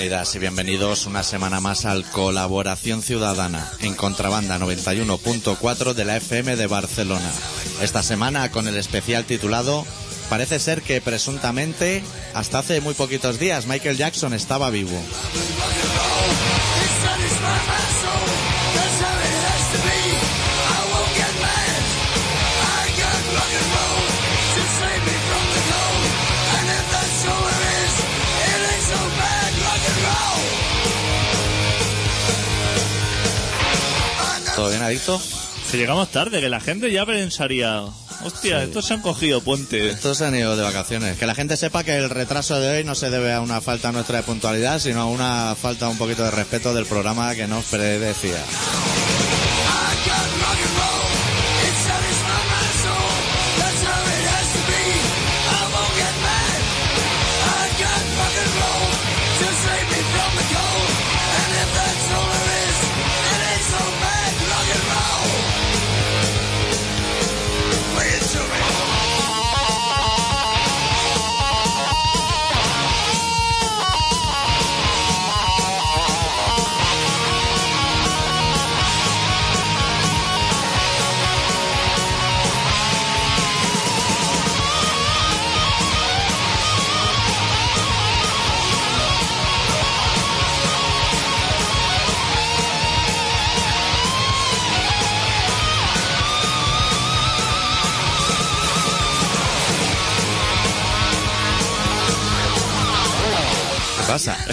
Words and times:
Bienvenidas 0.00 0.34
y 0.34 0.38
bienvenidos 0.38 1.04
una 1.04 1.22
semana 1.22 1.60
más 1.60 1.84
al 1.84 2.06
Colaboración 2.10 3.02
Ciudadana 3.02 3.70
en 3.80 3.94
Contrabanda 3.94 4.58
91.4 4.58 5.92
de 5.92 6.04
la 6.06 6.16
FM 6.16 6.56
de 6.56 6.66
Barcelona. 6.66 7.30
Esta 7.82 8.02
semana 8.02 8.50
con 8.50 8.66
el 8.66 8.78
especial 8.78 9.26
titulado 9.26 9.84
Parece 10.30 10.58
ser 10.58 10.80
que 10.80 11.02
presuntamente 11.02 12.02
hasta 12.32 12.60
hace 12.60 12.80
muy 12.80 12.94
poquitos 12.94 13.38
días 13.38 13.66
Michael 13.66 13.98
Jackson 13.98 14.32
estaba 14.32 14.70
vivo. 14.70 14.98
Que 35.70 35.76
llegamos 35.76 36.10
tarde, 36.10 36.40
que 36.40 36.48
la 36.48 36.60
gente 36.60 36.90
ya 36.90 37.06
pensaría, 37.06 37.82
hostia, 38.24 38.58
Sí. 38.58 38.64
estos 38.64 38.86
se 38.86 38.94
han 38.94 39.02
cogido 39.02 39.40
puente. 39.40 39.88
Estos 39.90 40.18
se 40.18 40.24
han 40.26 40.34
ido 40.34 40.56
de 40.56 40.62
vacaciones. 40.62 41.16
Que 41.18 41.26
la 41.26 41.34
gente 41.34 41.56
sepa 41.56 41.84
que 41.84 41.96
el 41.96 42.10
retraso 42.10 42.58
de 42.60 42.78
hoy 42.78 42.84
no 42.84 42.94
se 42.94 43.08
debe 43.10 43.32
a 43.32 43.40
una 43.40 43.60
falta 43.60 43.92
nuestra 43.92 44.18
de 44.18 44.22
puntualidad, 44.24 44.80
sino 44.80 45.00
a 45.02 45.06
una 45.06 45.54
falta 45.60 45.88
un 45.88 45.96
poquito 45.98 46.24
de 46.24 46.30
respeto 46.32 46.74
del 46.74 46.86
programa 46.86 47.34
que 47.34 47.46
nos 47.46 47.64
predecía. 47.66 48.38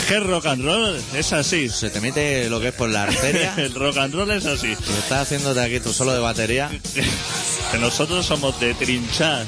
Que 0.07 0.15
el 0.15 0.23
rock 0.27 0.45
and 0.47 0.63
roll 0.63 1.01
es 1.15 1.33
así. 1.33 1.69
Se 1.69 1.89
te 1.89 1.99
mete 2.01 2.49
lo 2.49 2.59
que 2.59 2.69
es 2.69 2.73
por 2.73 2.89
la 2.89 3.03
arteria 3.03 3.53
El 3.57 3.73
rock 3.73 3.97
and 3.97 4.13
roll 4.13 4.31
es 4.31 4.45
así. 4.45 4.67
y 4.67 4.71
estás 4.73 5.23
haciéndote 5.23 5.59
aquí 5.61 5.79
tu 5.79 5.93
solo 5.93 6.13
de 6.13 6.19
batería. 6.19 6.69
Que 7.71 7.77
nosotros 7.79 8.25
somos 8.25 8.57
de 8.61 8.73
trinchar 8.75 9.41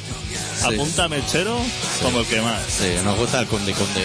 a 0.64 0.70
Sí. 0.70 0.76
punta 0.76 1.08
mechero 1.08 1.58
como 2.04 2.20
el 2.20 2.26
que 2.26 2.42
más. 2.42 2.62
Sí, 2.68 2.90
nos 3.06 3.18
gusta 3.18 3.40
el 3.40 3.48
cundi 3.48 3.72
cundi. 3.72 4.02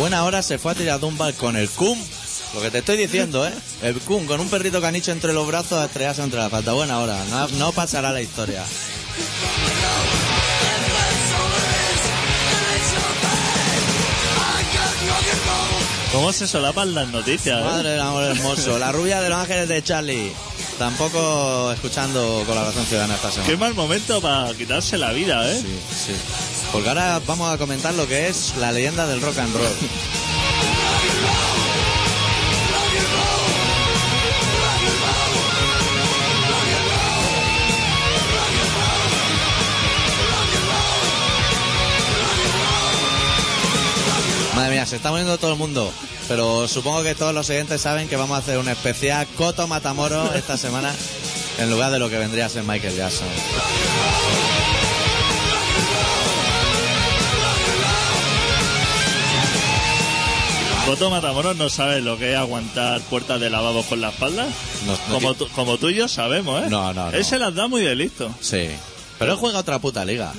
Buena 0.00 0.24
hora 0.24 0.42
se 0.42 0.58
fue 0.58 0.72
a 0.72 0.74
tirar 0.74 0.98
de 0.98 1.06
un 1.06 1.18
balcón 1.18 1.56
el 1.56 1.68
cum. 1.68 1.98
Lo 2.54 2.60
que 2.60 2.70
te 2.70 2.78
estoy 2.78 2.96
diciendo, 2.96 3.46
¿eh? 3.46 3.52
El 3.82 4.00
cum 4.00 4.26
con 4.26 4.40
un 4.40 4.48
perrito 4.48 4.80
canicho 4.80 5.12
entre 5.12 5.32
los 5.32 5.46
brazos 5.46 5.78
a 5.78 5.84
estrellarse 5.84 6.22
entre 6.22 6.40
la 6.40 6.48
pata. 6.48 6.72
Buena 6.72 6.98
hora. 6.98 7.16
No, 7.30 7.46
no 7.58 7.72
pasará 7.72 8.10
la 8.10 8.20
historia. 8.22 8.64
¿Cómo 16.12 16.32
se 16.32 16.48
solapan 16.48 16.92
las 16.94 17.08
noticias? 17.08 17.60
eh? 17.60 17.64
Madre 17.64 17.90
del 17.90 18.00
amor 18.00 18.24
hermoso. 18.24 18.78
La 18.78 18.90
rubia 18.90 19.20
de 19.20 19.28
los 19.28 19.38
ángeles 19.38 19.68
de 19.68 19.82
Charlie. 19.82 20.32
Tampoco 20.78 21.70
escuchando 21.72 22.42
colaboración 22.46 22.84
ciudadana 22.86 23.14
esta 23.14 23.30
semana. 23.30 23.48
Qué 23.50 23.56
mal 23.56 23.74
momento 23.74 24.20
para 24.20 24.52
quitarse 24.54 24.98
la 24.98 25.12
vida, 25.12 25.48
¿eh? 25.48 25.60
Sí, 25.60 25.78
sí. 26.06 26.12
Porque 26.72 26.88
ahora 26.88 27.20
vamos 27.26 27.52
a 27.52 27.58
comentar 27.58 27.94
lo 27.94 28.06
que 28.06 28.28
es 28.28 28.54
la 28.58 28.70
leyenda 28.70 29.06
del 29.06 29.20
rock 29.20 29.38
and 29.38 29.54
roll. 29.54 29.64
Madre 44.54 44.72
mía, 44.72 44.86
se 44.86 44.96
está 44.96 45.10
muriendo 45.10 45.38
todo 45.38 45.52
el 45.52 45.58
mundo. 45.58 45.92
Pero 46.28 46.68
supongo 46.68 47.02
que 47.02 47.16
todos 47.16 47.34
los 47.34 47.50
oyentes 47.50 47.80
saben 47.80 48.08
que 48.08 48.14
vamos 48.14 48.36
a 48.36 48.38
hacer 48.38 48.58
un 48.58 48.68
especial 48.68 49.26
Coto 49.36 49.66
Matamoro 49.66 50.32
esta 50.34 50.56
semana 50.56 50.94
en 51.58 51.70
lugar 51.70 51.90
de 51.90 51.98
lo 51.98 52.08
que 52.08 52.18
vendría 52.18 52.46
a 52.46 52.48
ser 52.48 52.62
Michael 52.62 52.94
Jackson. 52.94 53.26
Coto 60.90 61.08
Matamoros 61.08 61.56
no 61.56 61.68
sabe 61.68 62.00
lo 62.00 62.18
que 62.18 62.32
es 62.32 62.36
aguantar 62.36 63.00
puertas 63.02 63.40
de 63.40 63.48
lavabo 63.48 63.84
con 63.84 64.00
la 64.00 64.08
espalda. 64.08 64.48
No- 64.86 64.92
no 65.08 65.14
como, 65.14 65.34
tú, 65.34 65.46
como 65.54 65.78
tú 65.78 65.88
y 65.88 65.94
yo 65.94 66.08
sabemos, 66.08 66.64
¿eh? 66.64 66.66
No, 66.68 66.92
no, 66.92 67.12
no. 67.12 67.16
Él 67.16 67.24
se 67.24 67.38
las 67.38 67.54
da 67.54 67.68
muy 67.68 67.82
de 67.82 67.94
listo. 67.94 68.34
Sí. 68.40 68.68
Pero 69.20 69.32
él 69.34 69.38
juega 69.38 69.60
otra 69.60 69.78
puta 69.78 70.04
liga. 70.04 70.32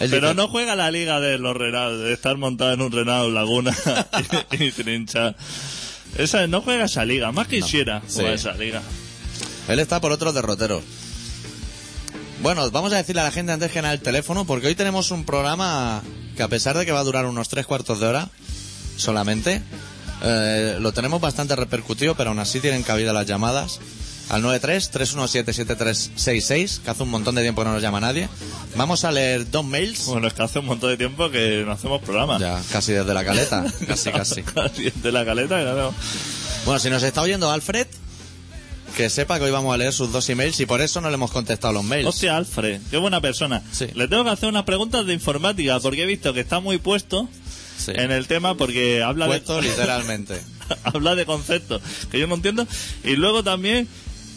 Él 0.00 0.08
Pero 0.08 0.28
dice- 0.28 0.34
no 0.34 0.48
juega 0.48 0.74
la 0.76 0.90
liga 0.90 1.20
de 1.20 1.36
los 1.36 1.54
Renault, 1.54 1.98
de 1.98 2.14
estar 2.14 2.38
montado 2.38 2.72
en 2.72 2.80
un 2.80 2.90
Renault 2.90 3.34
Laguna 3.34 3.76
y, 4.58 4.64
y 4.64 4.70
trincha. 4.72 5.34
Esa, 6.16 6.46
no 6.46 6.62
juega 6.62 6.86
esa 6.86 7.04
liga, 7.04 7.30
más 7.30 7.46
quisiera 7.46 8.00
Sí. 8.06 8.20
jugar 8.20 8.32
esa 8.32 8.52
liga. 8.54 8.80
Él 9.68 9.78
está 9.78 10.00
por 10.00 10.10
otros 10.10 10.32
derroteros. 10.34 10.82
Bueno, 12.40 12.70
vamos 12.70 12.94
a 12.94 12.96
decirle 12.96 13.20
a 13.20 13.24
la 13.24 13.30
gente 13.30 13.52
antes 13.52 13.70
que 13.70 13.82
nada 13.82 13.92
el 13.92 14.00
teléfono, 14.00 14.46
porque 14.46 14.68
hoy 14.68 14.74
tenemos 14.74 15.10
un 15.10 15.24
programa 15.26 16.02
que 16.34 16.42
a 16.42 16.48
pesar 16.48 16.78
de 16.78 16.86
que 16.86 16.92
va 16.92 17.00
a 17.00 17.04
durar 17.04 17.26
unos 17.26 17.50
tres 17.50 17.66
cuartos 17.66 18.00
de 18.00 18.06
hora 18.06 18.28
solamente, 18.96 19.62
eh, 20.22 20.76
lo 20.80 20.92
tenemos 20.92 21.20
bastante 21.20 21.56
repercutido, 21.56 22.14
pero 22.14 22.30
aún 22.30 22.38
así 22.38 22.60
tienen 22.60 22.82
cabida 22.82 23.12
las 23.12 23.26
llamadas. 23.26 23.80
Al 24.30 24.42
93-317-7366, 24.42 26.80
que 26.80 26.90
hace 26.90 27.02
un 27.02 27.10
montón 27.10 27.34
de 27.34 27.42
tiempo 27.42 27.62
que 27.62 27.66
no 27.68 27.74
nos 27.74 27.82
llama 27.82 28.00
nadie. 28.00 28.28
Vamos 28.76 29.04
a 29.04 29.12
leer 29.12 29.50
dos 29.50 29.64
mails, 29.64 30.06
Bueno, 30.06 30.28
es 30.28 30.34
que 30.34 30.42
hace 30.42 30.58
un 30.60 30.66
montón 30.66 30.90
de 30.90 30.96
tiempo 30.96 31.30
que 31.30 31.62
no 31.66 31.72
hacemos 31.72 32.00
programa. 32.02 32.38
ya 32.38 32.60
casi 32.72 32.92
desde 32.92 33.12
la 33.12 33.24
caleta, 33.24 33.64
casi 33.86 34.10
casi. 34.12 34.42
Casi 34.42 34.90
de 34.90 35.12
la 35.12 35.24
caleta, 35.24 35.60
claro. 35.60 35.92
Bueno, 36.64 36.78
si 36.80 36.88
nos 36.90 37.02
está 37.02 37.20
oyendo 37.20 37.50
Alfred, 37.50 37.86
que 38.96 39.10
sepa 39.10 39.38
que 39.38 39.44
hoy 39.44 39.50
vamos 39.50 39.74
a 39.74 39.76
leer 39.76 39.92
sus 39.92 40.10
dos 40.12 40.28
emails 40.30 40.58
y 40.60 40.66
por 40.66 40.80
eso 40.80 41.00
no 41.00 41.08
le 41.10 41.14
hemos 41.16 41.30
contestado 41.30 41.74
los 41.74 41.84
mails. 41.84 42.08
Hostia, 42.08 42.36
Alfred, 42.36 42.80
qué 42.90 42.96
buena 42.96 43.20
persona. 43.20 43.62
Sí. 43.72 43.86
Le 43.94 44.08
tengo 44.08 44.24
que 44.24 44.30
hacer 44.30 44.48
unas 44.48 44.64
preguntas 44.64 45.04
de 45.04 45.12
informática 45.12 45.78
porque 45.80 46.04
he 46.04 46.06
visto 46.06 46.32
que 46.32 46.40
está 46.40 46.60
muy 46.60 46.78
puesto 46.78 47.28
Sí. 47.84 47.92
en 47.94 48.10
el 48.10 48.26
tema 48.26 48.56
porque 48.56 49.02
habla 49.02 49.26
Puesto 49.26 49.56
de 49.56 49.62
literalmente. 49.68 50.40
habla 50.84 51.14
de 51.14 51.26
conceptos 51.26 51.82
que 52.10 52.18
yo 52.18 52.26
no 52.26 52.34
entiendo 52.36 52.66
y 53.04 53.16
luego 53.16 53.42
también 53.44 53.86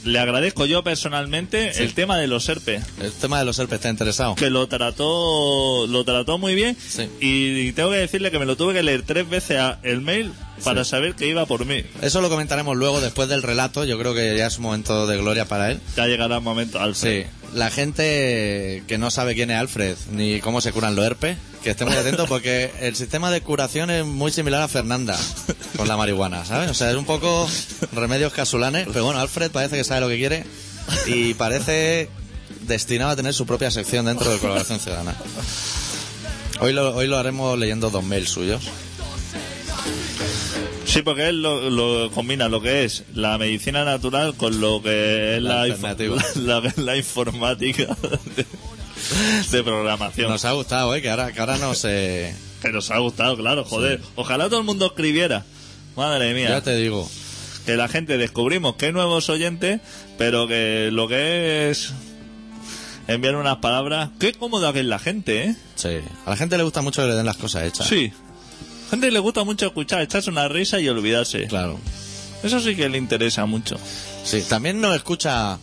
le 0.04 0.20
agradezco 0.20 0.66
yo 0.66 0.84
personalmente 0.84 1.74
Sí. 1.74 1.84
el 1.84 1.94
tema 1.94 2.18
de 2.18 2.28
los 2.28 2.48
herpes 2.50 2.84
El 3.02 3.12
tema 3.12 3.40
de 3.40 3.46
los 3.46 3.58
herpes 3.60 3.76
está 3.78 3.90
interesado. 3.90 4.36
que 4.36 4.50
lo 4.50 4.68
trató 4.68 5.88
lo 5.88 6.04
trató 6.04 6.38
muy 6.38 6.56
bien 6.56 6.76
Sí. 6.88 7.10
y, 7.20 7.72
tengo 7.74 7.90
que 7.92 7.98
decirle 7.98 8.32
que 8.32 8.40
me 8.40 8.46
lo 8.46 8.56
tuve 8.58 8.74
que 8.74 8.84
leer 8.84 9.02
tres 9.04 9.28
veces 9.30 9.58
a- 9.60 9.80
el 9.84 10.02
mail 10.02 10.32
para 10.64 10.84
saber 10.86 11.16
que 11.16 11.28
iba 11.28 11.46
por 11.46 11.66
mí 11.66 11.84
Eso 12.02 12.22
lo 12.22 12.30
comentaremos 12.30 12.76
luego 12.76 13.00
después 13.02 13.30
del 13.30 13.44
relato. 13.44 13.86
Yo 13.86 13.98
creo 14.00 14.14
que 14.14 14.38
ya 14.38 14.48
es 14.48 14.58
un 14.58 14.64
momento 14.64 15.08
de 15.08 15.18
gloria 15.18 15.46
para 15.46 15.72
él. 15.72 15.80
ya 15.96 16.08
llegará 16.08 16.38
el 16.38 16.42
momento 16.42 16.80
Alfred 16.80 17.26
Sí. 17.26 17.30
La 17.54 17.70
gente 17.70 18.84
que 18.88 18.98
no 18.98 19.10
sabe 19.10 19.34
quién 19.36 19.52
es 19.52 19.58
Alfred 19.58 19.96
ni 20.12 20.42
cómo 20.42 20.60
se 20.60 20.74
curan 20.74 20.96
los 20.96 21.06
herpes, 21.06 21.38
que 21.64 21.70
esté 21.70 21.86
muy 21.86 21.96
atento 21.96 22.26
porque 22.28 22.72
el 22.82 22.96
sistema 22.96 23.32
de 23.32 23.42
curación 23.42 23.90
es 23.90 24.06
muy 24.06 24.32
similar 24.32 24.62
a 24.62 24.68
Fernanda 24.68 25.18
con 25.78 25.88
la 25.88 25.96
marihuana, 25.96 26.44
¿sabes? 26.44 26.70
O 26.70 26.74
sea, 26.74 26.90
es 26.92 26.98
un 26.98 27.06
poco 27.06 27.48
remedios 27.94 28.34
casulanes. 28.34 28.88
Pero 28.92 29.06
bueno, 29.06 29.20
Alfred 29.22 29.52
parece 29.52 29.78
que 29.78 29.84
sabe 29.86 30.02
lo 30.02 30.10
que 30.10 30.18
quiere 30.18 30.44
y 31.06 31.34
parece 31.36 32.10
destinado 32.62 33.12
a 33.12 33.16
tener 33.16 33.34
su 33.34 33.46
propia 33.46 33.72
sección 33.72 34.06
dentro 34.06 34.30
de 34.30 34.40
Colaboración 34.40 34.80
Ciudadana. 34.80 35.16
Hoy 36.60 36.74
lo, 36.74 36.96
hoy 36.96 37.08
lo 37.08 37.18
haremos 37.18 37.58
leyendo 37.58 37.90
dos 37.90 38.04
mails 38.04 38.30
suyos. 38.30 38.64
Sí, 40.88 41.02
porque 41.02 41.28
él 41.28 41.42
lo, 41.42 41.70
lo 41.70 42.10
combina 42.12 42.48
lo 42.48 42.62
que 42.62 42.86
es 42.86 43.04
la 43.14 43.38
medicina 43.38 43.84
natural 43.84 44.36
con 44.36 44.62
lo 44.62 44.82
que 44.82 45.36
es 45.36 45.44
La 45.44 45.68
la, 45.68 46.74
la, 46.78 46.98
informática 46.98 47.96
de, 48.36 48.46
de 49.52 49.64
programación. 49.64 50.32
Nos 50.32 50.46
ha 50.46 50.54
gustado, 50.54 50.96
¿eh? 50.96 51.02
Que 51.02 51.10
ahora, 51.10 51.34
que 51.34 51.40
ahora 51.42 51.58
no 51.58 51.74
sé... 51.74 52.34
Que 52.62 52.72
nos 52.72 52.90
ha 52.90 52.98
gustado, 53.00 53.36
claro, 53.36 53.66
joder. 53.66 54.02
Ojalá 54.16 54.46
todo 54.46 54.60
el 54.60 54.66
mundo 54.66 54.86
escribiera. 54.88 55.46
Madre 55.98 56.34
mía. 56.34 56.50
Ya 56.50 56.62
te 56.62 56.76
digo. 56.76 57.10
Que 57.66 57.76
la 57.76 57.90
gente 57.90 58.18
descubrimos 58.18 58.76
que 58.78 58.88
hay 58.88 58.94
nuevos 58.94 59.30
oyentes, 59.30 59.82
pero 60.18 60.48
que 60.48 60.90
lo 60.92 61.08
que 61.10 61.70
es 61.70 61.94
enviar 63.08 63.36
unas 63.36 63.58
palabras. 63.58 64.12
Qué 64.20 64.34
cómoda 64.34 64.72
que 64.72 64.80
es 64.80 64.86
la 64.86 65.00
gente, 65.00 65.44
¿eh? 65.44 65.56
Sí. 65.76 66.00
A 66.26 66.30
la 66.30 66.38
gente 66.38 66.58
le 66.58 66.64
gusta 66.64 66.82
mucho 66.82 67.02
que 67.02 67.10
le 67.10 67.16
den 67.16 67.26
las 67.26 67.38
cosas 67.38 67.64
hechas. 67.64 67.88
Sí. 67.88 68.12
Gente 68.90 69.12
le 69.12 69.20
gusta 69.20 69.44
mucho 69.44 69.68
escuchar, 69.68 70.02
echarse 70.02 70.30
una 70.30 70.48
risa 70.48 70.80
y 70.80 70.88
olvidarse. 70.90 71.48
Claro. 71.48 71.80
Eso 72.44 72.60
sí 72.60 72.76
que 72.76 72.88
le 72.90 72.98
interesa 72.98 73.46
mucho. 73.46 73.78
Sí, 74.24 74.42
también 74.48 74.80
nos 74.82 74.96
escucha... 74.96 75.58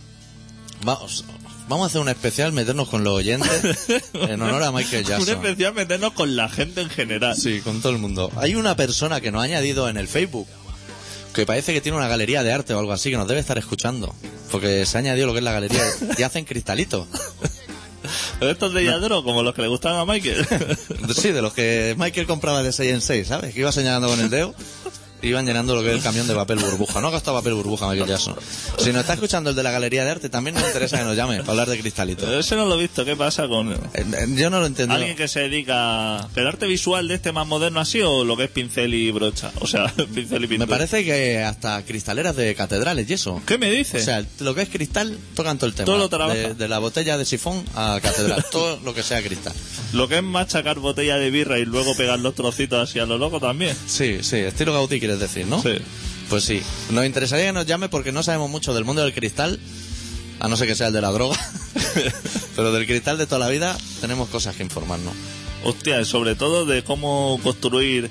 Vamos, 0.82 1.25
vamos 1.69 1.85
a 1.85 1.87
hacer 1.87 2.00
un 2.00 2.09
especial, 2.09 2.53
meternos 2.53 2.88
con 2.88 3.05
los 3.05 3.15
oyentes 3.15 3.50
en 4.12 4.43
honor 4.43 4.62
a 4.62 4.73
Michael 4.73 5.05
Un 5.05 5.09
Jackson. 5.09 5.35
especial 5.37 5.75
meternos 5.75 6.12
con 6.12 6.37
la 6.37 6.49
gente 6.49 6.81
en 6.82 6.91
general. 6.91 7.37
Sí, 7.37 7.61
con 7.61 7.81
todo 7.81 7.93
el 7.93 7.99
mundo. 7.99 8.31
Hay 8.37 8.55
una 8.55 8.76
persona 8.76 9.21
que 9.21 9.31
nos 9.31 9.41
ha 9.41 9.44
añadido 9.44 9.88
en 9.88 9.97
el 9.97 10.09
Facebook 10.09 10.47
que 11.32 11.47
parece 11.47 11.73
que 11.73 11.81
tiene 11.81 11.99
una 11.99 12.06
galería 12.06 12.43
de 12.44 12.53
arte 12.53 12.75
o 12.75 12.79
algo 12.79 12.93
así 12.93 13.11
que 13.11 13.17
nos 13.17 13.27
debe 13.27 13.41
estar 13.41 13.59
escuchando. 13.59 14.15
Porque 14.53 14.87
se 14.87 14.97
ha 14.97 15.00
añadido 15.00 15.27
lo 15.27 15.32
que 15.32 15.38
es 15.41 15.44
la 15.44 15.53
galería 15.53 15.82
y 16.17 16.23
hacen 16.23 16.44
cristalitos. 16.44 17.09
Estos 18.41 18.73
de 18.73 18.85
Yadro, 18.85 19.23
como 19.23 19.43
los 19.43 19.55
que 19.55 19.62
le 19.62 19.69
gustaban 19.69 20.01
a 20.01 20.05
Michael. 20.05 20.47
Sí, 21.15 21.33
de 21.33 21.43
los 21.43 21.53
que 21.55 21.95
Michael 21.99 22.27
compraba 22.27 22.62
de 22.62 22.73
6 22.73 22.93
en 22.93 23.01
6, 23.01 23.27
¿sabes? 23.29 23.55
Que 23.55 23.61
iba 23.61 23.73
señalando 23.73 24.09
con 24.09 24.21
el 24.21 24.31
dedo. 24.31 24.55
Iban 25.25 25.47
llenando 25.47 25.75
lo 25.75 25.82
que 25.82 25.88
es 25.91 25.97
el 25.97 26.03
camión 26.03 26.26
de 26.26 26.35
papel 26.35 26.59
burbuja. 26.59 27.00
No 27.00 27.09
ha 27.09 27.11
gastado 27.11 27.37
papel 27.38 27.55
burbuja 27.55 27.88
Michael 27.88 28.09
Jackson. 28.11 28.37
Si 28.79 28.91
nos 28.93 29.00
está 29.00 29.15
escuchando 29.15 29.50
el 29.50 29.56
de 29.56 29.62
la 29.62 29.71
galería 29.71 30.05
de 30.05 30.11
arte, 30.11 30.29
también 30.29 30.55
nos 30.55 30.65
interesa 30.67 30.99
que 30.99 31.05
nos 31.05 31.17
llame 31.17 31.38
para 31.41 31.53
hablar 31.53 31.69
de 31.71 31.79
cristalitos. 31.79 32.29
Ese 32.29 32.56
no 32.56 32.67
lo 32.67 32.75
he 32.79 32.82
visto. 32.82 33.05
¿Qué 33.05 33.17
pasa 33.17 33.49
con 33.49 33.73
Eh, 33.73 33.79
eh, 33.94 34.05
Yo 34.37 34.50
no 34.50 34.61
lo 34.61 34.67
entiendo. 34.67 34.94
alguien 34.94 35.17
que 35.17 35.29
se 35.29 35.41
dedica... 35.41 36.29
¿El 36.37 36.47
arte 36.47 36.67
visual 36.67 37.09
de 37.09 37.15
este 37.15 37.32
más 37.32 37.47
moderno 37.47 37.81
así 37.81 38.00
o 38.03 38.25
lo 38.25 38.37
que 38.37 38.44
es 38.44 38.50
pincel 38.50 38.93
y 38.94 39.11
brocha? 39.11 39.50
O 39.61 39.67
sea, 39.67 39.87
pincel 40.15 40.44
y 40.44 40.47
pintura. 40.49 40.67
Me 40.67 40.67
parece 40.67 41.05
que 41.05 41.43
hasta 41.43 41.82
cristaleras 41.85 42.37
de 42.37 42.55
catedrales 42.55 43.09
y 43.09 43.15
eso. 43.15 43.41
¿Qué 43.47 43.59
me 43.59 43.70
dices? 43.70 44.03
O 44.03 44.05
sea, 44.05 44.25
lo 44.41 44.55
que 44.55 44.62
es 44.62 44.69
cristal, 44.69 45.17
tocan 45.35 45.59
todo 45.59 45.69
el 45.69 45.75
tema. 45.75 45.87
Todo 45.87 45.99
lo 45.99 46.09
trabaja. 46.09 46.35
de, 46.35 46.55
de 46.55 46.69
la 46.69 46.79
botella 46.79 47.17
de 47.19 47.25
sifón 47.25 47.65
a 47.75 47.99
catedral. 48.03 48.44
todo 48.53 48.79
lo 48.85 48.93
que 48.94 49.03
sea 49.03 49.23
cristal. 49.23 49.55
Lo 49.93 50.09
que 50.09 50.17
es 50.19 50.23
machacar 50.23 50.79
botella 50.81 51.17
de 51.17 51.31
birra 51.31 51.59
y 51.59 51.65
luego 51.65 51.94
pegar 51.97 52.19
los 52.19 52.35
trocitos 52.35 52.88
así 52.91 52.99
a 52.99 53.06
lo 53.06 53.17
loco 53.19 53.41
también. 53.41 53.77
Sí, 53.87 54.19
sí, 54.23 54.37
estilo 54.37 54.73
Gaudí 54.73 55.00
quieres 55.16 55.20
decir, 55.34 55.46
¿no? 55.46 55.62
Sí. 55.62 55.76
Pues 56.28 56.44
sí. 56.44 56.62
Nos 56.90 57.05
interesaría 57.06 57.46
que 57.46 57.52
nos 57.52 57.66
llame 57.66 57.88
porque 57.88 58.12
no 58.12 58.22
sabemos 58.22 58.50
mucho 58.50 58.75
del 58.75 58.84
mundo 58.84 59.02
del 59.02 59.12
cristal, 59.14 59.58
a 60.40 60.49
no 60.49 60.56
ser 60.56 60.66
que 60.69 60.75
sea 60.75 60.88
el 60.88 60.93
de 60.93 61.00
la 61.00 61.11
droga. 61.11 61.37
Pero 62.56 62.72
del 62.72 62.87
cristal 62.87 63.19
de 63.19 63.26
toda 63.26 63.38
la 63.40 63.49
vida 63.49 63.76
tenemos 64.00 64.28
cosas 64.28 64.56
que 64.56 64.62
informarnos. 64.62 65.14
Hostia, 65.64 66.05
sobre 66.05 66.34
todo 66.34 66.66
de 66.66 66.84
cómo 66.84 67.38
construir 67.43 68.11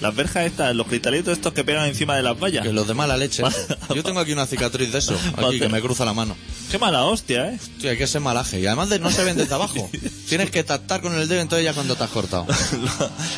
las 0.00 0.14
verjas 0.16 0.46
estas, 0.46 0.74
los 0.74 0.88
cristalitos 0.88 1.32
estos 1.32 1.52
que 1.52 1.62
pegan 1.62 1.86
encima 1.88 2.16
de 2.16 2.22
las 2.24 2.38
vallas. 2.38 2.64
Que 2.66 2.72
los 2.72 2.86
de 2.88 2.94
mala 2.94 3.16
leche. 3.16 3.42
Yo 3.94 4.02
tengo 4.02 4.20
aquí 4.20 4.32
una 4.32 4.46
cicatriz 4.46 4.92
de 4.92 4.98
eso, 4.98 5.16
aquí 5.36 5.60
que 5.60 5.68
me 5.68 5.80
cruza 5.80 6.04
la 6.04 6.12
mano. 6.12 6.36
Qué 6.70 6.78
mala 6.78 7.04
hostia, 7.04 7.52
¿eh? 7.52 7.58
Hay 7.88 7.96
que 7.98 8.06
ser 8.06 8.20
malaje. 8.20 8.60
Y 8.60 8.66
además 8.66 8.88
de, 8.88 8.98
no 8.98 9.10
se 9.10 9.22
ven 9.24 9.36
desde 9.36 9.54
abajo. 9.54 9.88
Tienes 10.28 10.50
que 10.50 10.64
tactar 10.64 11.02
con 11.02 11.14
el 11.14 11.28
dedo 11.28 11.40
entonces 11.40 11.64
ya 11.64 11.72
cuando 11.72 11.94
te 11.94 12.02
has 12.04 12.10
cortado. 12.10 12.46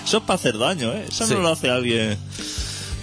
Eso 0.07 0.17
es 0.19 0.23
para 0.23 0.35
hacer 0.39 0.57
daño, 0.59 0.93
¿eh? 0.93 1.05
Eso 1.09 1.27
Sí. 1.27 1.35
no 1.35 1.41
lo 1.41 1.51
hace 1.51 1.69
alguien. 1.69 2.17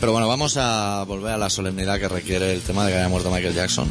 Pero 0.02 0.12
bueno, 0.12 0.28
vamos 0.28 0.58
a 0.58 1.06
volver 1.08 1.32
a 1.34 1.38
la 1.38 1.50
solemnidad 1.50 1.98
que 2.00 2.10
requiere 2.10 2.52
el 2.54 2.62
tema 2.62 2.86
de 2.86 2.92
que 2.92 2.98
haya 2.98 3.08
muerto 3.08 3.30
Michael 3.32 3.54
Jackson. 3.54 3.90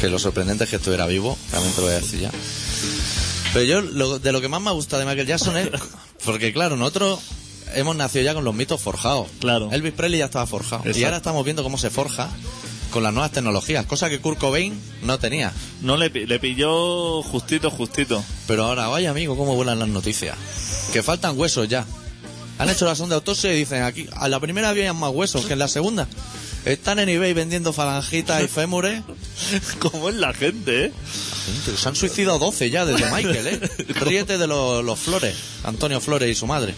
Que 0.00 0.08
lo 0.08 0.18
sorprendente 0.18 0.64
es 0.64 0.70
que 0.70 0.76
estuviera 0.76 1.06
vivo, 1.06 1.38
también 1.52 1.72
te 1.74 1.80
lo 1.80 1.86
voy 1.86 1.96
a 1.96 2.00
decir 2.00 2.20
ya. 2.20 2.30
Pero 3.52 3.64
yo, 3.64 3.80
lo- 3.82 4.18
de 4.18 4.32
lo 4.32 4.40
que 4.40 4.48
más 4.48 4.60
me 4.60 4.72
gusta 4.72 4.98
de 4.98 5.04
Michael 5.04 5.26
Jackson 5.28 5.56
es. 5.56 5.68
Porque 6.24 6.52
claro, 6.52 6.76
nosotros 6.76 7.20
hemos 7.74 7.94
nacido 7.94 8.24
ya 8.24 8.34
con 8.34 8.44
los 8.44 8.54
mitos 8.54 8.80
forjados. 8.80 9.28
Claro. 9.38 9.68
Elvis 9.70 9.92
Presley 9.92 10.18
ya 10.18 10.24
estaba 10.24 10.46
forjado. 10.46 10.82
Y 10.92 11.04
ahora 11.04 11.18
estamos 11.18 11.44
viendo 11.44 11.62
cómo 11.62 11.76
se 11.78 11.90
forja 11.90 12.28
con 12.90 13.02
las 13.02 13.12
nuevas 13.12 13.30
tecnologías, 13.32 13.84
cosa 13.86 14.08
que 14.08 14.20
Kurt 14.20 14.38
Cobain 14.38 14.80
no 15.02 15.18
tenía. 15.18 15.52
No 15.82 15.96
le, 15.98 16.08
le 16.08 16.38
pilló 16.40 17.22
justito, 17.22 17.70
justito. 17.70 18.24
Pero 18.46 18.64
ahora, 18.64 18.86
vaya 18.88 19.10
amigo, 19.10 19.36
cómo 19.36 19.54
vuelan 19.56 19.78
las 19.78 19.88
noticias. 19.88 20.36
Que 20.92 21.02
faltan 21.02 21.38
huesos 21.38 21.68
ya. 21.68 21.84
Han 22.58 22.70
hecho 22.70 22.84
la 22.84 22.94
sonda 22.94 23.14
de 23.14 23.18
autopsia 23.20 23.52
y 23.52 23.58
dicen 23.58 23.82
aquí, 23.82 24.08
a 24.12 24.28
la 24.28 24.40
primera 24.40 24.68
había 24.68 24.92
más 24.92 25.10
huesos 25.10 25.46
que 25.46 25.54
en 25.54 25.58
la 25.58 25.68
segunda. 25.68 26.06
Están 26.64 26.98
en 26.98 27.08
eBay 27.10 27.34
vendiendo 27.34 27.72
falangitas 27.72 28.42
y 28.42 28.48
fémures. 28.48 29.02
¿Cómo 29.80 30.08
es 30.08 30.14
la 30.14 30.32
gente, 30.32 30.86
eh? 30.86 30.92
Gente, 31.46 31.80
Se 31.80 31.88
han 31.88 31.96
suicidado 31.96 32.38
12 32.38 32.70
ya 32.70 32.86
desde 32.86 33.10
Michael, 33.12 33.46
¿eh? 33.46 33.60
Ríete 34.00 34.38
de 34.38 34.46
los, 34.46 34.84
los 34.84 34.98
Flores, 34.98 35.34
Antonio 35.64 36.00
Flores 36.00 36.30
y 36.30 36.34
su 36.34 36.46
madre. 36.46 36.74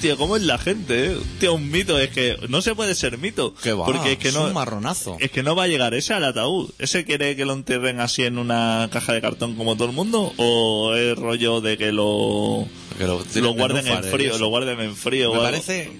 Tío, 0.00 0.16
¿cómo 0.16 0.36
es 0.36 0.42
la 0.42 0.58
gente, 0.58 1.16
eh? 1.42 1.48
Un 1.48 1.70
mito. 1.70 1.98
Es 1.98 2.10
que 2.10 2.36
no 2.48 2.62
se 2.62 2.74
puede 2.74 2.94
ser 2.94 3.18
mito. 3.18 3.52
Que 3.54 3.72
va, 3.72 3.84
Porque 3.84 4.12
es 4.12 4.18
que 4.18 4.28
es 4.28 4.34
no... 4.34 4.44
un 4.46 4.52
marronazo. 4.52 5.16
Es 5.18 5.30
que 5.32 5.42
no 5.42 5.56
va 5.56 5.64
a 5.64 5.66
llegar 5.66 5.92
ese 5.94 6.14
al 6.14 6.24
ataúd. 6.24 6.70
¿Ese 6.78 7.04
quiere 7.04 7.34
que 7.34 7.44
lo 7.44 7.52
enterren 7.52 7.98
así 8.00 8.22
en 8.22 8.38
una 8.38 8.88
caja 8.92 9.12
de 9.12 9.20
cartón 9.20 9.56
como 9.56 9.74
todo 9.76 9.88
el 9.88 9.94
mundo? 9.94 10.32
¿O 10.36 10.94
es 10.94 11.16
rollo 11.18 11.60
de 11.60 11.76
que 11.76 11.90
lo, 11.90 12.68
Que 12.96 13.04
lo, 13.08 13.24
lo 13.34 13.50
en 13.50 13.56
guarden 13.56 13.86
en 13.88 14.04
frío? 14.04 14.30
eso. 14.30 14.38
Lo 14.38 14.48
guarden 14.48 14.80
en 14.80 14.94
frío. 14.94 15.34
Me 15.34 15.40
parece. 15.40 15.90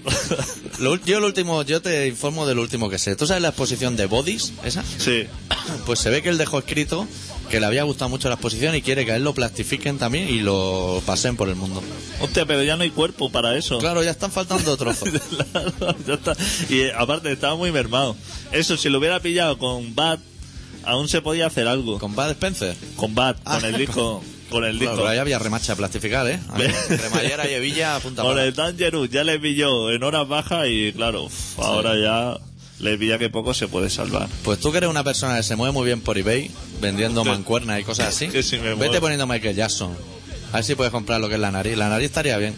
lo 0.79 0.95
yo 1.05 1.19
lo 1.19 1.27
último, 1.27 1.63
yo 1.65 1.83
te 1.83 2.07
informo 2.07 2.47
de 2.47 2.55
lo 2.55 2.63
último 2.63 2.89
que 2.89 2.99
sé. 2.99 3.17
¿Tú 3.17 3.27
sabes 3.27 3.43
la 3.43 3.49
exposición 3.49 3.97
de 3.97 4.07
Bodies? 4.07 4.53
¿Esa? 4.65 4.85
Sí. 4.99 5.25
Pues 5.87 5.99
se 5.99 6.11
ve 6.11 6.23
que 6.23 6.29
él 6.29 6.39
dejó 6.39 6.61
escrito 6.61 7.07
que 7.51 7.61
le 7.61 7.67
había 7.67 7.83
gustado 7.85 8.09
mucho 8.09 8.29
la 8.29 8.35
exposición 8.35 8.75
y 8.75 8.83
quiere 8.83 9.05
que 9.05 9.13
a 9.13 9.17
él 9.17 9.25
lo 9.25 9.35
plastifiquen 9.35 9.99
también 9.99 10.29
y 10.29 10.41
lo 10.41 11.03
pasen 11.07 11.37
por 11.37 11.49
el 11.49 11.55
mundo. 11.57 11.83
Hostia, 12.21 12.45
pero 12.47 12.63
ya 12.63 12.77
no 12.77 12.83
hay 12.83 12.91
cuerpo 12.91 13.31
para 13.31 13.57
eso. 13.57 13.79
Claro, 13.79 14.03
ya 14.03 14.11
están 14.11 14.31
faltando 14.31 14.77
trozos. 14.77 15.09
Ya 16.07 16.15
está. 16.15 16.37
Y 16.69 16.81
eh, 16.81 16.93
aparte 16.97 17.33
estaba 17.33 17.57
muy 17.57 17.73
mermado. 17.73 18.17
Eso, 18.53 18.77
si 18.77 18.89
lo 18.89 18.99
hubiera 18.99 19.21
pillado 19.21 19.59
con 19.59 19.95
Bat, 19.95 20.21
aún 20.85 21.09
se 21.09 21.21
podía 21.23 21.47
hacer 21.47 21.67
algo. 21.69 21.99
Con 21.99 22.15
Bad 22.15 22.31
Spencer. 22.33 22.77
Con 22.97 23.15
Bat, 23.15 23.39
Ah. 23.45 23.59
con 23.61 23.65
el 23.75 23.77
disco. 23.79 24.23
Con 24.51 24.65
el 24.65 24.79
Claro, 24.79 24.93
disco. 24.93 24.97
pero 24.97 25.09
ahí 25.09 25.19
había 25.19 25.39
remacha 25.39 25.73
de 25.73 25.77
plastificar, 25.77 26.27
¿eh? 26.27 26.41
A 26.49 26.57
mí, 26.59 26.65
Cremallera 26.89 27.51
y 27.51 27.55
hebilla, 27.55 27.99
punta 28.01 28.23
Con 28.23 28.33
pala. 28.33 28.45
el 28.47 28.55
Dangerous 28.55 29.11
ya 29.11 29.23
le 29.23 29.39
pilló 29.39 29.91
en 29.91 30.03
horas 30.03 30.27
bajas 30.27 30.67
y 30.71 30.91
claro, 30.95 31.25
uf, 31.25 31.59
ahora 31.59 31.95
ya 31.99 32.39
le 32.81 32.97
pilla 32.97 33.19
que 33.19 33.29
poco 33.31 33.55
se 33.55 33.69
puede 33.69 33.91
salvar. 33.91 34.29
Pues 34.45 34.61
tú 34.61 34.71
que 34.71 34.79
eres 34.79 34.91
una 34.91 35.05
persona 35.05 35.37
que 35.37 35.43
se 35.43 35.57
mueve 35.57 35.73
muy 35.73 35.85
bien 35.85 36.01
por 36.01 36.19
eBay, 36.19 36.51
vendiendo 36.81 37.25
mancuernas 37.25 37.81
y 37.81 37.85
cosas 37.85 38.09
así, 38.09 38.29
Que 38.29 38.43
si 38.43 38.59
me 38.59 38.75
vete 38.75 39.01
poniendo 39.01 39.27
Michael 39.27 39.57
Jackson. 39.57 39.97
A 40.53 40.57
ver 40.57 40.65
si 40.65 40.75
puedes 40.75 40.93
comprar 40.93 41.21
lo 41.21 41.29
que 41.29 41.35
es 41.35 41.41
la 41.41 41.51
nariz. 41.51 41.77
La 41.77 41.89
nariz 41.89 42.07
estaría 42.07 42.37
bien. 42.39 42.55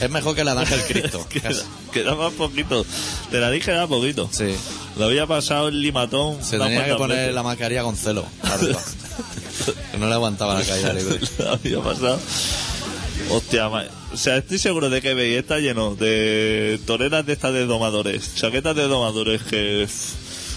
Es 0.00 0.10
mejor 0.10 0.34
que 0.34 0.44
la 0.44 0.54
de 0.54 0.60
Ángel 0.60 0.80
Cristo. 0.88 1.26
queda, 1.28 1.48
casi. 1.48 1.62
queda 1.92 2.14
más 2.14 2.32
poquito. 2.32 2.84
Te 3.30 3.38
la 3.38 3.50
dije, 3.50 3.72
da 3.72 3.86
poquito. 3.86 4.28
Sí. 4.32 4.54
Lo 4.96 5.06
había 5.06 5.26
pasado 5.26 5.68
el 5.68 5.80
limatón. 5.80 6.42
Se 6.42 6.58
tenía 6.58 6.84
que 6.86 6.94
poner 6.94 7.16
veces. 7.18 7.34
la 7.34 7.42
mascarilla 7.42 7.82
con 7.82 7.96
celo. 7.96 8.24
no 9.98 10.08
le 10.08 10.14
aguantaba 10.14 10.54
la 10.54 10.64
caída 10.64 10.90
eBay. 10.98 11.20
Lo 11.38 11.50
había 11.50 11.80
pasado. 11.80 12.20
Hostia, 13.30 13.68
ma- 13.68 13.84
o 14.12 14.16
sea, 14.16 14.38
estoy 14.38 14.58
seguro 14.58 14.88
de 14.90 15.02
que 15.02 15.14
veis 15.14 15.38
está 15.38 15.58
lleno 15.58 15.94
de 15.94 16.80
toreras 16.86 17.26
de 17.26 17.34
estas 17.34 17.52
de 17.52 17.66
domadores, 17.66 18.34
chaquetas 18.36 18.74
de 18.74 18.88
domadores 18.88 19.42
que, 19.42 19.86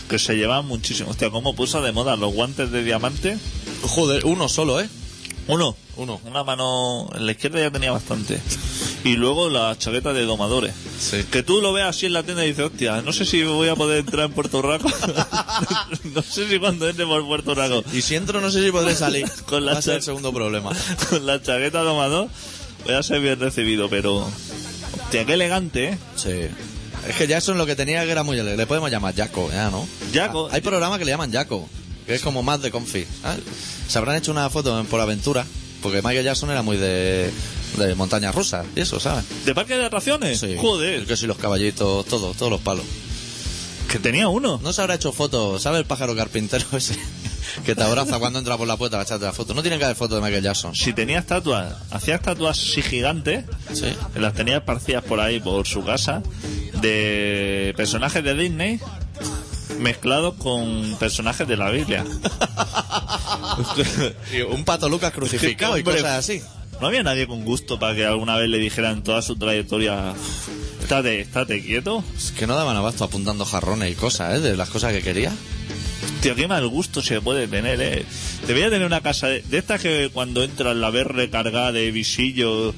que 0.09 0.19
se 0.19 0.35
llevan 0.35 0.65
muchísimo. 0.67 1.09
Hostia, 1.11 1.29
cómo 1.29 1.53
puso 1.55 1.81
de 1.81 1.91
moda 1.91 2.15
los 2.15 2.33
guantes 2.33 2.71
de 2.71 2.83
diamante. 2.83 3.37
Joder, 3.83 4.25
uno 4.25 4.47
solo, 4.47 4.79
¿eh? 4.79 4.87
Uno. 5.47 5.75
Uno. 5.97 6.21
Una 6.23 6.43
mano 6.45 7.09
en 7.15 7.25
la 7.25 7.31
izquierda 7.33 7.59
ya 7.59 7.71
tenía 7.71 7.91
bastante. 7.91 8.39
Y 9.03 9.15
luego 9.17 9.49
las 9.49 9.77
chaquetas 9.79 10.13
de 10.13 10.23
domadores. 10.23 10.73
Sí. 10.99 11.25
Que 11.29 11.43
tú 11.43 11.59
lo 11.61 11.73
veas 11.73 11.89
así 11.89 12.05
en 12.05 12.13
la 12.13 12.23
tienda 12.23 12.45
y 12.45 12.49
dices, 12.49 12.65
hostia, 12.65 13.01
no 13.01 13.11
sé 13.11 13.25
si 13.25 13.43
voy 13.43 13.67
a 13.67 13.75
poder 13.75 13.99
entrar 13.99 14.27
en 14.27 14.31
Puerto 14.33 14.61
Rico. 14.61 14.87
no 16.13 16.21
sé 16.21 16.47
si 16.47 16.59
cuando 16.59 16.87
entre 16.87 17.05
por 17.05 17.25
Puerto 17.25 17.53
Rico 17.55 17.83
Y 17.91 18.01
si 18.01 18.15
entro, 18.15 18.39
no 18.39 18.49
sé 18.51 18.63
si 18.63 18.71
podré 18.71 18.95
salir. 18.95 19.27
Con 19.45 19.65
la 19.65 19.73
Va 19.73 19.79
a 19.79 19.81
ser 19.81 19.93
cha- 19.93 19.97
el 19.97 20.03
segundo 20.03 20.31
problema. 20.31 20.71
con 21.09 21.25
la 21.25 21.41
chaqueta 21.41 21.81
domador 21.81 22.29
voy 22.85 22.93
a 22.95 23.03
ser 23.03 23.21
bien 23.21 23.39
recibido, 23.39 23.89
pero... 23.89 24.27
Hostia, 25.03 25.25
qué 25.25 25.33
elegante, 25.33 25.89
¿eh? 25.89 25.97
Sí. 26.15 26.31
Es 27.07 27.15
que 27.17 27.27
Jackson 27.27 27.57
lo 27.57 27.65
que 27.65 27.75
tenía 27.75 28.03
que 28.05 28.11
era 28.11 28.23
muy... 28.23 28.37
Le 28.41 28.67
podemos 28.67 28.91
llamar 28.91 29.15
Jaco, 29.15 29.49
ya, 29.51 29.69
¿no? 29.69 29.87
Jaco. 30.13 30.47
Ah, 30.51 30.55
Hay 30.55 30.61
programas 30.61 30.99
que 30.99 31.05
le 31.05 31.11
llaman 31.11 31.31
Jaco, 31.31 31.67
que 32.05 32.15
es 32.15 32.21
como 32.21 32.43
más 32.43 32.61
de 32.61 32.71
confi. 32.71 33.05
¿sabes? 33.21 33.41
Se 33.87 33.97
habrán 33.97 34.17
hecho 34.17 34.31
una 34.31 34.49
foto 34.49 34.79
en 34.79 34.85
Por 34.85 34.99
Aventura, 35.01 35.45
porque 35.81 36.01
Michael 36.01 36.25
Jackson 36.25 36.51
era 36.51 36.61
muy 36.61 36.77
de, 36.77 37.31
de 37.77 37.95
montañas 37.95 38.35
rusas 38.35 38.65
y 38.75 38.81
eso, 38.81 38.99
¿sabes? 38.99 39.23
¿De 39.45 39.55
parque 39.55 39.75
de 39.77 39.85
atracciones? 39.85 40.39
Sí. 40.39 40.55
Joder, 40.59 41.05
Que 41.05 41.17
si 41.17 41.25
los 41.27 41.37
caballitos, 41.37 42.05
todo, 42.05 42.33
todos 42.33 42.51
los 42.51 42.61
palos. 42.61 42.85
que 43.89 43.97
tenía 43.99 44.27
uno. 44.29 44.59
No 44.63 44.71
se 44.71 44.81
habrá 44.81 44.95
hecho 44.95 45.11
fotos, 45.11 45.61
¿sabe 45.63 45.79
el 45.79 45.85
pájaro 45.85 46.15
carpintero 46.15 46.65
ese? 46.77 46.95
Que 47.65 47.75
te 47.75 47.83
abraza 47.83 48.19
cuando 48.19 48.39
entra 48.39 48.57
por 48.57 48.67
la 48.67 48.77
puerta 48.77 48.97
para 48.97 49.03
echarte 49.03 49.25
la 49.25 49.33
foto. 49.33 49.53
No 49.53 49.61
tiene 49.61 49.77
que 49.77 49.83
haber 49.85 49.95
foto 49.95 50.15
de 50.15 50.21
Michael 50.21 50.43
Jackson. 50.43 50.75
Si 50.75 50.93
tenía 50.93 51.19
estatuas, 51.19 51.73
hacía 51.91 52.15
estatuas 52.15 52.59
así 52.59 52.81
gigantes, 52.81 53.45
Sí. 53.73 53.93
que 54.13 54.19
las 54.19 54.33
tenía 54.33 54.57
esparcidas 54.57 55.03
por 55.03 55.19
ahí, 55.19 55.39
por 55.39 55.65
su 55.67 55.83
casa, 55.83 56.21
de 56.81 57.73
personajes 57.77 58.23
de 58.23 58.33
Disney 58.35 58.79
mezclados 59.79 60.35
con 60.35 60.95
personajes 60.99 61.47
de 61.47 61.57
la 61.57 61.69
Biblia. 61.71 62.05
Un 64.51 64.63
pato 64.63 64.89
Lucas 64.89 65.11
crucificado 65.13 65.77
y 65.77 65.83
cosas 65.83 66.05
así. 66.05 66.41
No 66.79 66.87
había 66.87 67.03
nadie 67.03 67.27
con 67.27 67.43
gusto 67.45 67.77
para 67.79 67.95
que 67.95 68.05
alguna 68.05 68.35
vez 68.37 68.49
le 68.49 68.57
dijeran 68.57 69.03
toda 69.03 69.21
su 69.21 69.35
trayectoria, 69.35 70.13
estate, 70.81 71.21
estate 71.21 71.61
quieto. 71.63 72.03
Es 72.17 72.31
que 72.31 72.47
no 72.47 72.55
daban 72.55 72.75
abasto 72.75 73.03
apuntando 73.03 73.45
jarrones 73.45 73.91
y 73.91 73.95
cosas, 73.95 74.35
¿eh? 74.35 74.39
De 74.39 74.57
las 74.57 74.69
cosas 74.69 74.91
que 74.93 75.01
quería. 75.03 75.31
Tío, 76.21 76.35
qué 76.35 76.47
mal 76.47 76.67
gusto 76.67 77.01
se 77.01 77.19
puede 77.19 77.47
tener, 77.47 77.81
eh. 77.81 78.05
Debería 78.45 78.69
tener 78.69 78.85
una 78.85 79.01
casa 79.01 79.27
de, 79.27 79.41
de 79.41 79.57
estas 79.57 79.81
que 79.81 80.09
cuando 80.13 80.43
entras 80.43 80.75
la 80.75 80.91
ves 80.91 81.07
recargada 81.07 81.71
de 81.71 81.91
visillos. 81.91 82.75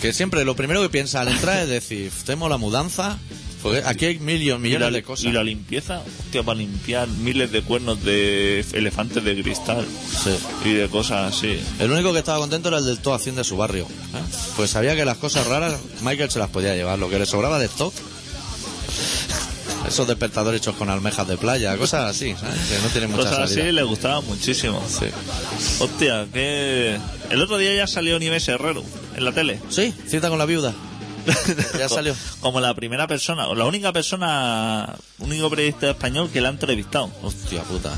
Que 0.00 0.12
siempre 0.12 0.44
lo 0.44 0.54
primero 0.54 0.80
que 0.82 0.88
piensa 0.88 1.20
al 1.22 1.28
entrar 1.28 1.58
es 1.64 1.68
decir, 1.68 2.12
tenemos 2.24 2.48
la 2.48 2.58
mudanza, 2.58 3.18
porque 3.60 3.82
aquí 3.84 4.04
hay 4.04 4.18
millones 4.20 4.78
la, 4.78 4.90
de 4.92 5.02
cosas. 5.02 5.24
y 5.26 5.32
la 5.32 5.42
limpieza, 5.42 6.00
hostia, 6.26 6.44
para 6.44 6.58
limpiar 6.60 7.08
miles 7.08 7.50
de 7.50 7.62
cuernos 7.62 8.04
de 8.04 8.64
elefantes 8.72 9.24
de 9.24 9.42
cristal 9.42 9.84
Sí. 10.22 10.36
y 10.68 10.74
de 10.74 10.88
cosas 10.88 11.34
así. 11.34 11.58
El 11.80 11.90
único 11.90 12.12
que 12.12 12.20
estaba 12.20 12.38
contento 12.38 12.68
era 12.68 12.78
el 12.78 12.84
del 12.84 12.98
todo 13.00 13.14
Hacienda 13.14 13.40
de 13.40 13.48
su 13.48 13.56
barrio. 13.56 13.86
¿eh? 13.86 14.20
Pues 14.54 14.70
sabía 14.70 14.94
que 14.94 15.04
las 15.04 15.16
cosas 15.16 15.44
raras 15.48 15.74
Michael 16.02 16.30
se 16.30 16.38
las 16.38 16.50
podía 16.50 16.76
llevar. 16.76 17.00
Lo 17.00 17.10
que 17.10 17.18
le 17.18 17.26
sobraba 17.26 17.58
de 17.58 17.66
stock. 17.66 17.92
Esos 19.86 20.06
despertadores 20.06 20.60
hechos 20.60 20.74
con 20.76 20.90
almejas 20.90 21.26
de 21.28 21.36
playa, 21.36 21.76
cosas 21.76 22.10
así, 22.10 22.34
¿sabes? 22.34 22.60
Que 22.68 22.78
no 22.80 22.88
tienen 22.88 23.10
mucha 23.10 23.30
Cosas 23.30 23.50
así 23.50 23.62
le 23.72 23.82
gustaban 23.82 24.24
muchísimo. 24.26 24.82
Sí. 24.88 25.06
Hostia, 25.80 26.26
que... 26.32 26.98
El 27.30 27.42
otro 27.42 27.58
día 27.58 27.74
ya 27.74 27.86
salió 27.86 28.18
Nieves 28.18 28.46
Herrero 28.48 28.82
en 29.16 29.24
la 29.24 29.32
tele. 29.32 29.60
sí, 29.68 29.92
cita 30.06 30.28
con 30.28 30.38
la 30.38 30.46
viuda. 30.46 30.74
Ya 31.78 31.88
salió. 31.88 32.14
Como 32.40 32.60
la 32.60 32.74
primera 32.74 33.06
persona, 33.06 33.48
o 33.48 33.54
la 33.54 33.64
única 33.64 33.92
persona, 33.92 34.96
único 35.18 35.50
periodista 35.50 35.90
español 35.90 36.30
que 36.32 36.40
la 36.40 36.48
ha 36.48 36.52
entrevistado. 36.52 37.10
Hostia 37.22 37.62
puta. 37.62 37.92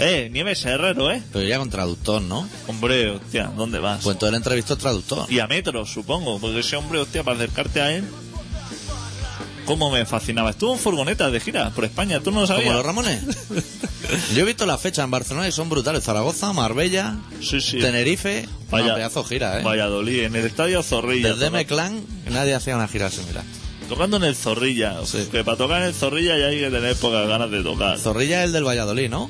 Eh, 0.00 0.28
Nieves 0.32 0.64
Herrero, 0.64 1.10
¿eh? 1.10 1.22
Pero 1.32 1.44
ya 1.44 1.58
con 1.58 1.70
traductor, 1.70 2.22
¿no? 2.22 2.48
Hombre, 2.68 3.10
hostia, 3.10 3.50
¿dónde 3.56 3.80
vas? 3.80 4.00
Pues 4.02 4.14
entonces 4.14 4.32
el 4.32 4.36
entrevistó 4.36 4.76
traductor. 4.76 5.26
Y 5.28 5.40
a 5.40 5.48
supongo, 5.86 6.38
porque 6.38 6.60
ese 6.60 6.76
hombre, 6.76 7.00
hostia, 7.00 7.24
para 7.24 7.36
acercarte 7.36 7.80
a 7.80 7.92
él, 7.96 8.04
¿cómo 9.68 9.90
me 9.90 10.04
fascinaba? 10.06 10.50
Estuvo 10.50 10.72
en 10.72 10.78
furgonetas 10.80 11.30
de 11.30 11.38
gira 11.40 11.70
por 11.70 11.84
España, 11.84 12.18
¿tú 12.20 12.30
no 12.32 12.40
lo 12.40 12.46
Como 12.46 12.58
sabías? 12.58 12.74
los 12.74 12.84
Ramones. 12.84 13.20
Yo 14.34 14.42
he 14.42 14.44
visto 14.44 14.66
las 14.66 14.80
fechas 14.80 15.04
en 15.04 15.10
Barcelona 15.10 15.46
y 15.46 15.52
son 15.52 15.68
brutales. 15.68 16.02
Zaragoza, 16.02 16.52
Marbella, 16.52 17.16
Sí, 17.40 17.60
sí. 17.60 17.78
Tenerife. 17.78 18.48
Vaya- 18.70 18.84
Vaya, 18.84 18.94
pedazo 18.96 19.22
gira, 19.24 19.60
¿eh? 19.60 19.62
Valladolid, 19.62 20.22
en 20.24 20.34
el 20.36 20.46
estadio 20.46 20.82
Zorrilla. 20.82 21.30
Desde 21.34 21.46
M-Clan 21.46 22.00
nadie 22.30 22.54
hacía 22.54 22.74
una 22.74 22.88
gira 22.88 23.10
similar. 23.10 23.44
Tocando 23.88 24.16
en 24.18 24.24
el 24.24 24.34
Zorrilla. 24.36 24.96
Sí. 25.06 25.28
Que 25.30 25.44
para 25.44 25.56
tocar 25.56 25.80
en 25.82 25.88
el 25.88 25.94
Zorrilla 25.94 26.36
ya 26.38 26.46
hay 26.46 26.58
que 26.60 26.70
tener 26.70 26.96
pocas 26.96 27.26
ganas 27.28 27.50
de 27.50 27.62
tocar. 27.62 27.98
Zorrilla 27.98 28.40
es 28.40 28.46
el 28.46 28.52
del 28.52 28.64
Valladolid, 28.66 29.08
¿no? 29.08 29.28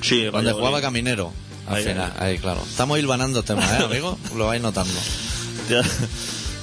Sí, 0.00 0.16
Donde 0.24 0.30
Valladolid. 0.30 0.58
jugaba 0.58 0.80
Caminero. 0.80 1.32
Al 1.68 1.76
Ahí, 1.76 1.84
final, 1.84 2.12
ahí, 2.18 2.38
claro. 2.38 2.60
Estamos 2.68 2.98
hilvanando 2.98 3.42
temas, 3.44 3.70
¿eh, 3.80 3.84
amigo? 3.84 4.18
Lo 4.36 4.46
vais 4.46 4.60
notando. 4.60 4.92
Ya, 5.70 5.82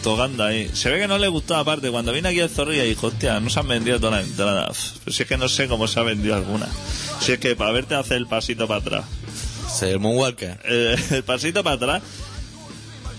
tocando 0.04 0.44
ahí. 0.44 0.70
Se 0.74 0.90
ve 0.90 1.00
que 1.00 1.08
no 1.08 1.18
le 1.18 1.28
gustó 1.28 1.56
aparte. 1.56 1.90
Cuando 1.92 2.12
vine 2.12 2.30
aquí 2.30 2.40
al 2.40 2.50
Zorrilla 2.50 2.84
dijo, 2.84 3.08
hostia, 3.08 3.40
no 3.40 3.50
se 3.50 3.60
han 3.60 3.68
vendido 3.68 4.00
todas 4.00 4.22
las 4.22 4.30
entradas. 4.30 4.94
Pero 5.04 5.16
si 5.16 5.24
es 5.24 5.30
que 5.30 5.38
no 5.38 5.48
sé 5.50 5.68
cómo 5.68 5.88
se 5.88 6.00
ha 6.00 6.04
vendido 6.04 6.36
alguna. 6.36 6.68
Si 7.20 7.32
es 7.34 7.40
que 7.40 7.56
para 7.56 7.72
verte 7.72 7.96
hacer 7.96 8.18
el 8.18 8.28
pasito 8.28 8.68
para 8.68 8.80
atrás. 8.82 9.06
Sí, 9.74 9.86
el 9.86 10.00
Moonwalker. 10.00 10.60
Eh, 10.66 10.96
el 11.12 11.24
pasito 11.24 11.64
para 11.64 11.76
atrás, 11.76 12.02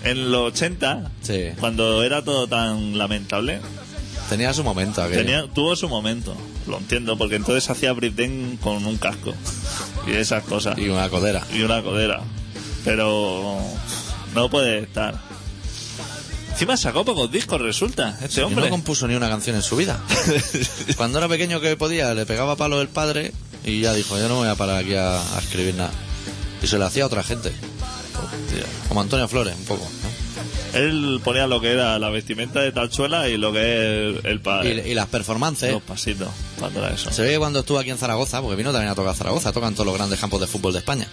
en 0.03 0.31
los 0.31 0.53
80, 0.53 1.11
Sí. 1.21 1.49
cuando 1.59 2.03
era 2.03 2.23
todo 2.23 2.47
tan 2.47 2.97
lamentable, 2.97 3.61
Tenía 4.29 4.53
su 4.53 4.63
momento 4.63 5.01
aquello. 5.03 5.19
tenía, 5.19 5.43
tuvo 5.53 5.75
su 5.75 5.89
momento. 5.89 6.35
Lo 6.67 6.77
entiendo, 6.77 7.17
porque 7.17 7.35
entonces 7.35 7.69
hacía 7.69 7.91
breakdance 7.91 8.57
con 8.61 8.85
un 8.85 8.97
casco. 8.97 9.33
Y 10.07 10.11
esas 10.13 10.43
cosas. 10.43 10.77
Y 10.77 10.87
una 10.89 11.09
codera. 11.09 11.43
y 11.53 11.61
una 11.63 11.81
codera. 11.81 12.21
Pero 12.85 13.59
no 14.33 14.49
puede 14.49 14.79
estar. 14.79 15.19
Encima 16.51 16.77
sacó 16.77 17.03
pocos 17.03 17.31
discos, 17.31 17.59
resulta, 17.61 18.17
este 18.21 18.41
Y 18.41 18.43
hombre. 18.43 18.65
no 18.65 18.69
compuso 18.69 19.07
ni 19.07 19.15
una 19.15 19.29
canción 19.29 19.55
en 19.55 19.61
su 19.63 19.75
vida. 19.77 19.99
Cuando 20.97 21.17
era 21.17 21.27
pequeño 21.27 21.59
que 21.59 21.75
podía, 21.75 22.13
le 22.13 22.25
pegaba 22.25 22.55
palo 22.55 22.81
el 22.81 22.87
padre 22.87 23.31
y 23.65 23.81
ya 23.81 23.93
dijo, 23.93 24.17
yo 24.17 24.27
no 24.27 24.35
me 24.35 24.41
voy 24.41 24.49
a 24.49 24.55
parar 24.55 24.77
aquí 24.77 24.93
a, 24.95 25.19
a 25.19 25.39
escribir 25.39 25.75
nada. 25.75 25.91
Y 26.61 26.67
se 26.67 26.77
lo 26.77 26.85
hacía 26.85 27.03
a 27.03 27.07
otra 27.07 27.23
gente. 27.23 27.51
Como 28.87 29.01
Antonio 29.01 29.27
Flores, 29.27 29.55
un 29.57 29.65
poco. 29.65 29.83
¿no? 29.83 30.79
Él 30.79 31.19
ponía 31.23 31.47
lo 31.47 31.59
que 31.59 31.71
era 31.71 31.97
la 31.99 32.09
vestimenta 32.09 32.61
de 32.61 32.71
tachuela 32.71 33.27
y 33.27 33.37
lo 33.37 33.51
que 33.51 34.11
es 34.19 34.25
el 34.25 34.39
padre. 34.41 34.83
Y, 34.85 34.91
y 34.91 34.93
las 34.93 35.07
performances. 35.07 35.71
Los 35.71 35.81
pasitos 35.81 36.29
para 36.59 36.93
eso. 36.93 37.11
Se 37.11 37.23
ve 37.23 37.31
que 37.31 37.39
cuando 37.39 37.59
estuvo 37.61 37.79
aquí 37.79 37.89
en 37.89 37.97
Zaragoza, 37.97 38.41
porque 38.41 38.55
vino 38.55 38.71
también 38.71 38.91
a 38.91 38.95
tocar 38.95 39.15
Zaragoza, 39.15 39.51
tocan 39.51 39.73
todos 39.73 39.87
los 39.87 39.95
grandes 39.95 40.19
campos 40.19 40.39
de 40.39 40.47
fútbol 40.47 40.73
de 40.73 40.79
España. 40.79 41.07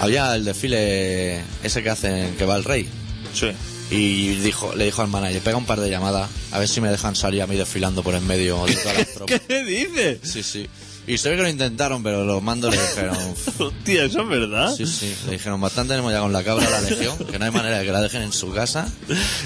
Había 0.00 0.34
el 0.34 0.44
desfile 0.44 1.42
ese 1.62 1.82
que 1.82 1.90
hacen, 1.90 2.36
que 2.36 2.44
va 2.46 2.56
el 2.56 2.64
rey. 2.64 2.88
Sí. 3.34 3.50
Y 3.90 4.28
dijo, 4.36 4.74
le 4.76 4.84
dijo 4.84 5.02
al 5.02 5.08
manager, 5.08 5.42
pega 5.42 5.56
un 5.56 5.66
par 5.66 5.80
de 5.80 5.90
llamadas, 5.90 6.30
a 6.52 6.58
ver 6.58 6.68
si 6.68 6.80
me 6.80 6.88
dejan 6.90 7.16
salir 7.16 7.42
a 7.42 7.46
mí 7.46 7.56
desfilando 7.56 8.02
por 8.02 8.14
en 8.14 8.26
medio 8.26 8.64
de 8.66 8.74
todas 8.74 8.98
las 8.98 9.08
tropas. 9.14 9.40
¿Qué 9.48 9.64
dices? 9.64 10.20
Sí, 10.22 10.42
sí. 10.42 10.68
Y 11.06 11.18
se 11.18 11.30
ve 11.30 11.36
que 11.36 11.42
lo 11.42 11.48
intentaron, 11.48 12.02
pero 12.02 12.24
los 12.24 12.40
mandos 12.42 12.74
le 12.74 12.80
dijeron, 12.80 13.16
Hostia, 13.58 14.04
eso 14.04 14.20
es 14.22 14.28
verdad. 14.28 14.74
sí, 14.76 14.86
sí, 14.86 15.12
le 15.26 15.32
dijeron, 15.32 15.60
bastante 15.60 15.94
tenemos 15.94 16.12
ya 16.12 16.20
con 16.20 16.32
la 16.32 16.44
cabra 16.44 16.68
la 16.70 16.80
legión, 16.82 17.16
que 17.18 17.38
no 17.38 17.44
hay 17.46 17.50
manera 17.50 17.78
de 17.78 17.84
que 17.86 17.90
la 17.92 18.00
dejen 18.00 18.22
en 18.22 18.32
su 18.32 18.52
casa. 18.52 18.88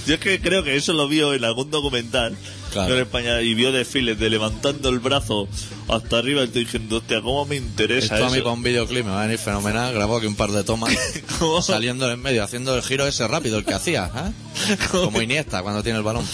Yo 0.07 0.15
es 0.15 0.21
que 0.21 0.41
creo 0.41 0.63
que 0.63 0.77
eso 0.77 0.93
lo 0.93 1.09
vio 1.09 1.33
en 1.33 1.45
algún 1.45 1.71
documental 1.71 2.37
Claro. 2.73 2.95
en 2.97 3.03
España 3.03 3.41
y 3.41 3.55
vio 3.55 3.71
desfiles 3.71 4.19
de 4.19 4.29
levantando 4.29 4.89
el 4.89 4.99
brazo 4.99 5.47
hasta 5.89 6.19
arriba 6.19 6.41
y 6.43 6.47
estoy 6.47 6.65
diciendo, 6.65 6.97
hostia, 6.97 7.21
¿cómo 7.23 7.47
me 7.47 7.55
interesa 7.55 8.15
Esto 8.17 8.27
a 8.27 8.31
mí 8.31 8.35
eso? 8.39 8.43
para 8.45 8.55
un 8.55 8.63
videoclip 8.65 9.05
me 9.05 9.13
va 9.13 9.21
a 9.21 9.27
venir 9.27 9.39
fenomenal, 9.39 9.95
grabó 9.95 10.17
aquí 10.17 10.27
un 10.27 10.35
par 10.35 10.51
de 10.51 10.65
tomas, 10.65 10.93
¿Cómo? 11.39 11.63
saliendo 11.63 12.11
en 12.11 12.21
medio, 12.21 12.43
haciendo 12.43 12.75
el 12.75 12.83
giro 12.83 13.07
ese 13.07 13.29
rápido, 13.29 13.59
el 13.59 13.65
que 13.65 13.75
hacía, 13.75 14.11
¿eh? 14.17 14.77
Como 14.91 15.23
Iniesta 15.23 15.63
cuando 15.63 15.85
tiene 15.85 15.99
el 15.99 16.05
balón. 16.05 16.27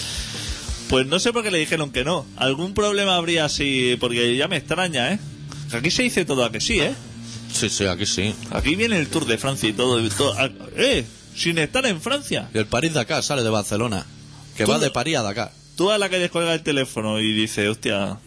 Pues 0.90 1.06
no 1.06 1.20
sé 1.20 1.32
por 1.32 1.44
qué 1.44 1.52
le 1.52 1.58
dijeron 1.58 1.92
que 1.92 2.04
no. 2.04 2.26
Algún 2.36 2.74
problema 2.74 3.14
habría 3.14 3.44
así, 3.44 3.96
porque 4.00 4.36
ya 4.36 4.48
me 4.48 4.56
extraña, 4.56 5.12
¿eh? 5.12 5.20
Aquí 5.72 5.88
se 5.92 6.02
dice 6.02 6.24
todo 6.24 6.44
a 6.44 6.50
que 6.50 6.60
sí, 6.60 6.80
¿eh? 6.80 6.92
Sí, 7.52 7.68
sí, 7.68 7.86
aquí 7.86 8.06
sí. 8.06 8.34
Aquí 8.50 8.74
viene 8.74 8.98
el 8.98 9.06
Tour 9.06 9.24
de 9.24 9.38
Francia 9.38 9.68
y 9.68 9.72
todo. 9.72 10.00
Ah, 10.36 10.50
¡Eh! 10.76 11.06
Sin 11.36 11.58
estar 11.58 11.86
en 11.86 12.00
Francia. 12.00 12.50
Y 12.52 12.58
el 12.58 12.66
París 12.66 12.92
de 12.92 13.00
acá 13.00 13.22
sale 13.22 13.44
de 13.44 13.50
Barcelona, 13.50 14.04
que 14.56 14.64
va 14.64 14.80
de 14.80 14.90
París 14.90 15.16
a 15.18 15.22
Dakar. 15.22 15.52
Tú 15.76 15.92
a 15.92 15.98
la 15.98 16.08
que 16.08 16.18
descuelga 16.18 16.54
el 16.54 16.62
teléfono 16.64 17.20
y 17.20 17.32
dice, 17.32 17.68
hostia, 17.68 18.18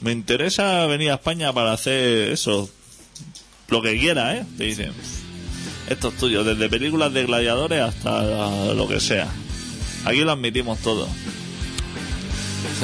me 0.00 0.12
interesa 0.12 0.86
venir 0.86 1.10
a 1.10 1.14
España 1.14 1.52
para 1.52 1.72
hacer 1.72 2.30
eso. 2.30 2.70
Lo 3.68 3.82
que 3.82 3.98
quiera, 3.98 4.36
¿eh? 4.36 4.46
Te 4.56 4.64
dicen, 4.64 4.92
esto 5.88 6.10
es 6.10 6.16
tuyo, 6.18 6.44
desde 6.44 6.68
películas 6.68 7.12
de 7.12 7.26
gladiadores 7.26 7.80
hasta 7.82 8.74
lo 8.74 8.86
que 8.86 9.00
sea. 9.00 9.28
Aquí 10.04 10.20
lo 10.20 10.30
admitimos 10.30 10.78
todo. 10.78 11.08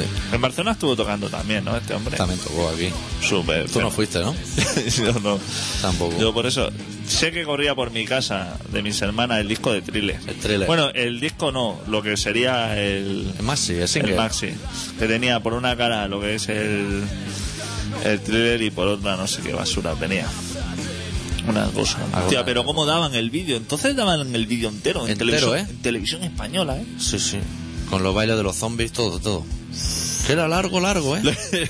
Sí, 0.03 0.35
En 0.35 0.41
Barcelona 0.41 0.71
estuvo 0.71 0.95
tocando 0.95 1.29
también, 1.29 1.63
¿no? 1.65 1.75
Este 1.75 1.93
hombre. 1.93 2.15
también 2.17 2.39
tocó 2.39 2.69
aquí. 2.69 2.89
Súper. 3.21 3.69
Tú 3.69 3.81
no 3.81 3.91
fuiste, 3.91 4.19
¿no? 4.19 4.35
Yo 4.97 5.13
no. 5.19 5.39
Tampoco. 5.81 6.17
Yo 6.19 6.33
por 6.33 6.45
eso 6.45 6.69
sé 7.07 7.31
que 7.31 7.43
corría 7.43 7.75
por 7.75 7.91
mi 7.91 8.05
casa 8.05 8.57
de 8.71 8.81
mis 8.83 9.01
hermanas 9.01 9.39
el 9.39 9.47
disco 9.47 9.71
de 9.73 9.81
Thriller. 9.81 10.19
El 10.27 10.35
thriller. 10.35 10.67
Bueno, 10.67 10.89
el 10.89 11.19
disco 11.19 11.51
no, 11.51 11.79
lo 11.87 12.01
que 12.01 12.17
sería 12.17 12.79
el, 12.81 13.31
Es 13.37 13.43
Maxi, 13.43 13.73
el 13.73 13.87
single. 13.87 14.15
maxi. 14.15 14.49
Que 14.97 15.07
tenía 15.07 15.39
por 15.41 15.53
una 15.53 15.75
cara 15.75 16.07
lo 16.07 16.21
que 16.21 16.35
es 16.35 16.49
el, 16.49 17.03
el 18.05 18.19
Thriller 18.21 18.61
y 18.61 18.69
por 18.71 18.87
otra 18.87 19.15
no 19.17 19.27
sé 19.27 19.41
qué 19.41 19.53
basura 19.53 19.93
tenía. 19.95 20.27
Una 21.47 21.65
cosa. 21.67 21.97
Hostia, 22.13 22.45
pero 22.45 22.63
¿cómo 22.63 22.85
daban 22.85 23.15
el 23.15 23.29
vídeo? 23.31 23.57
Entonces 23.57 23.95
daban 23.95 24.35
el 24.35 24.45
vídeo 24.45 24.69
entero. 24.69 25.05
En, 25.05 25.11
Entero, 25.13 25.31
televisión, 25.31 25.57
¿eh? 25.57 25.67
en 25.69 25.81
televisión 25.81 26.23
española, 26.23 26.77
¿eh? 26.77 26.85
Sí, 26.99 27.17
sí. 27.17 27.39
Con 27.89 28.03
los 28.03 28.13
bailes 28.13 28.37
de 28.37 28.43
los 28.43 28.55
zombies, 28.55 28.91
todo, 28.91 29.19
todo. 29.19 29.43
Que 30.27 30.33
era 30.33 30.47
largo, 30.47 30.79
largo, 30.79 31.17
¿eh? 31.17 31.21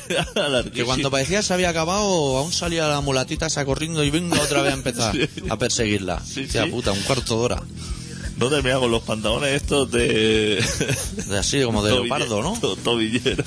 Que 0.73 0.83
cuando 0.83 1.09
parecía 1.11 1.41
se 1.41 1.53
había 1.53 1.69
acabado, 1.69 2.37
aún 2.37 2.51
salía 2.51 2.87
la 2.87 3.01
mulatita 3.01 3.45
esa 3.47 3.63
corriendo 3.65 4.03
y 4.03 4.09
venga 4.09 4.39
otra 4.41 4.61
vez 4.61 4.71
a 4.73 4.75
empezar 4.75 5.15
a 5.49 5.57
perseguirla. 5.57 6.21
Sí, 6.25 6.43
Hostia 6.43 6.65
sí. 6.65 6.69
puta, 6.71 6.91
un 6.91 7.01
cuarto 7.01 7.37
de 7.39 7.45
hora. 7.45 7.63
No 8.37 8.47
terminaba 8.47 8.79
con 8.81 8.91
los 8.91 9.03
pantalones 9.03 9.49
estos 9.61 9.91
de... 9.91 10.63
De 11.27 11.37
así, 11.37 11.61
como 11.63 11.83
de 11.83 11.91
leopardo, 11.91 12.41
¿no? 12.41 12.57
To- 12.61 12.77
Tobillero. 12.77 13.43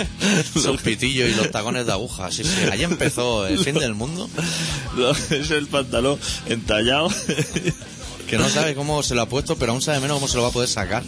Esos 0.54 0.82
pitillos 0.82 1.30
y 1.30 1.34
los 1.34 1.50
tacones 1.50 1.86
de 1.86 1.92
aguja. 1.92 2.30
Sí, 2.30 2.44
sí. 2.44 2.50
Ahí 2.70 2.82
empezó 2.82 3.46
el 3.46 3.58
fin 3.58 3.74
del 3.76 3.94
mundo. 3.94 4.28
Es 5.30 5.50
el 5.50 5.66
pantalón 5.66 6.18
entallado. 6.46 7.08
Que 8.28 8.36
no 8.36 8.46
sabe 8.50 8.74
cómo 8.74 9.02
se 9.02 9.14
lo 9.14 9.22
ha 9.22 9.28
puesto, 9.30 9.56
pero 9.56 9.72
aún 9.72 9.80
sabe 9.80 10.00
menos 10.00 10.16
cómo 10.16 10.28
se 10.28 10.36
lo 10.36 10.42
va 10.42 10.48
a 10.50 10.52
poder 10.52 10.68
sacar. 10.68 11.02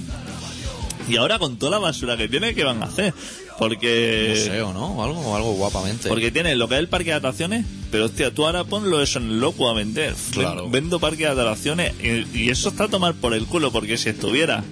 Y 1.08 1.16
ahora 1.16 1.38
con 1.38 1.58
toda 1.58 1.72
la 1.72 1.78
basura 1.78 2.16
que 2.16 2.28
tiene, 2.28 2.54
¿qué 2.54 2.64
van 2.64 2.82
a 2.82 2.86
hacer? 2.86 3.12
Porque... 3.58 4.34
museo, 4.36 4.72
¿no? 4.72 4.86
O 4.96 5.04
algo, 5.04 5.20
o 5.20 5.36
algo 5.36 5.52
guapamente. 5.54 6.08
Porque 6.08 6.30
tiene 6.30 6.54
lo 6.56 6.68
que 6.68 6.74
es 6.74 6.80
el 6.80 6.88
parque 6.88 7.10
de 7.10 7.16
atracciones, 7.16 7.64
pero 7.90 8.04
hostia, 8.06 8.30
tú 8.34 8.44
ahora 8.44 8.64
ponlo 8.64 9.00
eso 9.02 9.18
en 9.18 9.40
loco 9.40 9.68
a 9.70 9.74
vender. 9.74 10.12
Ven- 10.14 10.32
Claro. 10.32 10.68
Vendo 10.68 11.00
parque 11.00 11.24
de 11.24 11.30
atracciones 11.30 11.94
y, 12.02 12.38
y 12.38 12.50
eso 12.50 12.68
está 12.68 12.84
a 12.84 12.88
tomar 12.88 13.14
por 13.14 13.32
el 13.34 13.46
culo, 13.46 13.72
porque 13.72 13.96
si 13.96 14.10
estuviera 14.10 14.62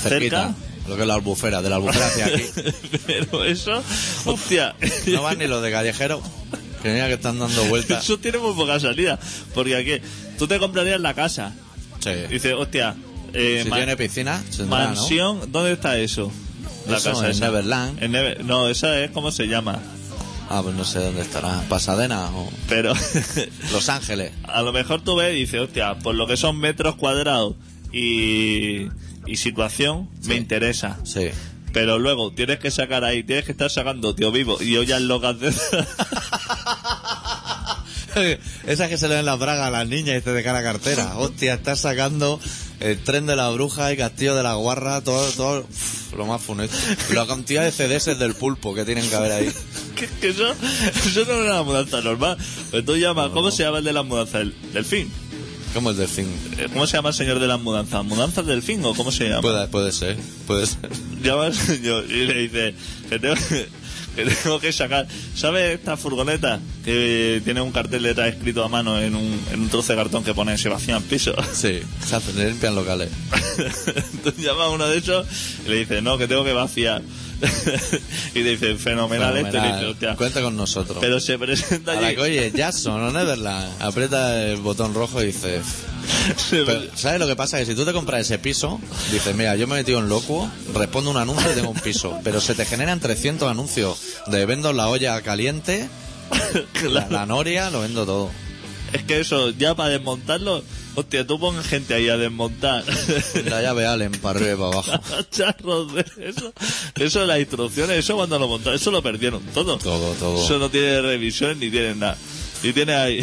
Cerquita. 0.00 0.48
cerca, 0.48 0.54
Lo 0.88 0.96
que 0.96 1.02
es 1.02 1.08
la 1.08 1.14
albufera, 1.14 1.60
de 1.62 1.70
la 1.70 1.76
albufera 1.76 2.06
hacia 2.06 2.26
aquí. 2.26 2.42
pero 3.06 3.44
eso, 3.44 3.82
hostia, 4.24 4.74
No 5.06 5.22
van 5.22 5.38
ni 5.38 5.46
los 5.46 5.62
de 5.62 5.70
callejero. 5.70 6.22
Que 6.82 6.92
mira 6.92 7.08
que 7.08 7.14
están 7.14 7.38
dando 7.38 7.64
vueltas. 7.64 8.04
eso 8.04 8.18
tiene 8.18 8.38
muy 8.38 8.54
poca 8.54 8.78
salida. 8.78 9.18
Porque 9.54 9.74
aquí, 9.76 10.04
tú 10.38 10.46
te 10.46 10.58
comprarías 10.58 11.00
la 11.00 11.14
casa. 11.14 11.52
Sí. 12.00 12.10
Y 12.30 12.34
dices, 12.34 12.54
hostia, 12.56 12.94
eh, 13.36 13.60
Si 13.64 13.70
tiene 13.70 13.96
piscina, 13.96 14.42
tendrá, 14.56 14.64
¿no? 14.64 14.94
mansión, 14.94 15.52
¿dónde 15.52 15.72
está 15.72 15.98
eso? 15.98 16.32
Eso 16.88 17.24
en 17.24 17.30
esa. 17.30 17.46
Neverland. 17.46 18.02
En 18.02 18.12
Never- 18.12 18.40
no, 18.44 18.68
esa 18.68 19.00
es 19.00 19.10
como 19.10 19.30
se 19.32 19.46
llama. 19.46 19.78
Ah, 20.48 20.60
pues 20.62 20.76
no 20.76 20.84
sé 20.84 21.00
dónde 21.00 21.22
estará. 21.22 21.60
Pasadena 21.68 22.26
o 22.30 22.48
Pero 22.68 22.92
Los 23.72 23.88
Ángeles. 23.88 24.30
a 24.44 24.62
lo 24.62 24.72
mejor 24.72 25.02
tú 25.02 25.16
ves 25.16 25.34
y 25.34 25.40
dices, 25.40 25.60
hostia, 25.60 25.98
por 25.98 26.14
lo 26.14 26.26
que 26.28 26.36
son 26.36 26.58
metros 26.58 26.94
cuadrados 26.94 27.56
y, 27.92 28.86
y 29.26 29.36
situación, 29.36 30.08
me 30.26 30.36
interesa. 30.36 30.98
Sí. 31.04 31.30
Pero 31.72 31.98
luego 31.98 32.32
tienes 32.32 32.60
que 32.60 32.70
sacar 32.70 33.02
ahí, 33.04 33.24
tienes 33.24 33.44
que 33.44 33.52
estar 33.52 33.68
sacando 33.70 34.14
tío 34.14 34.30
vivo 34.30 34.62
y 34.62 34.76
ollas 34.76 35.02
locas 35.02 35.38
de... 35.40 35.52
Esa 38.66 38.88
que 38.88 38.96
se 38.96 39.08
le 39.08 39.16
ven 39.16 39.26
las 39.26 39.38
bragas 39.38 39.66
a 39.66 39.70
las 39.70 39.86
niñas 39.86 40.18
y 40.18 40.20
te 40.22 40.32
deja 40.32 40.52
la 40.52 40.62
cartera. 40.62 41.16
Hostia, 41.18 41.54
estás 41.54 41.80
sacando 41.80 42.40
el 42.80 43.02
tren 43.02 43.26
de 43.26 43.36
la 43.36 43.48
bruja 43.50 43.92
y 43.92 43.96
castillo 43.96 44.34
de 44.34 44.42
la 44.42 44.54
guarra, 44.54 45.00
todo, 45.00 45.28
todo, 45.32 45.60
uf, 45.60 46.12
lo 46.14 46.26
más 46.26 46.42
funesto. 46.42 46.76
La 47.14 47.26
cantidad 47.26 47.64
de 47.64 47.72
CDs 47.72 48.18
del 48.18 48.34
pulpo 48.34 48.74
que 48.74 48.84
tienen 48.84 49.08
que 49.08 49.14
haber 49.14 49.32
ahí. 49.32 49.52
que, 49.96 50.06
que 50.20 50.28
eso, 50.28 50.50
eso 50.50 51.24
no 51.26 51.42
es 51.42 51.50
una 51.50 51.62
mudanza 51.62 52.00
normal. 52.00 52.36
Pero 52.70 52.84
tú 52.84 52.96
llamas, 52.96 53.30
¿cómo 53.30 53.50
se 53.50 53.62
llama 53.62 53.78
el 53.78 53.84
de 53.84 53.92
las 53.92 54.04
mudanzas? 54.04 54.42
¿El 54.42 54.54
delfín? 54.72 55.10
Como 55.74 55.90
el 55.90 55.96
delfín. 55.96 56.26
Eh, 56.58 56.68
¿Cómo 56.72 56.86
se 56.86 56.96
llama 56.96 57.10
el 57.10 57.14
señor 57.14 57.38
de 57.38 57.46
las 57.46 57.60
mudanzas? 57.60 58.04
¿Mudanzas 58.04 58.46
delfín 58.46 58.84
o 58.84 58.94
cómo 58.94 59.12
se 59.12 59.28
llama? 59.28 59.42
Puede, 59.42 59.68
puede 59.68 59.92
ser, 59.92 60.16
puede 60.46 60.66
ser. 60.66 60.90
llama 61.22 61.46
al 61.46 61.54
señor 61.54 62.04
y 62.10 62.26
le 62.26 62.34
dice 62.34 62.74
que 63.10 63.18
tengo 63.18 63.34
que, 63.34 63.68
que 64.16 64.24
tengo 64.42 64.58
que 64.58 64.72
sacar. 64.72 65.06
¿Sabes 65.34 65.74
esta 65.78 65.96
furgoneta 65.96 66.58
que 66.84 67.40
tiene 67.44 67.60
un 67.60 67.70
cartel 67.70 68.02
detrás 68.02 68.34
escrito 68.34 68.64
a 68.64 68.68
mano 68.68 69.00
en 69.00 69.14
un, 69.14 69.40
en 69.52 69.60
un 69.60 69.68
trozo 69.68 69.92
de 69.92 69.98
cartón 69.98 70.24
que 70.24 70.34
pone 70.34 70.56
Sebastián 70.58 71.02
Piso? 71.02 71.34
Sí, 71.52 71.80
se 72.04 72.16
hacen, 72.16 72.36
limpian 72.38 72.74
locales. 72.74 73.10
Entonces 74.14 74.44
llama 74.44 74.64
a 74.64 74.68
uno 74.70 74.86
de 74.88 74.98
esos 74.98 75.26
y 75.66 75.68
le 75.70 75.76
dice, 75.76 76.02
no, 76.02 76.18
que 76.18 76.26
tengo 76.28 76.44
que 76.44 76.52
vaciar. 76.52 77.02
y 78.34 78.42
le 78.42 78.50
dice, 78.50 78.76
fenomenal, 78.76 79.36
esto. 79.36 79.56
Y 79.56 79.60
le 79.60 79.66
dice, 79.66 79.78
Fenomenal. 79.78 79.90
hostia. 79.90 80.16
Cuenta 80.16 80.40
con 80.42 80.56
nosotros. 80.56 80.98
Pero 81.00 81.20
se 81.20 81.38
presenta 81.38 81.92
A 81.92 82.00
la 82.00 82.06
allí. 82.08 82.16
que, 82.16 82.22
oye, 82.22 82.52
Jackson 82.54 83.00
o 83.00 83.10
Neverland, 83.12 83.82
aprieta 83.82 84.42
el 84.42 84.56
botón 84.58 84.94
rojo 84.94 85.22
y 85.22 85.26
dice... 85.26 85.60
Pero, 86.50 86.82
¿Sabes 86.94 87.20
lo 87.20 87.26
que 87.26 87.36
pasa? 87.36 87.58
Que 87.58 87.66
si 87.66 87.74
tú 87.74 87.84
te 87.84 87.92
compras 87.92 88.22
ese 88.22 88.38
piso, 88.38 88.80
dices, 89.12 89.34
mira, 89.34 89.56
yo 89.56 89.66
me 89.66 89.74
he 89.74 89.78
metido 89.78 89.98
en 89.98 90.08
loco, 90.08 90.50
respondo 90.74 91.10
un 91.10 91.16
anuncio 91.16 91.50
y 91.50 91.54
tengo 91.54 91.70
un 91.70 91.80
piso. 91.80 92.18
Pero 92.24 92.40
se 92.40 92.54
te 92.54 92.64
generan 92.64 93.00
300 93.00 93.50
anuncios 93.50 93.98
de 94.26 94.46
vendo 94.46 94.72
la 94.72 94.88
olla 94.88 95.20
caliente, 95.22 95.88
la, 96.90 97.08
la 97.08 97.26
noria, 97.26 97.70
lo 97.70 97.80
vendo 97.80 98.04
todo. 98.04 98.30
Es 98.92 99.02
que 99.02 99.20
eso, 99.20 99.50
ya 99.50 99.74
para 99.74 99.90
desmontarlo, 99.90 100.62
hostia, 100.94 101.26
tú 101.26 101.38
pones 101.38 101.66
gente 101.66 101.94
ahí 101.94 102.08
a 102.08 102.16
desmontar. 102.16 102.84
La 103.44 103.60
llave 103.60 103.86
Allen 103.86 104.12
para 104.12 104.38
arriba 104.38 104.54
y 104.54 104.56
para 104.56 104.68
abajo. 104.68 105.24
Charros 105.30 105.92
de 105.92 106.04
eso. 106.18 106.52
Eso 106.94 107.20
de 107.20 107.26
las 107.26 107.38
instrucciones, 107.40 107.98
eso 107.98 108.16
cuando 108.16 108.38
lo 108.38 108.48
montaron, 108.48 108.76
eso 108.76 108.90
lo 108.90 109.02
perdieron 109.02 109.42
todo. 109.54 109.76
Todo, 109.78 110.12
todo. 110.14 110.42
Eso 110.42 110.58
no 110.58 110.70
tiene 110.70 111.00
revisión 111.02 111.58
ni 111.58 111.70
tiene 111.70 111.94
nada. 111.94 112.16
Y 112.62 112.72
tiene 112.72 112.94
ahí 112.94 113.20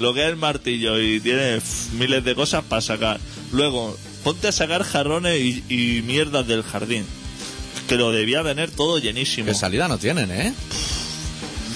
lo 0.00 0.12
que 0.14 0.22
es 0.22 0.28
el 0.28 0.36
martillo 0.36 0.98
y 1.00 1.20
tiene 1.20 1.60
miles 1.92 2.24
de 2.24 2.34
cosas 2.34 2.64
para 2.64 2.82
sacar. 2.82 3.20
Luego, 3.52 3.96
ponte 4.24 4.48
a 4.48 4.52
sacar 4.52 4.82
jarrones 4.82 5.40
y, 5.40 5.64
y 5.68 6.02
mierdas 6.02 6.46
del 6.46 6.62
jardín. 6.62 7.04
Que 7.88 7.96
lo 7.96 8.10
debía 8.12 8.42
tener 8.42 8.70
todo 8.70 8.98
llenísimo. 8.98 9.46
Que 9.46 9.54
salida 9.54 9.88
no 9.88 9.98
tienen, 9.98 10.30
¿eh? 10.30 10.54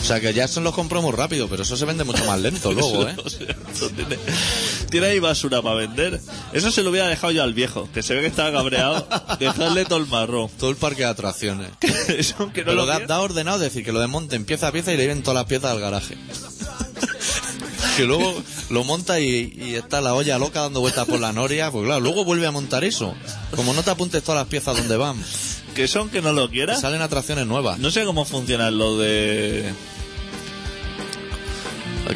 O 0.01 0.07
sea, 0.07 0.21
que 0.21 0.35
Jackson 0.35 0.63
los 0.65 0.75
compró 0.75 1.01
muy 1.01 1.13
rápido, 1.13 1.49
pero 1.49 1.63
eso 1.63 1.79
se 1.79 1.85
vende 1.87 2.05
mucho 2.05 2.25
más 2.27 2.39
lento 2.39 2.73
luego, 2.75 3.09
¿eh? 3.09 3.17
O 3.25 3.31
sea, 3.31 3.47
eso 3.73 3.89
tiene, 3.89 4.19
tiene 4.91 5.07
ahí 5.07 5.19
basura 5.19 5.63
para 5.63 5.77
vender. 5.77 6.21
Eso 6.53 6.71
se 6.71 6.83
lo 6.83 6.91
hubiera 6.91 7.09
dejado 7.09 7.33
yo 7.33 7.43
al 7.43 7.55
viejo, 7.55 7.89
que 7.93 8.03
se 8.03 8.15
ve 8.15 8.21
que 8.21 8.27
estaba 8.27 8.53
cabreado. 8.53 9.09
Dejarle 9.41 9.87
todo 9.87 9.99
el 9.99 10.07
marrón. 10.07 10.51
Todo 10.61 10.69
el 10.69 10.77
parque 10.77 11.03
de 11.05 11.09
atracciones. 11.09 11.71
Eso 12.09 12.53
que 12.53 12.61
no 12.61 12.67
Pero 12.67 12.75
lo 12.75 12.87
da, 12.87 12.97
quiere. 12.97 13.07
da 13.09 13.21
ordenado 13.23 13.59
decir 13.59 13.83
que 13.83 13.93
lo 13.93 14.01
desmonten 14.01 14.45
pieza 14.45 14.69
a 14.69 14.73
pieza 14.73 14.93
y 14.93 14.99
le 14.99 15.05
lleven 15.05 15.23
todas 15.23 15.37
las 15.37 15.47
piezas 15.47 15.71
al 15.71 15.81
garaje. 15.81 16.17
Que 17.97 18.05
luego 18.05 18.35
lo 18.71 18.85
monta 18.85 19.21
y, 19.21 19.53
y 19.57 19.75
está 19.75 20.01
la 20.01 20.15
olla 20.15 20.39
loca 20.39 20.61
dando 20.61 20.81
vueltas 20.81 21.07
por 21.07 21.21
la 21.21 21.33
noria. 21.33 21.71
Pues 21.71 21.85
claro, 21.85 22.01
luego 22.01 22.25
vuelve 22.25 22.47
a 22.47 22.51
montar 22.51 22.85
eso. 22.85 23.15
Como 23.55 23.73
no 23.73 23.83
te 23.83 23.91
apuntes 23.91 24.23
todas 24.23 24.41
las 24.41 24.49
piezas 24.49 24.77
donde 24.77 24.97
van, 24.97 25.17
Que 25.75 25.87
son 25.89 26.09
que 26.11 26.21
no 26.23 26.33
lo 26.33 26.49
quieras. 26.51 26.81
salen 26.81 27.03
atracciones 27.03 27.47
nuevas. 27.47 27.79
No 27.79 27.91
sé 27.91 28.05
cómo 28.05 28.25
funciona 28.25 28.71
lo 28.71 28.99
de 28.99 29.73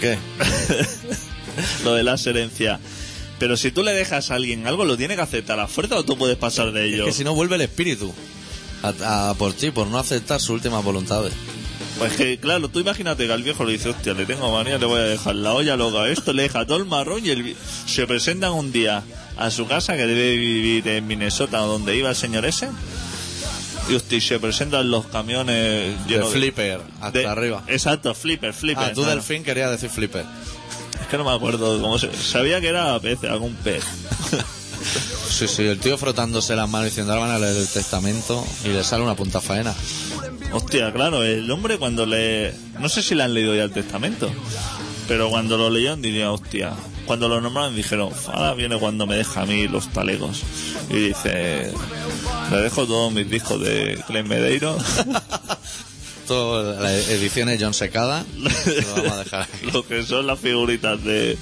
¿Qué? 0.00 0.16
lo 1.84 1.94
de 1.94 2.02
la 2.04 2.14
herencia. 2.24 2.78
Pero 3.38 3.56
si 3.56 3.70
tú 3.70 3.82
le 3.82 3.92
dejas 3.92 4.30
a 4.30 4.34
alguien 4.34 4.66
algo, 4.66 4.84
¿lo 4.84 4.96
tiene 4.96 5.16
que 5.16 5.22
aceptar 5.22 5.58
a 5.58 5.62
la 5.62 5.68
fuerza 5.68 5.96
o 5.96 6.04
tú 6.04 6.16
puedes 6.16 6.36
pasar 6.36 6.72
de 6.72 6.88
Es 6.88 6.94
ello? 6.94 7.04
que 7.06 7.12
si 7.12 7.24
no 7.24 7.34
vuelve 7.34 7.56
el 7.56 7.62
espíritu 7.62 8.12
a, 8.82 9.30
a 9.30 9.34
por 9.34 9.52
ti, 9.54 9.70
por 9.70 9.86
no 9.88 9.98
aceptar 9.98 10.40
sus 10.40 10.50
últimas 10.50 10.84
voluntades. 10.84 11.32
Pues 11.98 12.12
que, 12.16 12.38
claro, 12.38 12.68
tú 12.68 12.78
imagínate 12.78 13.26
que 13.26 13.32
al 13.32 13.42
viejo 13.42 13.64
le 13.64 13.72
dice, 13.72 13.88
hostia, 13.88 14.14
le 14.14 14.24
tengo 14.24 14.52
manía, 14.52 14.78
le 14.78 14.86
voy 14.86 15.00
a 15.00 15.04
dejar 15.04 15.34
la 15.34 15.52
olla 15.52 15.76
loca, 15.76 16.08
esto, 16.08 16.32
le 16.32 16.42
deja 16.42 16.64
todo 16.64 16.76
el 16.78 16.84
marrón 16.84 17.26
y 17.26 17.30
el 17.30 17.56
se 17.86 18.06
presentan 18.06 18.52
un 18.52 18.70
día 18.70 19.02
a 19.36 19.50
su 19.50 19.66
casa, 19.66 19.96
que 19.96 20.06
debe 20.06 20.36
vivir 20.36 20.86
en 20.86 21.06
Minnesota, 21.08 21.58
donde 21.58 21.96
iba 21.96 22.08
el 22.10 22.14
señor 22.16 22.44
ese, 22.44 22.68
y 23.88 23.94
hostia, 23.94 24.18
y 24.18 24.20
se 24.20 24.38
presentan 24.38 24.90
los 24.90 25.06
camiones 25.06 25.56
De 26.06 26.14
llenos 26.14 26.32
de- 26.32 26.38
flipper, 26.38 26.80
hasta 27.00 27.18
de- 27.18 27.26
arriba. 27.26 27.64
Exacto, 27.66 28.14
flipper, 28.14 28.52
flipper. 28.54 28.84
Ah, 28.90 28.92
tú 28.94 29.02
delfín 29.04 29.42
querías 29.42 29.70
decir 29.72 29.90
flipper. 29.90 30.24
Es 31.00 31.06
que 31.08 31.16
no 31.16 31.24
me 31.24 31.32
acuerdo 31.32 31.80
cómo 31.80 31.98
se... 31.98 32.12
Sabía 32.14 32.60
que 32.60 32.68
era 32.68 32.98
pez, 33.00 33.24
algún 33.24 33.54
pez. 33.56 33.82
Sí, 35.30 35.46
sí, 35.46 35.62
el 35.62 35.78
tío 35.78 35.96
frotándose 35.98 36.56
las 36.56 36.68
manos 36.68 36.86
diciendo, 36.86 37.12
ahora 37.12 37.26
van 37.26 37.36
a 37.36 37.38
leer 37.38 37.56
el 37.56 37.68
testamento 37.68 38.44
y 38.64 38.68
le 38.68 38.82
sale 38.82 39.04
una 39.04 39.14
punta 39.14 39.40
faena. 39.40 39.74
Hostia, 40.52 40.92
claro, 40.92 41.22
el 41.22 41.50
hombre 41.50 41.78
cuando 41.78 42.06
le... 42.06 42.54
No 42.80 42.88
sé 42.88 43.02
si 43.02 43.14
le 43.14 43.22
han 43.22 43.34
leído 43.34 43.54
ya 43.54 43.64
el 43.64 43.70
testamento, 43.70 44.30
pero 45.06 45.28
cuando 45.30 45.56
lo 45.56 45.70
leyeron 45.70 46.02
diría, 46.02 46.32
hostia, 46.32 46.72
cuando 47.06 47.28
lo 47.28 47.40
nombraron 47.40 47.76
dijeron, 47.76 48.10
ahora 48.26 48.54
viene 48.54 48.78
cuando 48.78 49.06
me 49.06 49.16
deja 49.16 49.42
a 49.42 49.46
mí 49.46 49.68
los 49.68 49.88
talegos. 49.92 50.42
Y 50.90 51.08
dice, 51.08 51.72
le 52.50 52.56
dejo 52.56 52.86
todos 52.86 53.12
mis 53.12 53.28
discos 53.30 53.60
de 53.60 54.02
Clem 54.06 54.26
Medeiro, 54.26 54.76
Todo, 56.28 56.78
las 56.78 57.08
ediciones 57.08 57.58
John 57.58 57.72
Secada, 57.72 58.22
lo 58.36 58.94
vamos 58.96 59.12
a 59.12 59.24
dejar 59.24 59.42
aquí. 59.42 59.66
lo 59.72 59.86
que 59.86 60.02
son 60.02 60.26
las 60.26 60.38
figuritas 60.38 61.02
de, 61.02 61.38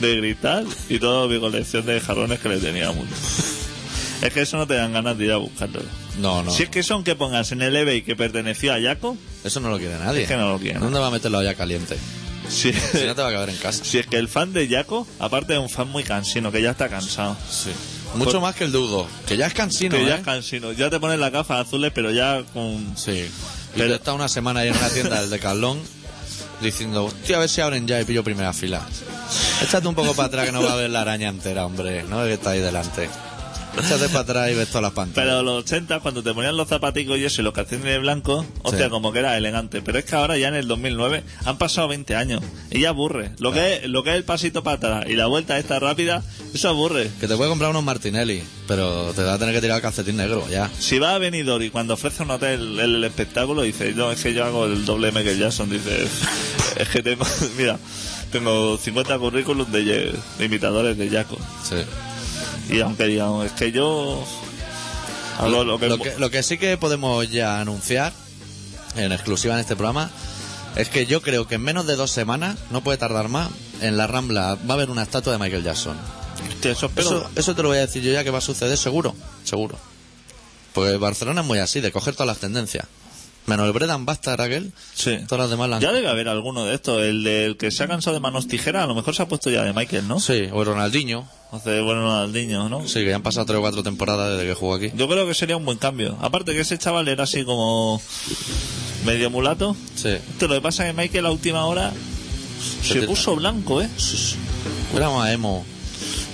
de 0.00 0.16
gritar 0.16 0.64
y 0.88 0.98
toda 0.98 1.28
mi 1.28 1.38
colección 1.38 1.86
de 1.86 2.00
jarrones 2.00 2.40
que 2.40 2.48
le 2.48 2.58
tenía 2.58 2.90
mucho. 2.92 3.12
Es 4.22 4.32
que 4.34 4.42
eso 4.42 4.56
no 4.58 4.66
te 4.66 4.74
dan 4.74 4.92
ganas 4.92 5.16
de 5.16 5.24
ir 5.26 5.32
a 5.32 5.36
buscarlo. 5.38 5.80
No, 6.18 6.42
no, 6.42 6.50
Si 6.50 6.64
es 6.64 6.68
que 6.68 6.82
son 6.82 7.04
que 7.04 7.14
pongas 7.14 7.52
en 7.52 7.62
el 7.62 7.74
eBay 7.74 8.02
que 8.02 8.16
perteneció 8.16 8.72
a 8.74 8.78
Yaco, 8.78 9.16
eso 9.44 9.60
no 9.60 9.70
lo 9.70 9.78
quiere 9.78 9.98
nadie. 9.98 10.22
es 10.22 10.28
que 10.28 10.36
no 10.36 10.50
lo 10.52 10.58
quieren. 10.58 10.80
¿Dónde 10.80 10.98
va 10.98 11.06
a 11.06 11.10
meter 11.10 11.30
la 11.30 11.38
olla 11.38 11.54
caliente? 11.54 11.96
Si, 12.48 12.72
Si 12.72 13.06
no 13.06 13.14
te 13.14 13.22
va 13.22 13.28
a 13.28 13.32
caber 13.32 13.50
en 13.50 13.56
casa. 13.56 13.84
si 13.84 13.98
es 13.98 14.06
que 14.06 14.16
el 14.18 14.28
fan 14.28 14.52
de 14.52 14.68
Yaco, 14.68 15.06
aparte 15.20 15.54
de 15.54 15.58
un 15.58 15.70
fan 15.70 15.88
muy 15.88 16.02
cansino, 16.04 16.50
que 16.52 16.60
ya 16.60 16.72
está 16.72 16.88
cansado. 16.88 17.36
Sí. 17.50 17.70
Mucho 18.16 18.40
más 18.40 18.56
que 18.56 18.64
el 18.64 18.72
Dudo, 18.72 19.06
que 19.28 19.36
ya 19.36 19.46
es 19.46 19.54
cansino, 19.54 19.96
que 19.96 20.04
ya 20.04 20.16
¿eh? 20.16 20.18
es 20.18 20.24
cansino. 20.24 20.72
Ya 20.72 20.90
te 20.90 20.98
pones 20.98 21.18
las 21.20 21.30
gafas 21.32 21.66
azules, 21.66 21.92
pero 21.94 22.10
ya 22.10 22.42
con... 22.52 22.92
Sí. 22.98 23.12
Y 23.74 23.78
Pero- 23.78 23.92
he 23.92 23.96
estado 23.96 24.16
una 24.16 24.28
semana 24.28 24.60
ahí 24.60 24.68
en 24.68 24.76
una 24.76 24.88
tienda 24.90 25.20
del 25.20 25.30
Decathlon 25.30 25.78
diciendo, 26.60 27.04
hostia, 27.06 27.36
a 27.36 27.40
ver 27.40 27.48
si 27.48 27.60
abren 27.60 27.86
ya 27.86 28.00
y 28.00 28.04
pillo 28.04 28.24
primera 28.24 28.52
fila. 28.52 28.84
Échate 29.62 29.86
un 29.88 29.94
poco 29.94 30.14
para 30.14 30.28
atrás 30.28 30.46
que 30.46 30.52
no 30.52 30.62
va 30.62 30.72
a 30.72 30.76
ver 30.76 30.90
la 30.90 31.02
araña 31.02 31.28
entera, 31.28 31.66
hombre. 31.66 32.02
No 32.04 32.24
que 32.24 32.34
está 32.34 32.50
ahí 32.50 32.60
delante. 32.60 33.08
Échate 33.78 34.08
para 34.08 34.20
atrás 34.20 34.50
y 34.50 34.54
ves 34.54 34.66
todas 34.68 34.82
las 34.82 34.92
pantallas. 34.92 35.28
Pero 35.28 35.42
los 35.44 35.62
80, 35.62 36.00
cuando 36.00 36.24
te 36.24 36.34
ponían 36.34 36.56
los 36.56 36.66
zapaticos 36.68 37.16
y 37.18 37.24
eso, 37.24 37.40
y 37.40 37.44
los 37.44 37.54
calcetines 37.54 37.92
de 37.92 37.98
blanco, 38.00 38.44
hostia, 38.62 38.86
Sí. 38.86 38.90
como 38.90 39.12
que 39.12 39.20
era 39.20 39.36
elegante. 39.36 39.80
Pero 39.80 39.98
es 39.98 40.04
que 40.06 40.16
ahora 40.16 40.36
ya 40.36 40.48
en 40.48 40.54
el 40.56 40.66
2009 40.66 41.22
han 41.44 41.56
pasado 41.56 41.86
20 41.86 42.16
años. 42.16 42.42
Y 42.70 42.80
ya 42.80 42.88
aburre. 42.88 43.30
Lo, 43.38 43.52
que 43.52 43.76
es, 43.76 43.86
lo 43.88 44.02
que 44.02 44.10
es 44.10 44.16
el 44.16 44.24
pasito 44.24 44.64
para 44.64 44.76
atrás 44.76 45.04
y 45.08 45.14
la 45.14 45.26
vuelta 45.26 45.56
esta 45.56 45.78
rápida, 45.78 46.22
eso 46.52 46.68
aburre. 46.68 47.10
Que 47.20 47.28
te 47.28 47.36
puede 47.36 47.48
comprar 47.48 47.70
unos 47.70 47.84
Martinelli, 47.84 48.42
pero 48.66 49.12
te 49.14 49.22
va 49.22 49.34
a 49.34 49.38
tener 49.38 49.54
que 49.54 49.60
tirar 49.60 49.76
el 49.76 49.82
calcetín 49.82 50.16
negro, 50.16 50.44
ya. 50.50 50.68
Si 50.78 50.98
va 50.98 51.14
a 51.14 51.18
Benidorm 51.18 51.62
y 51.62 51.70
cuando 51.70 51.94
ofrece 51.94 52.24
un 52.24 52.32
hotel 52.32 52.80
el, 52.80 52.94
el 52.96 53.04
espectáculo, 53.04 53.62
dice, 53.62 53.92
no, 53.94 54.10
es 54.10 54.20
que 54.20 54.34
yo 54.34 54.44
hago 54.44 54.64
el 54.66 54.84
doble 54.84 55.12
Michael 55.12 55.38
Jackson, 55.38 55.70
dice, 55.70 56.08
es 56.76 56.88
que 56.88 57.02
tengo, 57.04 57.24
mira, 57.56 57.78
tengo 58.30 58.78
50 58.78 59.18
currículums 59.18 59.70
de, 59.72 59.82
de 60.38 60.44
imitadores 60.44 60.96
de 60.96 61.08
Jaco. 61.10 61.36
Sí. 61.68 61.76
Y 62.74 62.80
aunque 62.80 63.04
digan, 63.06 63.42
es 63.44 63.52
que 63.52 63.72
yo 63.72 64.24
lo 65.42 65.78
que- 65.78 65.88
Lo 65.88 65.98
que, 65.98 66.18
lo 66.18 66.30
que 66.30 66.42
sí 66.42 66.58
que 66.58 66.76
podemos 66.76 67.30
ya 67.30 67.60
anunciar 67.60 68.12
en 68.96 69.12
exclusiva 69.12 69.54
en 69.54 69.60
este 69.60 69.76
programa 69.76 70.10
es 70.76 70.88
que 70.88 71.06
yo 71.06 71.20
creo 71.22 71.46
que 71.48 71.56
en 71.56 71.62
menos 71.62 71.86
de 71.86 71.96
dos 71.96 72.10
semanas, 72.10 72.56
no 72.70 72.82
puede 72.82 72.98
tardar 72.98 73.28
más, 73.28 73.48
en 73.80 73.96
la 73.96 74.06
Rambla 74.06 74.54
va 74.56 74.70
a 74.70 74.72
haber 74.74 74.90
una 74.90 75.02
estatua 75.02 75.32
de 75.32 75.38
Michael 75.38 75.64
Jackson. 75.64 75.96
Hostia, 76.48 76.72
eso. 76.72 76.90
Eso, 76.96 77.30
eso 77.34 77.54
te 77.54 77.62
lo 77.62 77.68
voy 77.68 77.78
a 77.78 77.82
decir 77.82 78.02
yo 78.02 78.12
ya 78.12 78.22
que 78.24 78.30
va 78.30 78.38
a 78.38 78.42
suceder 78.42 78.76
seguro, 78.78 79.14
seguro. 79.44 79.76
Porque 80.72 80.96
Barcelona 80.98 81.40
es 81.40 81.46
muy 81.46 81.58
así, 81.58 81.80
de 81.80 81.90
coger 81.90 82.14
todas 82.14 82.28
las 82.28 82.38
tendencias. 82.38 82.86
Menos 83.50 83.66
el 83.66 83.72
Bredan 83.72 84.06
Bastard 84.06 84.40
aquel, 84.40 84.72
Sí. 84.94 85.18
todas 85.28 85.42
las 85.44 85.50
demás 85.50 85.80
Ya 85.80 85.90
debe 85.92 86.08
haber 86.08 86.28
alguno 86.28 86.64
de 86.64 86.74
estos. 86.76 87.02
El 87.02 87.24
del 87.24 87.56
que 87.56 87.70
se 87.70 87.82
ha 87.82 87.88
cansado 87.88 88.14
de 88.14 88.20
manos 88.20 88.46
tijeras, 88.48 88.84
a 88.84 88.86
lo 88.86 88.94
mejor 88.94 89.14
se 89.14 89.22
ha 89.22 89.28
puesto 89.28 89.50
ya 89.50 89.62
de 89.64 89.72
Michael, 89.72 90.06
¿no? 90.06 90.20
Sí, 90.20 90.44
o 90.52 90.62
Ronaldinho. 90.64 91.26
Hace 91.52 91.80
bueno 91.80 92.02
Ronaldinho, 92.02 92.68
¿no? 92.68 92.86
Sí, 92.86 93.00
que 93.00 93.08
ya 93.10 93.16
han 93.16 93.22
pasado 93.22 93.46
tres 93.46 93.58
o 93.58 93.60
cuatro 93.60 93.82
temporadas 93.82 94.36
desde 94.36 94.46
que 94.48 94.54
jugó 94.54 94.74
aquí. 94.74 94.92
Yo 94.94 95.08
creo 95.08 95.26
que 95.26 95.34
sería 95.34 95.56
un 95.56 95.64
buen 95.64 95.78
cambio. 95.78 96.16
Aparte 96.20 96.52
que 96.52 96.60
ese 96.60 96.78
chaval 96.78 97.08
era 97.08 97.24
así 97.24 97.44
como 97.44 98.00
medio 99.04 99.30
mulato. 99.30 99.74
Sí. 99.96 100.10
Esto 100.10 100.46
lo 100.46 100.54
que 100.54 100.60
pasa 100.60 100.86
es 100.88 100.94
que 100.94 101.02
Michael 101.02 101.26
a 101.26 101.30
última 101.32 101.64
hora 101.66 101.92
se 102.84 103.00
te- 103.00 103.06
puso 103.06 103.34
blanco, 103.36 103.82
¿eh? 103.82 103.88
Era 104.94 105.10
más 105.10 105.30
emo. 105.30 105.64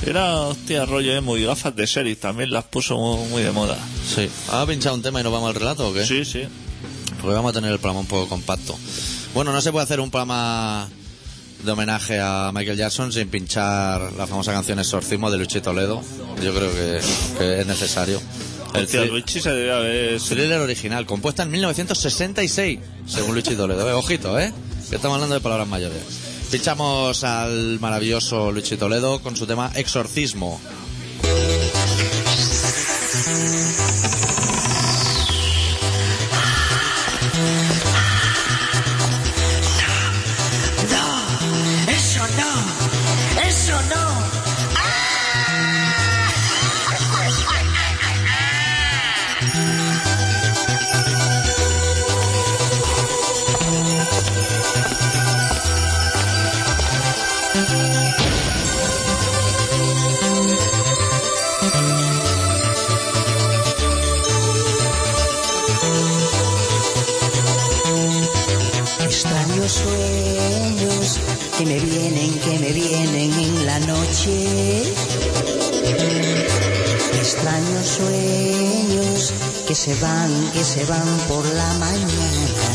Era, 0.05 0.41
hostia, 0.43 0.85
rollo 0.85 1.15
emo 1.15 1.37
y 1.39 1.45
gafas 1.45 1.75
de 1.75 1.87
sheriff 1.87 2.21
también 2.21 2.51
las 2.51 2.65
puso 2.65 2.99
muy, 2.99 3.29
muy 3.31 3.43
de 3.43 3.51
moda. 3.53 3.79
Sí. 4.15 4.29
¿Has 4.53 4.67
pinchado 4.67 4.95
un 4.95 5.03
tema 5.03 5.21
y 5.21 5.23
nos 5.25 5.33
vamos 5.33 5.49
al 5.49 5.55
relato 5.55 5.89
o 5.89 5.95
qué? 5.95 6.05
Sí, 6.05 6.25
sí. 6.25 6.43
Porque 7.21 7.35
vamos 7.35 7.51
a 7.51 7.55
tener 7.55 7.73
el 7.73 7.79
programa 7.79 8.01
un 8.01 8.07
poco 8.07 8.29
compacto. 8.29 8.77
Bueno, 9.35 9.53
no 9.53 9.61
se 9.61 9.73
puede 9.73 9.85
hacer 9.85 10.01
un 10.01 10.11
programa 10.11 10.89
de 11.63 11.73
homenaje 11.73 12.21
a 12.21 12.51
Michael 12.55 12.77
Jackson 12.77 13.13
sin 13.13 13.29
pinchar 13.29 14.13
la 14.13 14.27
famosa 14.27 14.53
canción 14.53 14.79
Exorcismo 14.79 15.31
de 15.31 15.39
Luchi 15.39 15.61
Toledo. 15.61 16.03
Yo 16.43 16.55
creo 16.55 16.71
que, 16.71 17.01
que 17.39 17.61
es 17.61 17.67
necesario. 17.67 18.21
El 18.75 18.85
Hostia, 18.85 19.05
Luigi 19.07 19.41
se 19.41 19.51
debe 19.51 19.73
haber... 19.73 20.21
thriller 20.21 20.61
original, 20.61 21.07
compuesta 21.07 21.43
en 21.45 21.51
1966, 21.51 22.79
según 23.07 23.35
Luchi 23.35 23.55
Toledo. 23.55 23.89
Eh, 23.89 23.93
ojito, 23.93 24.39
¿eh? 24.39 24.53
Que 24.91 24.97
estamos 24.97 25.17
hablando 25.17 25.35
de 25.35 25.41
palabras 25.41 25.67
mayores. 25.67 26.03
Pinchamos 26.51 27.25
al 27.25 27.81
maravilloso 27.81 28.53
Luchi 28.53 28.77
Toledo 28.77 29.21
con 29.21 29.37
su 29.37 29.47
tema 29.47 29.73
Exorcismo. 29.75 30.61
Se 79.77 79.95
van, 79.97 80.33
que 80.53 80.65
se 80.65 80.87
van 80.87 81.07
por 81.29 81.45
la 81.45 81.75
mañana. 81.75 82.67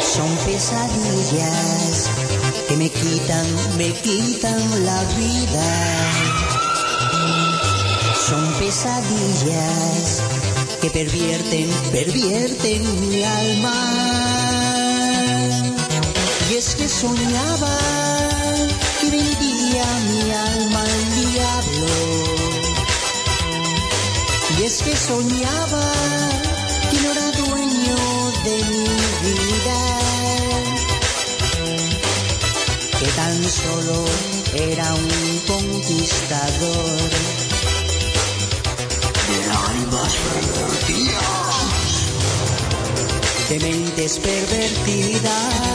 Son 0.00 0.30
pesadillas 0.46 2.08
que 2.66 2.76
me 2.78 2.88
quitan, 2.88 3.46
me 3.76 3.92
quitan 3.92 4.84
la 4.86 5.04
vida. 5.20 5.66
Son 8.26 8.44
pesadillas 8.54 10.22
que 10.80 10.88
pervierten, 10.88 11.68
pervierten 11.92 13.00
mi 13.06 13.22
alma. 13.22 13.74
Y 16.50 16.54
es 16.54 16.74
que 16.74 16.88
soñaba 16.88 18.03
Y 24.64 24.66
es 24.66 24.82
que 24.82 24.96
soñaba 24.96 25.92
que 26.90 26.96
no 27.02 27.12
era 27.12 27.30
dueño 27.32 27.96
de 28.44 28.56
mi 28.70 28.84
vida. 29.44 29.80
Que 32.98 33.06
tan 33.08 33.44
solo 33.44 34.04
era 34.54 34.94
un 34.94 35.38
conquistador 35.46 37.10
de 39.28 39.38
almas 39.68 40.12
pervertidas, 40.32 41.56
de 43.50 43.56
mentes 43.60 44.18
pervertidas. 44.18 45.73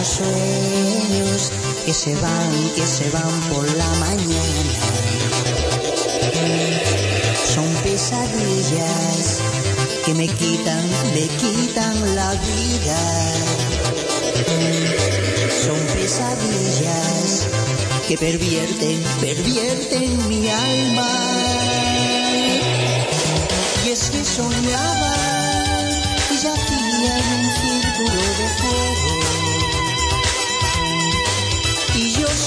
Extraños 0.00 0.16
sueños 0.16 1.52
que 1.84 1.92
se 1.92 2.14
van, 2.14 2.50
que 2.74 2.86
se 2.86 3.10
van 3.10 3.40
por 3.50 3.68
la 3.76 3.88
mañana. 3.96 4.80
Son 7.54 7.66
pesadillas 7.82 9.40
que 10.06 10.14
me 10.14 10.26
quitan, 10.26 10.88
me 11.12 11.28
quitan 11.40 12.16
la 12.16 12.30
vida. 12.32 13.00
Son 15.64 15.78
pesadillas 15.94 17.46
que 18.08 18.16
pervierten, 18.16 19.02
pervierten 19.20 20.28
mi 20.28 20.48
alma. 20.48 21.10
Y 23.84 23.90
es 23.90 24.10
que 24.10 24.24
soñaba 24.24 25.14
que 26.28 26.36
yacía 26.36 27.18
en 27.18 27.40
un 27.40 27.50
círculo 27.60 28.22
de 28.38 28.48
fuego. 28.60 29.19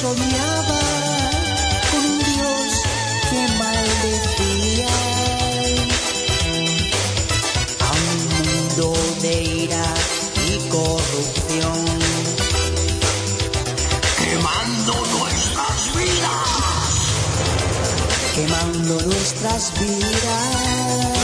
Soñaba 0.03 0.81
con 1.89 2.01
un 2.11 2.19
Dios 2.19 2.69
que 3.29 3.41
maldecía 3.63 4.95
a 7.87 7.89
un 8.03 8.17
mundo 8.35 8.85
de 9.21 9.33
ira 9.63 9.87
y 10.45 10.57
corrupción 10.67 11.85
quemando 14.19 14.93
nuestras 15.15 15.79
vidas. 15.95 16.91
Quemando 18.35 18.93
nuestras 19.05 19.71
vidas. 19.79 21.22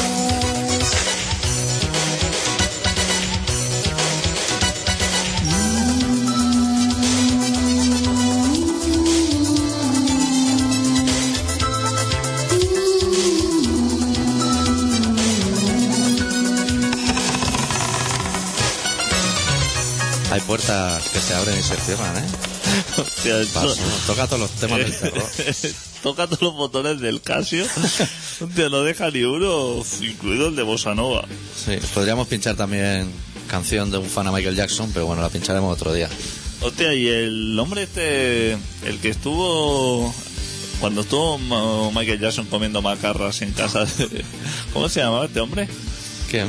Puertas 20.60 21.04
que 21.10 21.20
se 21.20 21.34
abren 21.36 21.58
y 21.58 21.64
se 21.64 21.76
cierran, 21.76 22.18
¿eh? 22.18 22.28
Hostia, 22.98 23.36
toca 24.08 24.28
todos 24.28 24.40
los 24.42 24.52
temas 24.52 24.80
del 24.80 24.98
terror. 24.98 25.24
Toca 26.04 26.28
todos 26.28 26.42
los 26.42 26.54
botones 26.54 27.02
del 27.02 27.20
Casio. 27.22 27.66
Hostia, 28.42 28.70
no 28.70 28.84
deja 28.84 29.12
ni 29.12 29.24
uno, 29.24 29.84
incluido 30.02 30.48
el 30.48 30.56
de 30.56 30.64
Bossa 30.64 30.96
Nova. 30.96 31.26
Sí, 31.66 31.74
podríamos 31.94 32.26
pinchar 32.30 32.56
también 32.56 33.12
canción 33.50 33.92
de 33.92 33.98
un 33.98 34.06
fan 34.10 34.26
a 34.28 34.32
Michael 34.32 34.56
Jackson, 34.56 34.90
pero 34.94 35.08
bueno, 35.08 35.22
la 35.22 35.28
pincharemos 35.30 35.74
otro 35.74 35.92
día. 35.92 36.08
Hostia, 36.62 36.94
y 36.94 37.06
el 37.08 37.60
hombre 37.60 37.84
este, 37.84 38.54
el 38.54 39.00
que 39.02 39.10
estuvo 39.10 40.14
cuando 40.80 41.02
estuvo 41.02 41.38
Michael 41.92 42.20
Jackson 42.22 42.46
comiendo 42.46 42.82
macarras 42.82 43.42
en 43.42 43.52
casa, 43.52 43.84
de- 43.84 44.24
¿cómo 44.72 44.88
se 44.88 45.02
llamaba 45.02 45.26
este 45.26 45.42
hombre? 45.42 45.68
¿Quién? 46.32 46.48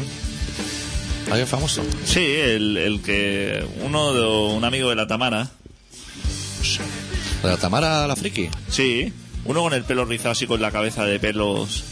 ¿Alguien 1.31 1.47
famoso? 1.47 1.83
Sí, 2.05 2.19
el, 2.25 2.77
el 2.77 3.01
que 3.03 3.65
uno 3.85 4.13
de 4.13 4.27
un 4.57 4.65
amigo 4.65 4.89
de 4.91 4.97
la 4.97 5.07
Tamara, 5.07 5.49
¿De 7.43 7.49
la 7.49 7.57
Tamara 7.57 8.07
la 8.07 8.17
friki? 8.17 8.51
sí, 8.69 9.13
uno 9.45 9.63
con 9.63 9.73
el 9.73 9.85
pelo 9.85 10.05
rizado 10.05 10.31
así 10.33 10.47
con 10.47 10.61
la 10.61 10.71
cabeza 10.71 11.05
de 11.05 11.19
pelos, 11.21 11.85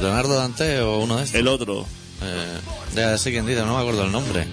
¿Leonardo 0.00 0.34
Dante 0.36 0.80
o 0.80 0.98
uno 0.98 1.16
de 1.18 1.24
estos? 1.24 1.38
el 1.40 1.48
otro, 1.48 1.84
Eh, 2.22 2.58
ya 2.94 3.16
sé 3.18 3.30
quién 3.32 3.46
dice, 3.46 3.62
no 3.62 3.74
me 3.74 3.80
acuerdo 3.80 4.04
el 4.04 4.12
nombre. 4.12 4.46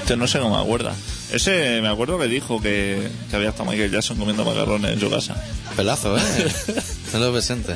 este 0.00 0.16
no 0.16 0.26
sé 0.26 0.38
cómo 0.40 0.56
me 0.56 0.62
acuerda. 0.62 0.94
Ese 1.32 1.80
me 1.80 1.88
acuerdo 1.88 2.18
que 2.18 2.26
dijo 2.28 2.60
que, 2.60 3.08
que 3.30 3.36
había 3.36 3.50
estado 3.50 3.70
Michael 3.70 3.90
Jackson 3.90 4.18
comiendo 4.18 4.44
macarrones 4.44 4.92
en 4.92 5.00
su 5.00 5.08
casa. 5.10 5.34
Pelazo, 5.76 6.16
¿eh? 6.18 6.22
Tenlo 7.12 7.32
presente. 7.32 7.74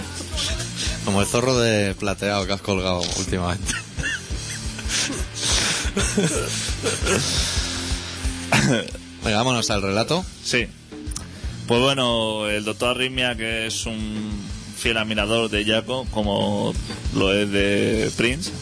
Como 1.07 1.21
el 1.23 1.27
zorro 1.27 1.59
de 1.59 1.95
plateado 1.95 2.47
que 2.47 2.53
has 2.53 2.61
colgado 2.61 3.01
últimamente. 3.19 3.73
Venga, 9.25 9.39
vámonos 9.39 9.71
al 9.71 9.83
relato. 9.83 10.25
Sí. 10.43 10.67
Pues 11.67 11.81
bueno, 11.81 12.49
el 12.49 12.65
doctor 12.65 12.91
Arritmia, 12.91 13.37
que 13.37 13.67
es 13.67 13.87
un 13.87 14.31
fiel 14.77 14.99
admirador 14.99 15.51
de 15.51 15.65
Jaco, 15.65 16.07
como 16.13 16.75
lo 17.15 17.33
es 17.33 17.51
de 17.51 18.11
Prince, 18.17 18.53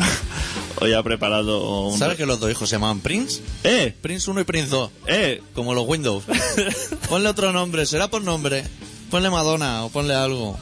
hoy 0.80 0.92
ha 0.92 1.02
preparado 1.02 1.88
un... 1.88 1.98
¿Sabes 1.98 2.16
que 2.16 2.26
los 2.26 2.40
dos 2.40 2.50
hijos 2.50 2.68
se 2.68 2.76
llamaban 2.76 3.00
Prince? 3.00 3.40
¡Eh! 3.64 3.94
Prince 4.02 4.30
1 4.30 4.40
y 4.40 4.44
Prince 4.44 4.68
2. 4.68 4.90
¡Eh! 5.06 5.42
Como 5.54 5.72
los 5.72 5.86
Windows. 5.86 6.24
Ponle 7.08 7.28
otro 7.28 7.52
nombre, 7.52 7.86
será 7.86 8.10
por 8.10 8.22
nombre. 8.22 8.64
Ponle 9.10 9.30
Madonna 9.30 9.84
o 9.84 9.88
ponle 9.88 10.14
algo. 10.14 10.58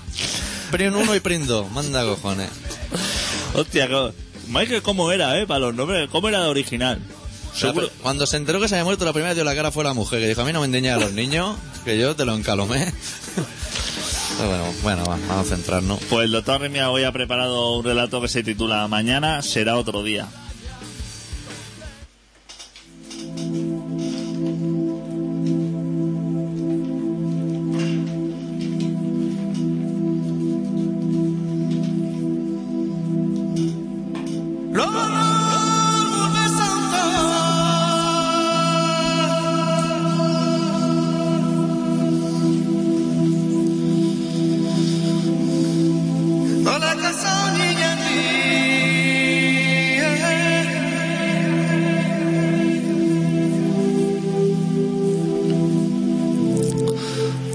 Prince 0.71 0.97
1 0.97 1.14
y 1.17 1.21
Prince 1.21 1.47
2. 1.47 1.73
Manda 1.73 2.05
cojones. 2.05 2.51
Hostia, 3.55 3.88
Michael, 4.48 4.83
¿cómo 4.83 5.11
era, 5.12 5.38
eh? 5.38 5.46
Para 5.46 5.61
los 5.61 5.74
nombres, 5.74 6.09
¿cómo 6.11 6.28
era 6.28 6.42
de 6.42 6.48
original? 6.48 7.00
Seguro. 7.54 7.88
Cuando 8.02 8.26
se 8.26 8.37
enteró 8.37 8.61
que 8.61 8.68
se 8.68 8.74
había 8.74 8.85
muerto, 8.85 9.04
la 9.04 9.12
primera 9.12 9.35
dio 9.35 9.44
la 9.44 9.54
cara 9.54 9.70
fue 9.70 9.85
la 9.85 9.92
mujer, 9.92 10.20
que 10.20 10.28
dijo, 10.28 10.40
a 10.40 10.44
mí 10.44 10.52
no 10.52 10.61
me 10.61 10.66
endeñas 10.66 10.96
a 10.96 11.00
los 11.00 11.12
niños, 11.12 11.57
que 11.85 11.98
yo 11.98 12.16
te 12.16 12.24
lo 12.24 12.35
encalomé. 12.35 12.92
Pero 14.37 14.48
bueno, 14.48 14.64
bueno, 14.83 15.04
va, 15.04 15.16
vamos 15.28 15.46
a 15.46 15.54
centrarnos. 15.54 16.00
Pues 16.11 16.24
el 16.24 16.33
doctor 16.33 16.57
Arritmia 16.57 16.90
hoy 16.90 17.04
ha 17.04 17.12
preparado 17.12 17.76
un 17.76 17.85
relato 17.85 18.20
que 18.20 18.28
se 18.28 18.42
titula 18.42 18.88
Mañana 18.88 19.42
será 19.42 19.76
otro 19.76 20.02
día. 20.02 20.26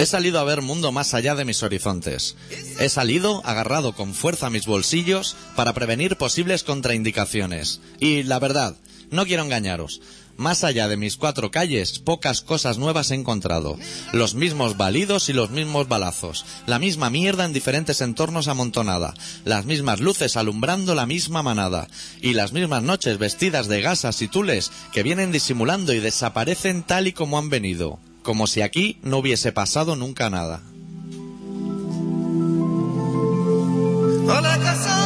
Salido 0.10 0.40
a 0.40 0.44
ver 0.44 0.62
mundo 0.62 0.92
más 0.92 1.14
allá 1.14 1.36
de 1.36 1.46
mis 1.46 1.64
horizontes. 1.64 2.36
He 2.80 2.90
salido 2.90 3.42
agarrado 3.46 3.94
con 3.94 4.14
fuerza 4.14 4.48
a 4.48 4.50
mis 4.50 4.66
bolsillos 4.66 5.36
para 5.56 5.74
prevenir 5.74 6.18
posibles 6.18 6.64
contraindicaciones. 6.64 7.80
Y 8.00 8.24
la 8.24 8.40
verdad, 8.40 8.76
no 9.12 9.26
quiero 9.26 9.44
engañaros. 9.44 10.02
Más 10.36 10.64
allá 10.64 10.88
de 10.88 10.96
mis 10.96 11.18
cuatro 11.18 11.52
calles, 11.52 12.00
pocas 12.00 12.42
cosas 12.42 12.78
nuevas 12.78 13.12
he 13.12 13.16
encontrado. 13.16 13.78
Los 14.14 14.36
mismos 14.36 14.78
balidos 14.78 15.28
y 15.28 15.34
los 15.34 15.50
mismos 15.50 15.90
balazos. 15.90 16.46
La 16.66 16.80
misma 16.80 17.10
mierda 17.10 17.44
en 17.44 17.52
diferentes 17.52 18.00
entornos 18.00 18.48
amontonada. 18.48 19.14
Las 19.44 19.66
mismas 19.66 20.00
luces 20.00 20.38
alumbrando 20.38 20.96
la 20.96 21.06
misma 21.06 21.44
manada. 21.44 21.90
Y 22.22 22.34
las 22.34 22.54
mismas 22.54 22.84
noches 22.84 23.18
vestidas 23.18 23.68
de 23.68 23.82
gasas 23.82 24.22
y 24.22 24.30
tules 24.30 24.72
que 24.94 25.04
vienen 25.04 25.34
disimulando 25.34 25.94
y 25.94 26.00
desaparecen 26.00 26.84
tal 26.84 27.08
y 27.08 27.14
como 27.14 27.38
han 27.38 27.50
venido. 27.50 28.00
Como 28.30 28.46
si 28.46 28.62
aquí 28.62 29.00
no 29.02 29.18
hubiese 29.18 29.52
pasado 29.52 29.96
nunca 29.96 30.30
nada. 30.30 30.62
He 34.22 34.99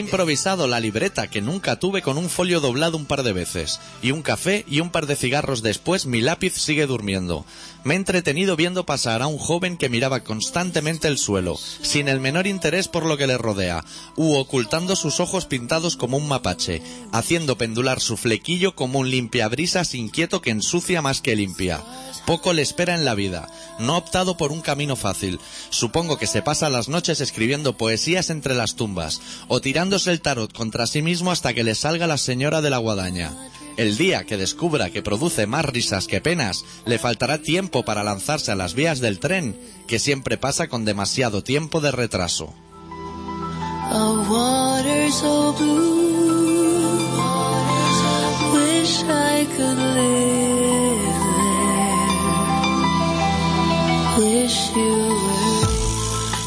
improvisado 0.00 0.66
la 0.66 0.80
libreta 0.80 1.28
que 1.28 1.40
nunca 1.40 1.76
tuve 1.76 2.02
con 2.02 2.18
un 2.18 2.28
folio 2.28 2.60
doblado 2.60 2.96
un 2.96 3.06
par 3.06 3.22
de 3.22 3.32
veces, 3.32 3.80
y 4.02 4.10
un 4.10 4.22
café 4.22 4.64
y 4.68 4.80
un 4.80 4.90
par 4.90 5.06
de 5.06 5.16
cigarros 5.16 5.62
después 5.62 6.06
mi 6.06 6.20
lápiz 6.20 6.54
sigue 6.54 6.86
durmiendo. 6.86 7.44
Me 7.84 7.94
he 7.94 7.96
entretenido 7.96 8.56
viendo 8.56 8.84
pasar 8.84 9.22
a 9.22 9.26
un 9.26 9.38
joven 9.38 9.76
que 9.76 9.88
miraba 9.88 10.20
constantemente 10.20 11.08
el 11.08 11.18
suelo, 11.18 11.56
sin 11.56 12.08
el 12.08 12.20
menor 12.20 12.46
interés 12.46 12.88
por 12.88 13.06
lo 13.06 13.16
que 13.16 13.26
le 13.26 13.38
rodea, 13.38 13.84
u 14.16 14.34
ocultando 14.34 14.96
sus 14.96 15.20
ojos 15.20 15.46
pintados 15.46 15.96
como 15.96 16.16
un 16.16 16.28
mapache, 16.28 16.82
haciendo 17.12 17.56
pendular 17.56 18.00
su 18.00 18.16
flequillo 18.16 18.74
como 18.74 18.98
un 18.98 19.10
limpiabrisas 19.10 19.94
inquieto 19.94 20.42
que 20.42 20.50
ensucia 20.50 21.00
más 21.00 21.20
que 21.20 21.36
limpia. 21.36 21.82
Poco 22.26 22.52
le 22.52 22.62
espera 22.62 22.94
en 22.94 23.04
la 23.04 23.14
vida. 23.14 23.48
No 23.78 23.94
ha 23.94 23.98
optado 23.98 24.36
por 24.36 24.52
un 24.52 24.60
camino 24.60 24.94
fácil. 24.94 25.40
Supongo 25.70 26.18
que 26.18 26.26
se 26.26 26.42
pasa 26.42 26.68
las 26.68 26.88
noches 26.88 27.20
escribiendo 27.20 27.76
poesías 27.76 28.30
entre 28.30 28.54
las 28.54 28.76
tumbas, 28.76 29.20
o 29.48 29.60
el 29.90 30.20
tarot 30.20 30.52
contra 30.52 30.86
sí 30.86 31.02
mismo 31.02 31.32
hasta 31.32 31.52
que 31.52 31.64
le 31.64 31.74
salga 31.74 32.06
la 32.06 32.16
señora 32.16 32.60
de 32.60 32.70
la 32.70 32.78
guadaña. 32.78 33.32
El 33.76 33.96
día 33.96 34.24
que 34.24 34.36
descubra 34.36 34.90
que 34.90 35.02
produce 35.02 35.48
más 35.48 35.64
risas 35.64 36.06
que 36.06 36.20
penas, 36.20 36.64
le 36.86 36.98
faltará 36.98 37.38
tiempo 37.38 37.84
para 37.84 38.04
lanzarse 38.04 38.52
a 38.52 38.54
las 38.54 38.74
vías 38.74 39.00
del 39.00 39.18
tren, 39.18 39.58
que 39.88 39.98
siempre 39.98 40.38
pasa 40.38 40.68
con 40.68 40.84
demasiado 40.84 41.42
tiempo 41.42 41.80
de 41.80 41.90
retraso. 41.90 42.54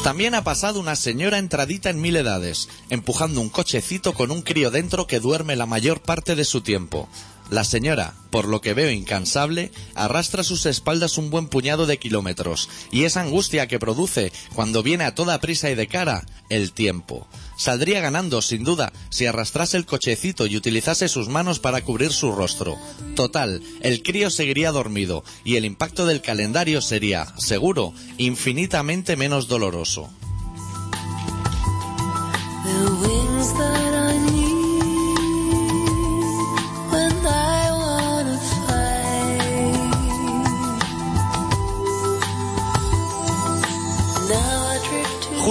También 0.04 0.34
ha 0.34 0.44
pasado 0.44 0.80
una 0.80 0.96
señora 0.96 1.38
entradita 1.38 1.88
en 1.88 1.98
mil 1.98 2.14
edades, 2.16 2.68
empujando 2.90 3.40
un 3.40 3.48
cochecito 3.48 4.12
con 4.12 4.30
un 4.30 4.42
crío 4.42 4.70
dentro 4.70 5.06
que 5.06 5.18
duerme 5.18 5.56
la 5.56 5.64
mayor 5.64 6.02
parte 6.02 6.36
de 6.36 6.44
su 6.44 6.60
tiempo. 6.60 7.08
La 7.48 7.64
señora, 7.64 8.12
por 8.28 8.46
lo 8.46 8.60
que 8.60 8.74
veo 8.74 8.90
incansable, 8.90 9.72
arrastra 9.94 10.42
a 10.42 10.44
sus 10.44 10.66
espaldas 10.66 11.16
un 11.16 11.30
buen 11.30 11.48
puñado 11.48 11.86
de 11.86 11.98
kilómetros, 11.98 12.68
y 12.92 13.04
esa 13.04 13.22
angustia 13.22 13.66
que 13.66 13.78
produce 13.78 14.30
cuando 14.54 14.82
viene 14.82 15.04
a 15.04 15.14
toda 15.14 15.40
prisa 15.40 15.70
y 15.70 15.74
de 15.74 15.86
cara, 15.86 16.26
el 16.50 16.72
tiempo. 16.72 17.26
Saldría 17.56 18.00
ganando, 18.00 18.42
sin 18.42 18.64
duda, 18.64 18.92
si 19.10 19.26
arrastrase 19.26 19.76
el 19.76 19.86
cochecito 19.86 20.46
y 20.46 20.56
utilizase 20.56 21.08
sus 21.08 21.28
manos 21.28 21.60
para 21.60 21.82
cubrir 21.82 22.12
su 22.12 22.32
rostro. 22.32 22.76
Total, 23.14 23.62
el 23.80 24.02
crío 24.02 24.30
seguiría 24.30 24.72
dormido, 24.72 25.24
y 25.44 25.56
el 25.56 25.64
impacto 25.64 26.06
del 26.06 26.20
calendario 26.20 26.80
sería, 26.80 27.26
seguro, 27.38 27.92
infinitamente 28.18 29.16
menos 29.16 29.48
doloroso. 29.48 30.10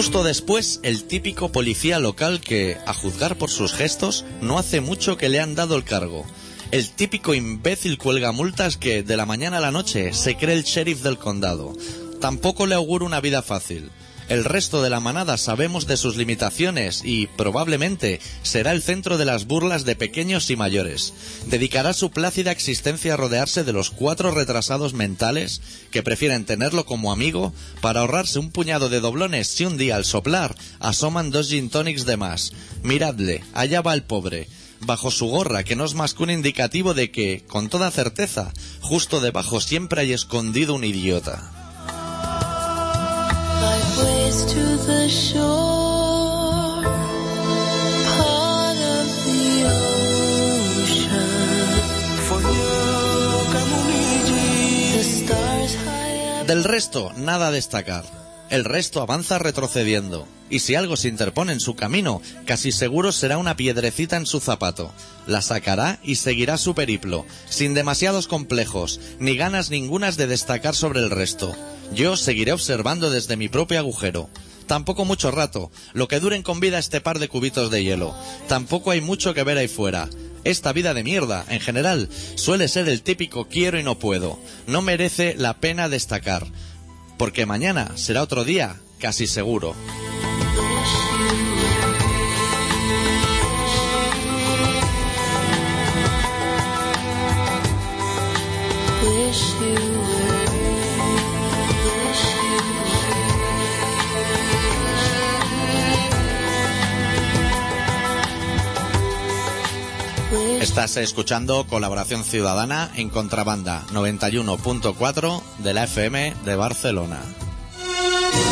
Justo 0.04 0.24
después, 0.24 0.82
el 0.84 1.06
típico 1.06 1.54
policía 1.54 1.98
local 1.98 2.42
que, 2.42 2.78
a 2.86 2.94
juzgar 2.94 3.38
por 3.38 3.50
sus 3.50 3.72
gestos, 3.72 4.26
no 4.42 4.60
hace 4.60 4.82
mucho 4.82 5.16
que 5.16 5.30
le 5.30 5.40
han 5.40 5.56
dado 5.56 5.78
el 5.78 5.86
cargo. 5.86 6.26
El 6.72 6.90
típico 6.90 7.34
imbécil 7.34 7.98
cuelga 7.98 8.34
multas 8.34 8.76
que, 8.76 9.02
de 9.02 9.16
la 9.16 9.26
mañana 9.26 9.60
a 9.60 9.62
la 9.62 9.72
noche, 9.72 10.12
se 10.12 10.36
cree 10.36 10.58
el 10.58 10.66
sheriff 10.66 11.04
del 11.04 11.18
condado. 11.18 11.72
Tampoco 12.20 12.68
le 12.68 12.76
auguro 12.76 13.06
una 13.06 13.22
vida 13.22 13.42
fácil. 13.42 13.92
El 14.30 14.46
resto 14.46 14.82
de 14.82 14.90
la 14.90 15.00
manada 15.00 15.38
sabemos 15.38 15.86
de 15.86 15.98
sus 15.98 16.16
limitaciones 16.16 17.02
y, 17.04 17.28
probablemente, 17.28 18.22
será 18.42 18.72
el 18.72 18.82
centro 18.82 19.18
de 19.18 19.26
las 19.26 19.48
burlas 19.48 19.84
de 19.84 19.96
pequeños 19.96 20.50
y 20.50 20.56
mayores. 20.56 21.14
Dedicará 21.48 21.94
su 21.94 22.10
plácida 22.10 22.52
existencia 22.52 23.14
a 23.14 23.18
rodearse 23.18 23.64
de 23.64 23.74
los 23.74 23.92
cuatro 23.92 24.32
retrasados 24.32 24.94
mentales 24.94 25.62
que 25.92 26.04
prefieren 26.04 26.46
tenerlo 26.46 26.86
como 26.86 27.12
amigo 27.12 27.54
para 27.82 28.00
ahorrarse 28.00 28.40
un 28.40 28.52
puñado 28.52 28.90
de 28.90 29.02
doblones 29.02 29.48
si 29.48 29.66
un 29.66 29.78
día 29.78 29.98
al 29.98 30.06
soplar 30.06 30.56
asoman 30.80 31.30
dos 31.30 31.50
gin 31.50 31.70
tonics 31.70 32.06
de 32.06 32.18
más. 32.18 32.54
Miradle, 32.82 33.44
allá 33.54 33.82
va 33.82 33.94
el 33.94 34.04
pobre 34.04 34.48
bajo 34.86 35.12
su 35.12 35.28
gorra, 35.28 35.64
que 35.64 35.78
no 35.78 35.86
es 35.86 35.94
más 35.94 36.14
que 36.14 36.24
un 36.24 36.30
indicativo 36.30 36.94
de 36.94 37.10
que, 37.10 37.44
con 37.48 37.70
toda 37.70 37.90
certeza, 37.90 38.52
justo 38.82 39.22
debajo 39.22 39.62
siempre 39.62 40.02
hay 40.02 40.12
escondido 40.12 40.76
un 40.76 40.84
idiota. 40.84 41.63
Del 56.48 56.64
resto, 56.64 57.12
nada 57.16 57.48
a 57.48 57.52
destacar. 57.52 58.23
El 58.54 58.66
resto 58.66 59.02
avanza 59.02 59.40
retrocediendo, 59.40 60.28
y 60.48 60.60
si 60.60 60.76
algo 60.76 60.96
se 60.96 61.08
interpone 61.08 61.54
en 61.54 61.60
su 61.60 61.76
camino, 61.76 62.22
casi 62.46 62.72
seguro 62.72 63.12
será 63.12 63.40
una 63.40 63.58
piedrecita 63.58 64.16
en 64.16 64.28
su 64.28 64.40
zapato. 64.40 64.92
La 65.26 65.42
sacará 65.42 65.98
y 66.04 66.18
seguirá 66.18 66.60
su 66.60 66.76
periplo, 66.76 67.26
sin 67.50 67.74
demasiados 67.74 68.28
complejos, 68.28 69.00
ni 69.18 69.36
ganas 69.36 69.72
ningunas 69.72 70.18
de 70.18 70.28
destacar 70.28 70.76
sobre 70.76 71.00
el 71.00 71.10
resto. 71.10 71.56
Yo 71.96 72.16
seguiré 72.16 72.54
observando 72.54 73.10
desde 73.10 73.38
mi 73.38 73.50
propio 73.50 73.80
agujero. 73.80 74.30
Tampoco 74.68 75.04
mucho 75.04 75.32
rato, 75.32 75.72
lo 75.94 76.08
que 76.08 76.20
duren 76.20 76.44
con 76.44 76.60
vida 76.60 76.78
este 76.78 77.02
par 77.02 77.18
de 77.18 77.30
cubitos 77.30 77.72
de 77.72 77.84
hielo. 77.84 78.14
Tampoco 78.48 78.92
hay 78.92 79.02
mucho 79.02 79.34
que 79.34 79.44
ver 79.44 79.58
ahí 79.58 79.68
fuera. 79.68 80.10
Esta 80.44 80.74
vida 80.74 80.94
de 80.94 81.04
mierda, 81.04 81.44
en 81.50 81.60
general, 81.60 82.08
suele 82.36 82.68
ser 82.68 82.88
el 82.88 83.02
típico 83.02 83.48
quiero 83.48 83.80
y 83.80 83.84
no 83.84 83.98
puedo. 83.98 84.38
No 84.68 84.84
merece 84.84 85.34
la 85.38 85.56
pena 85.56 85.90
destacar. 85.90 86.46
Porque 87.18 87.46
mañana 87.46 87.92
será 87.96 88.22
otro 88.22 88.44
día, 88.44 88.78
casi 89.00 89.28
seguro. 89.28 89.76
Estás 110.64 110.96
escuchando 110.96 111.68
Colaboración 111.68 112.24
Ciudadana 112.24 112.90
en 112.96 113.10
Contrabanda 113.10 113.84
91.4 113.92 115.42
de 115.58 115.74
la 115.74 115.84
FM 115.84 116.34
de 116.46 116.56
Barcelona. 116.56 117.20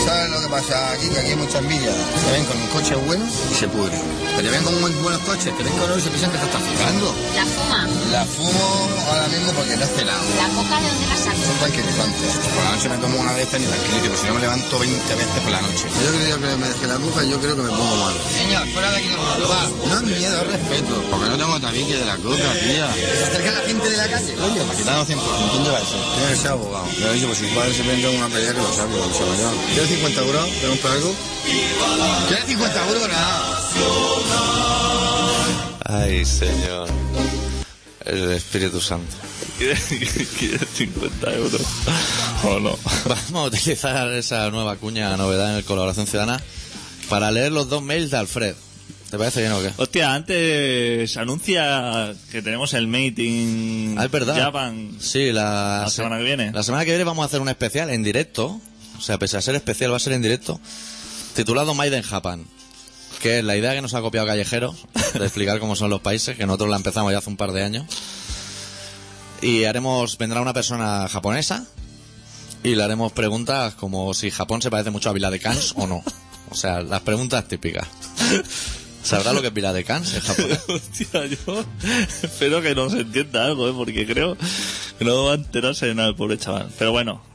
¿Sabes 0.06 0.30
lo 0.32 0.42
que 0.42 0.48
pasa 0.48 0.92
aquí? 0.94 1.10
Que 1.10 1.20
aquí 1.20 1.30
hay 1.30 1.36
mucha 1.36 1.60
envidia. 1.60 1.94
Te 1.94 2.32
ven 2.32 2.46
con 2.46 2.58
un 2.58 2.68
coche 2.70 2.96
bueno 2.96 3.26
y 3.26 3.56
se 3.56 3.68
pudre. 3.68 3.98
Pero 4.36 4.50
te 4.50 4.50
ven 4.50 4.64
con 4.64 4.82
muy 4.82 4.92
buenos 5.04 5.22
coches, 5.22 5.56
te 5.56 5.64
ven 5.64 5.74
con 5.74 5.84
oro 5.84 5.98
y 5.98 6.02
se 6.02 6.10
piensan 6.10 6.32
que 6.32 6.38
te 6.40 6.46
estás 6.46 6.64
fijando. 6.64 7.14
La 7.36 7.46
fuma. 7.46 7.88
La 8.12 8.26
fumo 8.26 8.90
ahora 9.08 9.28
mismo 9.28 9.52
porque 9.54 9.78
no 9.78 9.84
he 9.86 9.88
cenado. 9.88 10.24
La 10.42 10.48
coca 10.58 10.82
de 10.82 10.88
dónde 10.90 11.08
la 11.08 11.18
saco. 11.18 11.42
Son 11.46 11.58
tranquilizantes. 11.62 12.32
Por 12.50 12.64
la 12.64 12.72
noche 12.72 12.90
me 12.90 12.98
tomo 12.98 13.20
una 13.20 13.34
de 13.34 13.44
estas 13.44 13.62
y 13.62 13.66
tranquilito, 13.66 14.08
pues 14.10 14.20
si 14.22 14.28
no 14.28 14.34
me 14.34 14.42
levanto 14.42 14.80
20 14.80 15.16
veces 15.16 15.40
por 15.44 15.52
la 15.52 15.62
noche. 15.62 15.86
Yo 15.86 16.10
creo 16.18 16.40
que 16.42 16.58
me 16.58 16.68
deje 16.68 16.88
la 16.88 16.98
coca 16.98 17.24
y 17.24 17.30
yo 17.30 17.38
creo 17.40 17.56
que 17.56 17.62
me 17.62 17.70
pongo 17.70 17.96
mal. 18.02 18.16
Señor, 18.34 18.68
fuera 18.74 18.92
de 18.92 18.98
aquí 18.98 19.10
no 19.10 19.48
va. 19.48 19.70
No 19.86 19.96
es 20.02 20.18
miedo, 20.18 20.36
es 20.42 20.48
respeto. 20.48 20.94
Porque 21.12 21.30
no 21.30 21.38
tengo 21.38 21.60
tabique 21.60 21.96
de 21.96 22.06
la 22.06 22.18
coca, 22.18 22.50
tía. 22.58 22.90
¿Se 22.96 23.24
acerca 23.30 23.52
la 23.52 23.64
gente 23.70 23.90
de 23.90 23.98
la 23.98 24.08
calle? 24.10 24.34
Coño, 24.34 24.64
para 24.66 24.78
quitarnos 24.80 25.08
100%. 25.08 25.52
¿Quién 25.52 25.64
lleva 25.64 25.80
eso? 25.80 25.98
Tiene 26.18 26.32
que 26.32 26.38
ser 26.42 26.52
abogado. 26.52 26.88
Le 26.98 27.06
he 27.06 27.14
dicho, 27.14 27.28
pues 27.28 27.38
si 27.38 27.48
su 27.48 27.56
padre 27.56 27.74
se 27.74 27.84
vende 27.84 28.08
una 28.18 28.30
pelea 28.30 28.54
que 28.54 28.62
lo 28.62 28.74
sabe, 28.74 28.98
lo 28.98 29.14
se 29.14 29.24
vaya. 29.24 29.50
¿Quieres 29.91 30.06
50 30.15 30.21
euros? 30.21 30.49
¿Te 30.62 30.67
compro 30.67 30.89
algo? 30.91 31.15
¿Quieres 32.30 32.45
50 32.45 32.88
euros? 32.88 33.08
Nada. 33.10 33.58
Ay, 35.84 36.25
señor. 36.25 36.88
El 38.06 38.32
Espíritu 38.32 38.80
Santo. 38.80 39.13
¿Quieres 39.58 39.80
50 39.84 41.34
euros? 41.34 41.62
¿O 42.45 42.60
no? 42.62 42.80
Vamos 43.06 43.34
a 43.34 43.43
utilizar 43.58 44.10
esa 44.13 44.49
nueva 44.49 44.77
cuña, 44.77 45.17
novedad 45.17 45.51
en 45.51 45.58
el 45.58 45.65
Colaboración 45.65 46.08
Ciudadana, 46.08 46.41
para 47.10 47.30
leer 47.32 47.51
los 47.51 47.67
dos 47.69 47.84
mails 47.84 48.12
de 48.12 48.17
Alfred. 48.17 48.56
¿Te 49.10 49.17
parece 49.17 49.41
bien 49.41 49.51
o 49.51 49.62
qué? 49.62 49.71
Hostia, 49.75 50.13
antes 50.15 51.12
se 51.12 51.19
anuncia 51.19 52.13
que 52.32 52.41
tenemos 52.41 52.73
el 52.75 52.88
meeting 52.88 53.97
Ah, 53.97 54.06
es 54.06 54.12
verdad. 54.12 54.38
Japan. 54.41 54.91
Sí, 55.01 55.34
la, 55.34 55.82
La 55.84 55.89
se- 55.89 55.97
semana 55.97 56.17
que 56.19 56.23
viene. 56.23 56.51
La 56.54 56.63
semana 56.63 56.86
que 56.86 56.91
viene 56.91 57.04
vamos 57.04 57.23
a 57.23 57.25
hacer 57.25 57.41
un 57.41 57.49
especial 57.49 57.89
en 57.89 58.04
directo. 58.04 58.62
O 59.02 59.04
sea, 59.04 59.18
pese 59.18 59.36
a 59.36 59.42
ser 59.42 59.56
especial, 59.56 59.92
va 59.92 59.98
a 59.98 60.00
ser 60.00 60.14
en 60.14 60.22
directo. 60.22 60.60
Titulado 61.34 61.74
Maiden 61.74 62.04
Japan. 62.04 62.46
Que 63.20 63.40
es 63.40 63.44
la 63.44 63.58
idea 63.58 63.74
que 63.74 63.82
nos 63.82 63.96
ha 63.96 64.02
copiado 64.02 64.28
Callejeros, 64.28 64.76
de 65.16 65.26
explicar 65.26 65.60
cómo 65.60 65.76
son 65.76 65.90
los 65.90 66.02
países, 66.02 66.38
que 66.38 66.46
nosotros 66.46 66.70
la 66.70 66.76
empezamos 66.76 67.12
ya 67.12 67.18
hace 67.18 67.32
un 67.32 67.36
par 67.36 67.52
de 67.52 67.64
años. 67.64 67.88
Y 69.42 69.64
haremos, 69.64 70.20
vendrá 70.20 70.40
una 70.40 70.54
persona 70.54 71.08
japonesa 71.10 71.66
y 72.64 72.76
le 72.76 72.84
haremos 72.84 73.12
preguntas 73.12 73.74
como 73.74 74.14
si 74.14 74.30
Japón 74.30 74.62
se 74.62 74.70
parece 74.70 74.92
mucho 74.92 75.10
a 75.10 75.14
Vila 75.14 75.32
de 75.32 75.40
Cans 75.40 75.74
o 75.78 75.88
no. 75.88 76.04
O 76.52 76.56
sea, 76.56 76.82
las 76.82 77.02
preguntas 77.02 77.48
típicas. 77.48 77.88
¿Sabrá 79.04 79.34
lo 79.34 79.42
que 79.42 79.48
es 79.48 79.54
Vila 79.54 79.74
de 79.74 79.84
Cans 79.84 80.14
en 80.14 80.22
japonés? 80.22 80.60
Hostia, 80.68 81.26
yo 81.26 81.66
espero 82.22 82.62
que 82.62 82.76
nos 82.76 82.94
entienda 82.94 83.46
algo, 83.46 83.68
¿eh? 83.68 83.74
porque 83.76 84.06
creo 84.06 84.38
que 85.00 85.06
no 85.06 85.26
va 85.26 85.32
a 85.32 85.36
enterarse 85.36 85.88
de 85.88 85.96
nada 85.96 86.10
el 86.10 86.16
pobre 86.16 86.38
chaval. 86.38 86.70
Pero 86.78 86.92
bueno. 86.92 87.31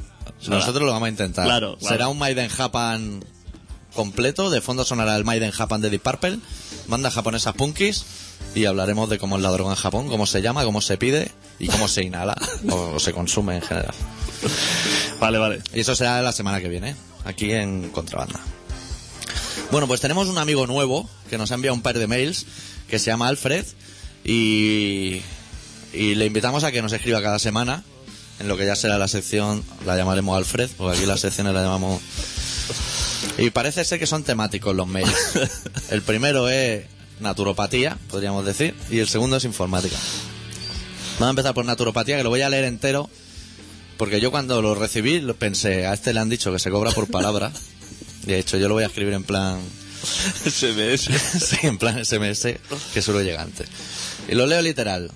Nosotros 0.49 0.83
lo 0.85 0.93
vamos 0.93 1.07
a 1.07 1.11
intentar. 1.11 1.45
Claro, 1.47 1.77
claro. 1.79 1.95
Será 1.95 2.09
un 2.09 2.19
Maiden 2.19 2.49
Japan 2.49 3.25
completo. 3.95 4.51
De 4.51 4.61
fondo 4.61 4.85
sonará 4.85 5.17
el 5.17 5.25
Maiden 5.25 5.51
Japan 5.51 5.81
de 5.81 5.91
Deep 5.91 6.03
Purple. 6.03 6.39
Bandas 6.87 7.15
japonesas 7.15 7.55
punkis. 7.55 8.05
Y 8.55 8.65
hablaremos 8.67 9.09
de 9.09 9.19
cómo 9.19 9.37
es 9.37 9.43
la 9.43 9.51
droga 9.51 9.71
en 9.71 9.77
Japón, 9.77 10.09
cómo 10.09 10.27
se 10.27 10.41
llama, 10.43 10.65
cómo 10.65 10.81
se 10.81 10.97
pide 10.97 11.31
y 11.59 11.69
cómo 11.69 11.89
se 11.89 12.05
inhala 12.05 12.37
o, 12.71 12.93
o 12.95 12.99
se 12.99 13.13
consume 13.13 13.57
en 13.57 13.63
general. 13.63 13.95
Vale, 15.21 15.39
vale. 15.39 15.63
Y 15.73 15.81
eso 15.81 15.97
será 15.97 16.21
la 16.21 16.33
semana 16.33 16.61
que 16.61 16.69
viene, 16.69 16.95
aquí 17.25 17.51
en 17.53 17.89
Contrabanda. 17.89 18.39
Bueno, 19.71 19.87
pues 19.87 20.01
tenemos 20.01 20.29
un 20.29 20.37
amigo 20.37 20.67
nuevo 20.67 21.09
que 21.31 21.39
nos 21.39 21.51
ha 21.51 21.55
enviado 21.55 21.75
un 21.75 21.81
par 21.81 21.99
de 21.99 22.07
mails 22.07 22.47
que 22.87 22.99
se 22.99 23.07
llama 23.07 23.29
Alfred 23.29 23.65
y, 24.25 25.23
y 25.95 26.15
le 26.15 26.27
invitamos 26.27 26.65
a 26.65 26.73
que 26.73 26.83
nos 26.83 26.93
escriba 26.93 27.23
cada 27.23 27.39
semana 27.39 27.83
en 28.39 28.49
lo 28.49 28.57
que 28.57 28.67
ya 28.67 28.77
será 28.77 28.99
la 28.99 29.09
sección, 29.09 29.65
la 29.85 29.97
llamaremos 29.97 30.37
Alfred, 30.37 30.71
porque 30.77 30.99
aquí 30.99 31.07
las 31.07 31.21
secciones 31.21 31.55
la 31.55 31.63
llamamos... 31.63 32.01
Y 33.39 33.51
parece 33.51 33.85
ser 33.85 33.99
que 33.99 34.07
son 34.07 34.25
temáticos 34.25 34.75
los 34.75 34.87
mails. 34.87 35.13
El 35.91 36.03
primero 36.03 36.49
es 36.49 36.85
naturopatía, 37.21 37.97
podríamos 38.11 38.45
decir, 38.45 38.75
y 38.91 38.99
el 38.99 39.09
segundo 39.09 39.37
es 39.37 39.45
informática. 39.45 39.97
Vamos 41.15 41.29
a 41.29 41.31
empezar 41.31 41.55
por 41.55 41.65
naturopatía, 41.65 42.17
que 42.19 42.23
lo 42.23 42.29
voy 42.29 42.43
a 42.43 42.51
leer 42.51 42.65
entero, 42.65 43.09
porque 43.97 44.21
yo 44.21 44.31
cuando 44.31 44.61
lo 44.61 44.75
recibí 44.75 45.21
lo 45.21 45.35
pensé, 45.35 45.87
a 45.87 45.95
este 45.95 46.13
le 46.13 46.21
han 46.21 46.29
dicho 46.29 46.53
que 46.53 46.59
se 46.59 46.71
cobra 46.71 46.91
por 46.91 47.11
palabra. 47.11 47.53
De 48.25 48.39
hecho, 48.39 48.59
yo 48.59 48.69
lo 48.69 48.75
voy 48.75 48.85
a 48.85 48.89
escribir 48.89 49.15
en 49.15 49.25
plan 49.25 49.59
SMS. 50.45 51.09
sí, 51.43 51.59
en 51.63 51.79
plan 51.79 52.05
SMS, 52.05 52.49
que 52.93 53.03
solo 53.03 53.23
llega 53.23 53.43
antes. 53.43 53.69
Y 54.29 54.35
lo 54.35 54.47
leo 54.47 54.61
literal. 54.61 55.11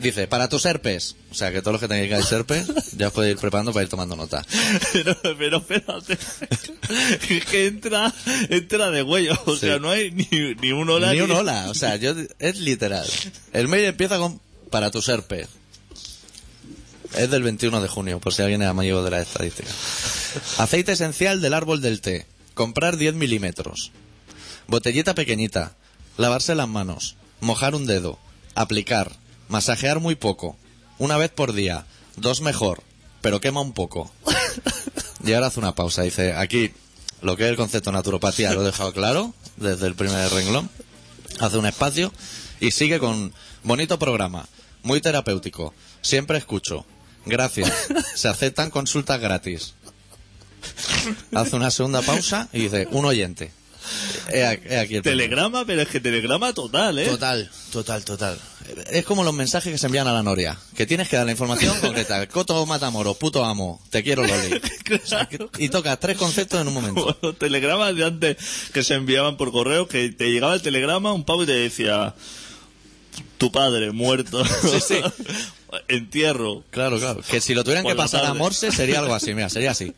Dice, 0.00 0.26
para 0.26 0.48
tus 0.48 0.64
herpes, 0.66 1.16
o 1.30 1.34
sea 1.34 1.52
que 1.52 1.60
todos 1.60 1.74
los 1.74 1.80
que 1.80 1.88
tengáis 1.88 2.30
herpes, 2.32 2.66
ya 2.96 3.08
os 3.08 3.12
podéis 3.12 3.34
ir 3.34 3.40
preparando 3.40 3.72
para 3.72 3.84
ir 3.84 3.88
tomando 3.88 4.16
nota. 4.16 4.44
Pero, 4.92 5.16
pero 5.38 5.58
espérate. 5.58 6.18
Es 7.28 7.44
que 7.44 7.66
entra, 7.66 8.12
entra 8.48 8.90
de 8.90 9.02
huello. 9.02 9.34
O 9.46 9.56
sea, 9.56 9.78
no 9.78 9.90
hay 9.90 10.10
ni, 10.10 10.26
ni 10.60 10.72
un 10.72 10.88
hola. 10.90 11.12
Ni 11.12 11.20
un 11.20 11.30
hola, 11.30 11.66
o 11.70 11.74
sea, 11.74 11.96
yo, 11.96 12.14
es 12.38 12.58
literal. 12.58 13.06
El 13.52 13.68
mail 13.68 13.84
empieza 13.84 14.18
con, 14.18 14.40
para 14.70 14.90
tus 14.90 15.08
herpes. 15.08 15.48
Es 17.16 17.30
del 17.30 17.42
21 17.44 17.80
de 17.80 17.88
junio, 17.88 18.20
por 18.20 18.34
si 18.34 18.42
alguien 18.42 18.62
es 18.62 18.68
amigo 18.68 19.02
de 19.02 19.10
la 19.10 19.20
estadística. 19.20 19.70
Aceite 20.58 20.92
esencial 20.92 21.40
del 21.40 21.54
árbol 21.54 21.80
del 21.80 22.00
té. 22.00 22.26
Comprar 22.54 22.96
10 22.96 23.14
milímetros. 23.14 23.92
Botellita 24.66 25.14
pequeñita. 25.14 25.76
Lavarse 26.16 26.54
las 26.54 26.68
manos. 26.68 27.16
Mojar 27.40 27.74
un 27.74 27.86
dedo. 27.86 28.18
Aplicar. 28.54 29.12
Masajear 29.48 30.00
muy 30.00 30.14
poco. 30.14 30.56
Una 30.98 31.16
vez 31.16 31.30
por 31.30 31.52
día. 31.52 31.86
Dos 32.16 32.40
mejor. 32.40 32.82
Pero 33.20 33.40
quema 33.40 33.60
un 33.60 33.72
poco. 33.72 34.10
Y 35.24 35.32
ahora 35.32 35.46
hace 35.48 35.58
una 35.60 35.74
pausa. 35.74 36.02
Dice, 36.02 36.34
aquí, 36.34 36.72
lo 37.22 37.36
que 37.36 37.44
es 37.44 37.50
el 37.50 37.56
concepto 37.56 37.90
de 37.90 37.96
naturopatía 37.96 38.52
lo 38.52 38.62
he 38.62 38.66
dejado 38.66 38.92
claro 38.92 39.34
desde 39.56 39.86
el 39.86 39.94
primer 39.94 40.30
renglón. 40.30 40.68
Hace 41.40 41.56
un 41.58 41.66
espacio 41.66 42.12
y 42.60 42.70
sigue 42.70 42.98
con 42.98 43.32
bonito 43.62 43.98
programa. 43.98 44.46
Muy 44.82 45.00
terapéutico. 45.00 45.74
Siempre 46.02 46.38
escucho. 46.38 46.84
Gracias. 47.26 47.72
Se 48.14 48.28
aceptan 48.28 48.70
consultas 48.70 49.18
gratis. 49.20 49.74
hace 51.34 51.56
una 51.56 51.70
segunda 51.70 52.02
pausa 52.02 52.48
y 52.52 52.60
dice, 52.60 52.86
un 52.90 53.04
oyente. 53.06 53.50
He 54.30 54.44
aquí- 54.46 54.96
el. 54.96 55.02
Telegrama, 55.02 55.64
pero 55.66 55.82
es 55.82 55.88
que 55.88 56.00
telegrama 56.00 56.52
total, 56.52 56.98
¿eh? 56.98 57.06
Total, 57.06 57.50
total, 57.72 58.04
total. 58.04 58.38
Es 58.90 59.04
como 59.04 59.24
los 59.24 59.34
mensajes 59.34 59.72
que 59.72 59.78
se 59.78 59.86
envían 59.86 60.08
a 60.08 60.12
la 60.12 60.22
Noria, 60.22 60.58
que 60.74 60.86
tienes 60.86 61.08
que 61.08 61.16
dar 61.16 61.26
la 61.26 61.32
información 61.32 61.78
concreta. 61.80 62.26
Coto 62.28 62.64
Matamoros, 62.66 63.16
puto 63.16 63.44
amo, 63.44 63.80
te 63.90 64.02
quiero 64.02 64.26
Loli. 64.26 64.60
Claro. 64.84 65.50
Y 65.58 65.70
tocas 65.70 65.98
tres 65.98 66.16
conceptos 66.16 66.60
en 66.60 66.68
un 66.68 66.74
momento. 66.74 67.16
Los 67.22 67.38
telegramas 67.38 67.94
de 67.96 68.04
antes 68.04 68.36
que 68.72 68.84
se 68.84 68.94
enviaban 68.94 69.36
por 69.36 69.50
correo, 69.50 69.88
que 69.88 70.10
te 70.10 70.30
llegaba 70.30 70.54
el 70.54 70.62
telegrama, 70.62 71.12
un 71.12 71.24
pavo 71.24 71.44
y 71.44 71.46
te 71.46 71.52
decía, 71.52 72.14
tu 73.38 73.50
padre 73.50 73.92
muerto. 73.92 74.44
Sí, 74.44 74.80
sí. 74.80 75.00
Entierro. 75.88 76.62
Claro, 76.70 76.98
claro. 76.98 77.22
Que 77.28 77.40
si 77.40 77.54
lo 77.54 77.64
tuvieran 77.64 77.82
Por 77.82 77.92
que 77.92 77.96
pasar 77.96 78.24
a. 78.24 78.34
Morse 78.34 78.70
sería 78.70 79.00
algo 79.00 79.14
así, 79.14 79.34
mira, 79.34 79.48
sería 79.48 79.72
así. 79.72 79.94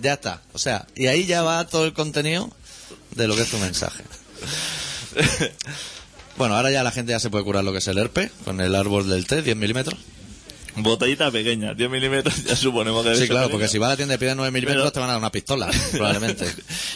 Ya 0.00 0.14
está. 0.14 0.42
O 0.52 0.58
sea, 0.58 0.86
y 0.94 1.06
ahí 1.06 1.26
ya 1.26 1.42
va 1.42 1.66
todo 1.66 1.84
el 1.84 1.92
contenido 1.92 2.50
de 3.14 3.28
lo 3.28 3.36
que 3.36 3.42
es 3.42 3.50
tu 3.50 3.58
mensaje. 3.58 4.04
Bueno, 6.40 6.56
ahora 6.56 6.70
ya 6.70 6.82
la 6.82 6.90
gente 6.90 7.12
ya 7.12 7.20
se 7.20 7.28
puede 7.28 7.44
curar 7.44 7.62
lo 7.64 7.70
que 7.70 7.78
es 7.78 7.88
el 7.88 7.98
herpes 7.98 8.30
con 8.46 8.62
el 8.62 8.74
árbol 8.74 9.06
del 9.10 9.26
té, 9.26 9.42
10 9.42 9.58
milímetros. 9.58 10.00
Botellita 10.74 11.30
pequeña, 11.30 11.74
10 11.74 11.90
milímetros, 11.90 12.44
ya 12.44 12.56
suponemos 12.56 13.04
que 13.04 13.14
Sí, 13.14 13.26
claro, 13.28 13.48
pequeña. 13.48 13.50
porque 13.50 13.68
si 13.68 13.76
vas 13.76 13.88
a 13.88 13.90
la 13.90 13.96
tienda 13.98 14.14
y 14.14 14.16
pides 14.16 14.36
9 14.36 14.50
milímetros 14.50 14.84
Pero- 14.84 14.92
te 14.92 15.00
van 15.00 15.10
a 15.10 15.12
dar 15.12 15.18
una 15.20 15.30
pistola, 15.30 15.68
probablemente. 15.92 16.46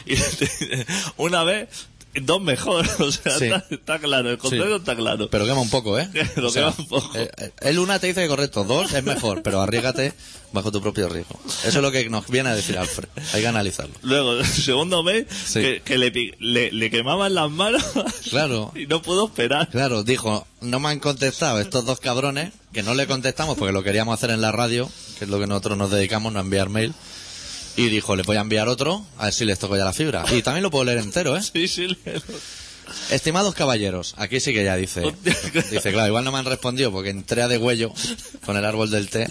Y 0.06 0.16
te- 0.16 0.86
una 1.18 1.44
vez, 1.44 1.68
dos 2.22 2.40
mejor. 2.42 2.86
O 3.00 3.10
sea, 3.10 3.38
Sí. 3.38 3.44
está, 3.46 3.64
está 3.70 3.98
claro, 3.98 4.30
el 4.30 4.38
concepto 4.38 4.76
está 4.76 4.94
claro. 4.96 5.28
Pero 5.30 5.44
quema 5.46 5.60
un 5.60 5.70
poco, 5.70 5.98
¿eh? 5.98 6.08
Lo 6.36 6.52
quema 6.52 6.74
un 6.76 6.86
poco. 6.86 7.10
eh, 7.18 7.30
eh, 7.38 7.50
El 7.60 7.78
una 7.78 7.98
te 7.98 8.06
dice 8.08 8.22
que 8.22 8.28
correcto, 8.28 8.64
dos 8.64 8.92
es 8.92 9.02
mejor, 9.04 9.42
pero 9.42 9.60
arriesgate 9.60 10.12
bajo 10.52 10.70
tu 10.70 10.80
propio 10.80 11.08
riesgo. 11.08 11.40
Eso 11.64 11.68
es 11.68 11.74
lo 11.82 11.90
que 11.90 12.08
nos 12.08 12.28
viene 12.28 12.48
a 12.50 12.54
decir 12.54 12.78
Alfred. 12.78 13.08
Hay 13.32 13.40
que 13.40 13.48
analizarlo. 13.48 13.94
Luego, 14.02 14.34
el 14.34 14.46
segundo 14.46 15.02
mes, 15.02 15.26
Sí. 15.46 15.60
que, 15.60 15.82
que 15.84 15.98
le, 15.98 16.12
le, 16.38 16.70
le 16.70 16.90
quemaban 16.90 17.34
las 17.34 17.50
manos 17.50 17.82
Claro. 18.30 18.72
y 18.76 18.86
no 18.86 19.02
pudo 19.02 19.26
esperar. 19.26 19.68
Claro, 19.70 20.04
dijo, 20.04 20.46
no 20.60 20.78
me 20.78 20.90
han 20.90 21.00
contestado 21.00 21.58
estos 21.60 21.84
dos 21.84 21.98
cabrones, 21.98 22.52
que 22.72 22.82
no 22.84 22.94
le 22.94 23.06
contestamos 23.08 23.58
porque 23.58 23.72
lo 23.72 23.82
queríamos 23.82 24.14
hacer 24.14 24.30
en 24.30 24.40
la 24.40 24.52
radio, 24.52 24.88
que 25.18 25.24
es 25.24 25.30
lo 25.30 25.40
que 25.40 25.46
nosotros 25.48 25.76
nos 25.76 25.90
dedicamos, 25.90 26.32
no 26.32 26.38
enviar 26.40 26.68
mail. 26.68 26.94
Y 27.76 27.88
dijo, 27.88 28.14
le 28.16 28.22
voy 28.22 28.36
a 28.36 28.40
enviar 28.40 28.68
otro, 28.68 29.04
a 29.18 29.24
ver 29.24 29.34
si 29.34 29.44
les 29.44 29.58
toco 29.58 29.76
ya 29.76 29.84
la 29.84 29.92
fibra. 29.92 30.24
Y 30.32 30.42
también 30.42 30.62
lo 30.62 30.70
puedo 30.70 30.84
leer 30.84 30.98
entero, 30.98 31.36
¿eh? 31.36 31.42
Sí, 31.52 31.66
sí, 31.68 31.88
le- 31.88 32.22
Estimados 33.10 33.54
caballeros, 33.54 34.14
aquí 34.18 34.40
sí 34.40 34.52
que 34.52 34.62
ya 34.62 34.76
dice, 34.76 35.00
dice, 35.70 35.90
claro, 35.92 36.06
igual 36.08 36.22
no 36.22 36.30
me 36.32 36.38
han 36.38 36.44
respondido 36.44 36.92
porque 36.92 37.10
entré 37.10 37.42
a 37.42 37.48
de 37.48 37.56
huello 37.58 37.92
con 38.44 38.56
el 38.58 38.64
árbol 38.64 38.90
del 38.90 39.08
té 39.08 39.28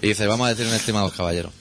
y 0.00 0.08
dice, 0.08 0.26
vamos 0.26 0.46
a 0.46 0.50
decir 0.50 0.66
un 0.66 0.74
estimados 0.74 1.12
caballeros. 1.12 1.52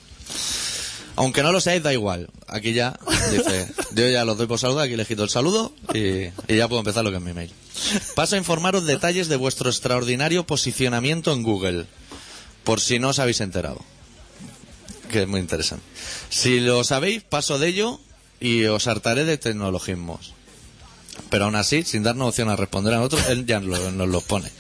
Aunque 1.18 1.42
no 1.44 1.52
lo 1.52 1.60
seáis, 1.60 1.82
da 1.84 1.92
igual. 1.94 2.30
Aquí 2.48 2.74
ya, 2.74 2.98
dice, 3.32 3.68
yo 3.94 4.08
ya 4.08 4.24
los 4.24 4.38
doy 4.38 4.48
por 4.48 4.58
saludar, 4.60 4.86
aquí 4.86 4.96
le 4.96 5.06
quito 5.06 5.24
el 5.24 5.30
saludo 5.30 5.74
y, 5.94 6.00
y 6.48 6.58
ya 6.58 6.68
puedo 6.68 6.80
empezar 6.80 7.04
lo 7.04 7.12
que 7.12 7.18
es 7.18 7.24
mi 7.24 7.34
mail. 7.34 7.52
Paso 8.16 8.36
a 8.36 8.38
informaros 8.38 8.86
detalles 8.86 9.28
de 9.28 9.36
vuestro 9.36 9.70
extraordinario 9.70 10.46
posicionamiento 10.46 11.34
en 11.34 11.44
Google, 11.44 11.86
por 12.64 12.80
si 12.80 13.00
no 13.00 13.10
os 13.10 13.20
habéis 13.20 13.42
enterado. 13.42 13.84
Que 15.10 15.22
es 15.24 15.28
muy 15.28 15.40
interesante. 15.40 15.84
Si 16.30 16.60
lo 16.60 16.84
sabéis, 16.84 17.24
paso 17.24 17.60
de 17.60 17.68
ello 17.70 18.00
y 18.40 18.66
os 18.66 18.88
hartaré 18.88 19.24
de 19.26 19.38
tecnologismos. 19.38 20.34
Pero 21.30 21.46
aún 21.46 21.56
así, 21.56 21.84
sin 21.84 22.04
darnos 22.04 22.30
opción 22.30 22.50
a 22.50 22.56
responder 22.56 22.94
a 22.94 22.98
nosotros, 22.98 23.26
él 23.30 23.46
ya 23.46 23.60
lo- 23.60 23.92
nos 23.92 24.08
los 24.08 24.24
pone. 24.24 24.52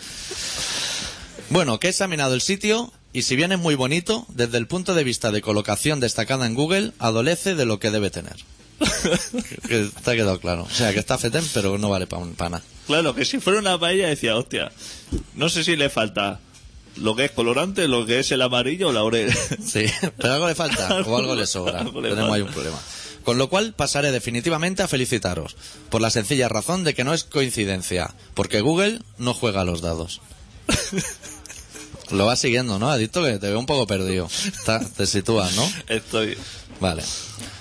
Bueno, 1.49 1.79
que 1.79 1.87
he 1.87 1.89
examinado 1.91 2.33
el 2.33 2.41
sitio 2.41 2.91
y 3.13 3.21
si 3.23 3.35
bien 3.35 3.51
es 3.51 3.59
muy 3.59 3.75
bonito, 3.75 4.25
desde 4.29 4.57
el 4.57 4.67
punto 4.67 4.93
de 4.93 5.03
vista 5.03 5.31
de 5.31 5.41
colocación 5.41 5.99
destacada 5.99 6.45
en 6.45 6.55
Google, 6.55 6.91
adolece 6.99 7.55
de 7.55 7.65
lo 7.65 7.79
que 7.79 7.91
debe 7.91 8.09
tener. 8.09 8.35
que 9.67 9.89
te 10.03 10.11
ha 10.11 10.15
quedado 10.15 10.39
claro. 10.39 10.63
O 10.63 10.69
sea, 10.69 10.93
que 10.93 10.99
está 10.99 11.17
fetén, 11.17 11.43
pero 11.53 11.77
no 11.77 11.89
vale 11.89 12.05
para 12.07 12.25
nada. 12.49 12.61
Claro, 12.85 13.15
que 13.15 13.25
si 13.25 13.39
fuera 13.39 13.59
una 13.59 13.79
paella 13.79 14.07
decía, 14.07 14.35
hostia, 14.35 14.71
no 15.35 15.49
sé 15.49 15.63
si 15.63 15.75
le 15.75 15.89
falta 15.89 16.39
lo 16.99 17.15
que 17.15 17.25
es 17.25 17.31
colorante, 17.31 17.87
lo 17.87 18.05
que 18.05 18.19
es 18.19 18.31
el 18.31 18.41
amarillo 18.41 18.89
o 18.89 18.91
laurel. 18.91 19.31
Sí, 19.65 19.85
pero 20.17 20.33
algo 20.33 20.47
le 20.47 20.55
falta 20.55 21.01
o 21.05 21.17
algo 21.17 21.35
le 21.35 21.45
sobra. 21.47 21.79
Algo 21.81 22.01
le 22.01 22.09
Tenemos 22.09 22.31
ahí 22.33 22.41
un 22.41 22.51
problema. 22.51 22.77
Con 23.23 23.37
lo 23.37 23.49
cual 23.49 23.73
pasaré 23.73 24.11
definitivamente 24.11 24.83
a 24.83 24.87
felicitaros, 24.87 25.57
por 25.89 26.01
la 26.01 26.09
sencilla 26.09 26.47
razón 26.47 26.83
de 26.85 26.93
que 26.93 27.03
no 27.03 27.13
es 27.13 27.25
coincidencia, 27.25 28.13
porque 28.33 28.61
Google 28.61 29.01
no 29.17 29.33
juega 29.33 29.61
a 29.61 29.65
los 29.65 29.81
dados. 29.81 30.21
Lo 32.09 32.25
vas 32.25 32.39
siguiendo, 32.39 32.79
¿no? 32.79 32.89
Adicto 32.89 33.21
que 33.23 33.37
te 33.37 33.47
veo 33.49 33.59
un 33.59 33.65
poco 33.65 33.85
perdido. 33.85 34.29
Está- 34.45 34.79
te 34.79 35.05
sitúas, 35.05 35.53
¿no? 35.55 35.69
Estoy. 35.89 36.37
Vale. 36.79 37.03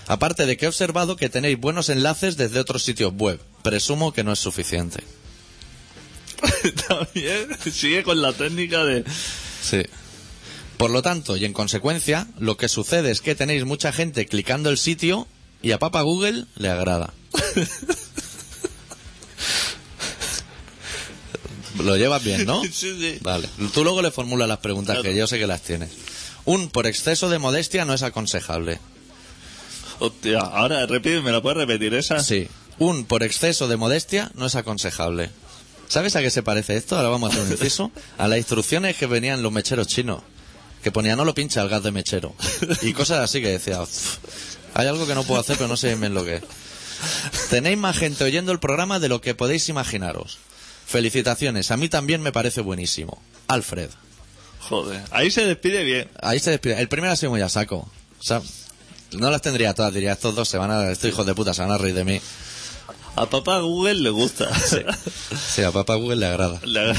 Aparte 0.07 0.47
de 0.47 0.57
que 0.57 0.67
he 0.67 0.69
observado 0.69 1.17
que 1.17 1.29
tenéis 1.29 1.59
buenos 1.59 1.89
enlaces 1.89 2.37
desde 2.37 2.61
otros 2.61 2.85
sitios 2.85 3.13
web. 3.17 3.41
Presumo 3.63 4.13
que 4.13 4.23
no 4.23 4.33
es 4.33 4.39
suficiente. 4.39 5.03
También 6.89 7.49
sigue 7.73 8.03
con 8.03 8.21
la 8.23 8.33
técnica 8.33 8.85
de... 8.85 9.05
Sí. 9.63 9.83
Por 10.77 10.91
lo 10.91 11.03
tanto, 11.03 11.37
y 11.37 11.45
en 11.45 11.53
consecuencia, 11.53 12.27
lo 12.39 12.57
que 12.57 12.69
sucede 12.69 13.11
es 13.11 13.21
que 13.21 13.35
tenéis 13.35 13.65
mucha 13.65 13.93
gente 13.93 14.27
clicando 14.27 14.69
el 14.71 14.77
sitio 14.79 15.27
y 15.63 15.71
a 15.73 15.79
Papa 15.79 16.03
Google 16.03 16.45
le 16.57 16.69
agrada. 16.69 17.13
Lo 21.83 21.97
llevas 21.97 22.23
bien, 22.25 22.45
¿no? 22.47 22.63
Sí, 22.73 22.73
sí. 22.99 23.19
Vale. 23.21 23.49
Tú 23.73 23.83
luego 23.85 24.03
le 24.03 24.11
formulas 24.11 24.49
las 24.49 24.59
preguntas 24.59 24.95
Claro. 24.97 25.03
que 25.11 25.17
yo 25.17 25.27
sé 25.27 25.39
que 25.39 25.47
las 25.47 25.63
tienes. 25.63 25.91
Un 26.45 26.69
por 26.71 26.87
exceso 26.87 27.29
de 27.29 27.39
modestia 27.39 27.85
no 27.85 27.95
es 27.95 28.03
aconsejable. 28.03 28.79
Hostia, 29.99 30.41
ahora 30.41 30.85
repite, 30.87 31.21
¿me 31.21 31.33
la 31.33 31.41
puedes 31.43 31.57
repetir 31.59 31.95
esa? 31.95 32.21
Sí. 32.23 32.49
Un 32.79 33.05
por 33.07 33.23
exceso 33.23 33.67
de 33.69 33.77
modestia 33.77 34.31
no 34.35 34.47
es 34.47 34.55
aconsejable. 34.55 35.31
¿Sabes 35.89 36.17
a 36.17 36.21
qué 36.23 36.31
se 36.31 36.43
parece 36.43 36.77
esto? 36.77 36.97
Ahora 36.97 37.09
vamos 37.09 37.31
a 37.31 37.33
hacer 37.35 37.47
un 37.47 37.53
inciso. 37.53 37.91
A 38.19 38.29
las 38.29 38.39
instrucciones 38.39 38.97
que 38.97 39.07
venían 39.07 39.43
los 39.43 39.53
mecheros 39.53 39.87
chinos. 39.87 40.23
Que 40.83 40.93
ponía 40.93 41.17
no 41.17 41.25
lo 41.25 41.35
pincha 41.35 41.63
el 41.63 41.69
gas 41.69 41.83
de 41.83 41.91
mechero. 41.93 42.35
Y 42.83 42.93
cosas 42.93 43.21
así 43.21 43.41
que 43.41 43.49
decía, 43.49 43.83
"Uf, 43.83 44.19
hay 44.75 44.87
algo 44.87 45.07
que 45.07 45.15
no 45.15 45.25
puedo 45.25 45.41
hacer 45.41 45.57
pero 45.57 45.69
no 45.69 45.77
sé 45.77 45.95
bien 45.95 46.15
lo 46.15 46.25
que 46.25 46.37
es. 46.37 46.43
Tenéis 47.51 47.79
más 47.79 47.97
gente 47.97 48.25
oyendo 48.25 48.53
el 48.53 48.59
programa 48.59 48.99
de 49.01 49.09
lo 49.09 49.21
que 49.21 49.35
podéis 49.35 49.69
imaginaros. 49.69 50.39
Felicitaciones, 50.87 51.71
a 51.71 51.77
mí 51.77 51.89
también 51.89 52.23
me 52.23 52.33
parece 52.33 52.61
buenísimo. 52.61 53.21
Alfred. 53.49 53.91
Joder, 54.61 55.03
ahí 55.11 55.31
se 55.31 55.45
despide 55.47 55.85
bien. 55.85 56.09
Ahí 56.23 56.39
se 56.41 56.51
despide. 56.51 56.81
El 56.81 56.89
primero 56.89 57.13
ha 57.13 57.17
sido 57.17 57.31
muy 57.31 57.41
a 57.41 57.49
saco. 57.49 57.89
O 58.19 58.23
sea, 58.23 58.43
no 59.13 59.31
las 59.31 59.43
tendría 59.43 59.75
todas, 59.75 59.93
diría, 59.95 60.13
estos 60.13 60.35
dos 60.35 60.49
se 60.49 60.59
van 60.59 60.71
a, 60.71 60.91
estos 60.91 61.09
hijos 61.11 61.27
de 61.27 61.35
puta 61.35 61.55
se 61.55 61.63
van 61.63 61.71
a 61.71 61.79
reír 61.79 61.95
de 61.95 62.05
mí. 62.05 62.21
A 63.17 63.27
papá 63.31 63.59
Google 63.61 63.95
le 63.95 64.11
gusta. 64.11 64.49
Sí, 64.59 65.63
a 65.63 65.73
papá 65.73 65.95
Google 65.97 66.17
le 66.17 66.27
agrada. 66.27 66.61
Le- 66.65 66.93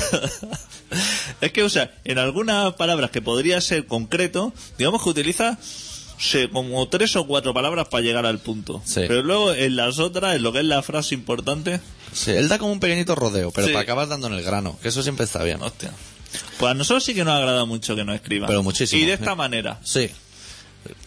es 1.41 1.51
que, 1.51 1.63
o 1.63 1.69
sea, 1.69 1.91
en 2.05 2.17
algunas 2.17 2.73
palabras 2.73 3.11
que 3.11 3.21
podría 3.21 3.61
ser 3.61 3.85
concreto, 3.87 4.53
digamos 4.77 5.03
que 5.03 5.09
utiliza 5.09 5.57
como 6.51 6.87
tres 6.89 7.15
o 7.15 7.27
cuatro 7.27 7.53
palabras 7.53 7.87
para 7.89 8.01
llegar 8.03 8.25
al 8.25 8.39
punto. 8.39 8.81
Sí. 8.85 9.01
Pero 9.07 9.21
luego 9.21 9.53
en 9.53 9.75
las 9.75 9.99
otras, 9.99 10.35
en 10.35 10.43
lo 10.43 10.51
que 10.51 10.59
es 10.59 10.65
la 10.65 10.81
frase 10.81 11.13
importante, 11.15 11.79
Sí, 12.13 12.31
él 12.31 12.47
da 12.47 12.57
como 12.57 12.71
un 12.71 12.79
pequeñito 12.79 13.13
rodeo, 13.15 13.51
pero 13.51 13.67
Sí. 13.67 13.73
para 13.73 13.83
acabar 13.83 14.07
dando 14.07 14.27
en 14.27 14.33
el 14.33 14.41
grano, 14.43 14.77
que 14.81 14.87
eso 14.87 15.03
siempre 15.03 15.25
está 15.25 15.43
bien. 15.43 15.61
hostia. 15.61 15.91
Pues 16.57 16.71
a 16.71 16.73
nosotros 16.73 17.03
sí 17.03 17.13
que 17.13 17.23
nos 17.23 17.35
agrada 17.35 17.65
mucho 17.65 17.95
que 17.95 18.03
nos 18.03 18.15
escriban. 18.15 18.47
Pero 18.47 18.63
muchísimo, 18.63 19.01
Y 19.01 19.05
de 19.05 19.15
sí. 19.17 19.21
esta 19.21 19.35
manera. 19.35 19.79
Sí. 19.83 20.09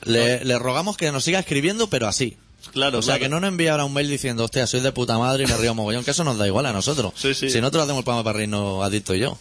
Le, 0.05 0.45
le 0.45 0.59
rogamos 0.59 0.97
que 0.97 1.11
nos 1.11 1.25
siga 1.25 1.39
escribiendo, 1.41 1.89
pero 1.89 2.07
así. 2.07 2.37
Claro, 2.73 2.99
O 2.99 3.03
sea, 3.03 3.15
claro. 3.15 3.23
que 3.25 3.29
no 3.31 3.41
nos 3.41 3.49
envíe 3.49 3.69
ahora 3.69 3.85
un 3.85 3.93
mail 3.93 4.09
diciendo, 4.09 4.45
hostia, 4.45 4.67
soy 4.67 4.81
de 4.81 4.93
puta 4.93 5.19
madre 5.19 5.45
y 5.45 5.47
me 5.47 5.57
río 5.57 5.75
mogollón, 5.75 6.05
que 6.05 6.11
eso 6.13 6.25
nos 6.25 6.39
da 6.39 6.47
igual 6.47 6.67
a 6.67 6.73
nosotros. 6.73 7.13
Sí, 7.17 7.35
sí. 7.35 7.51
Si 7.51 7.61
nosotros 7.61 7.85
hacemos 7.85 8.01
el 8.01 8.05
programa 8.05 8.25
para 8.25 8.37
reírnos 8.39 8.85
adicto 8.85 9.15
y 9.15 9.21
yo. 9.21 9.39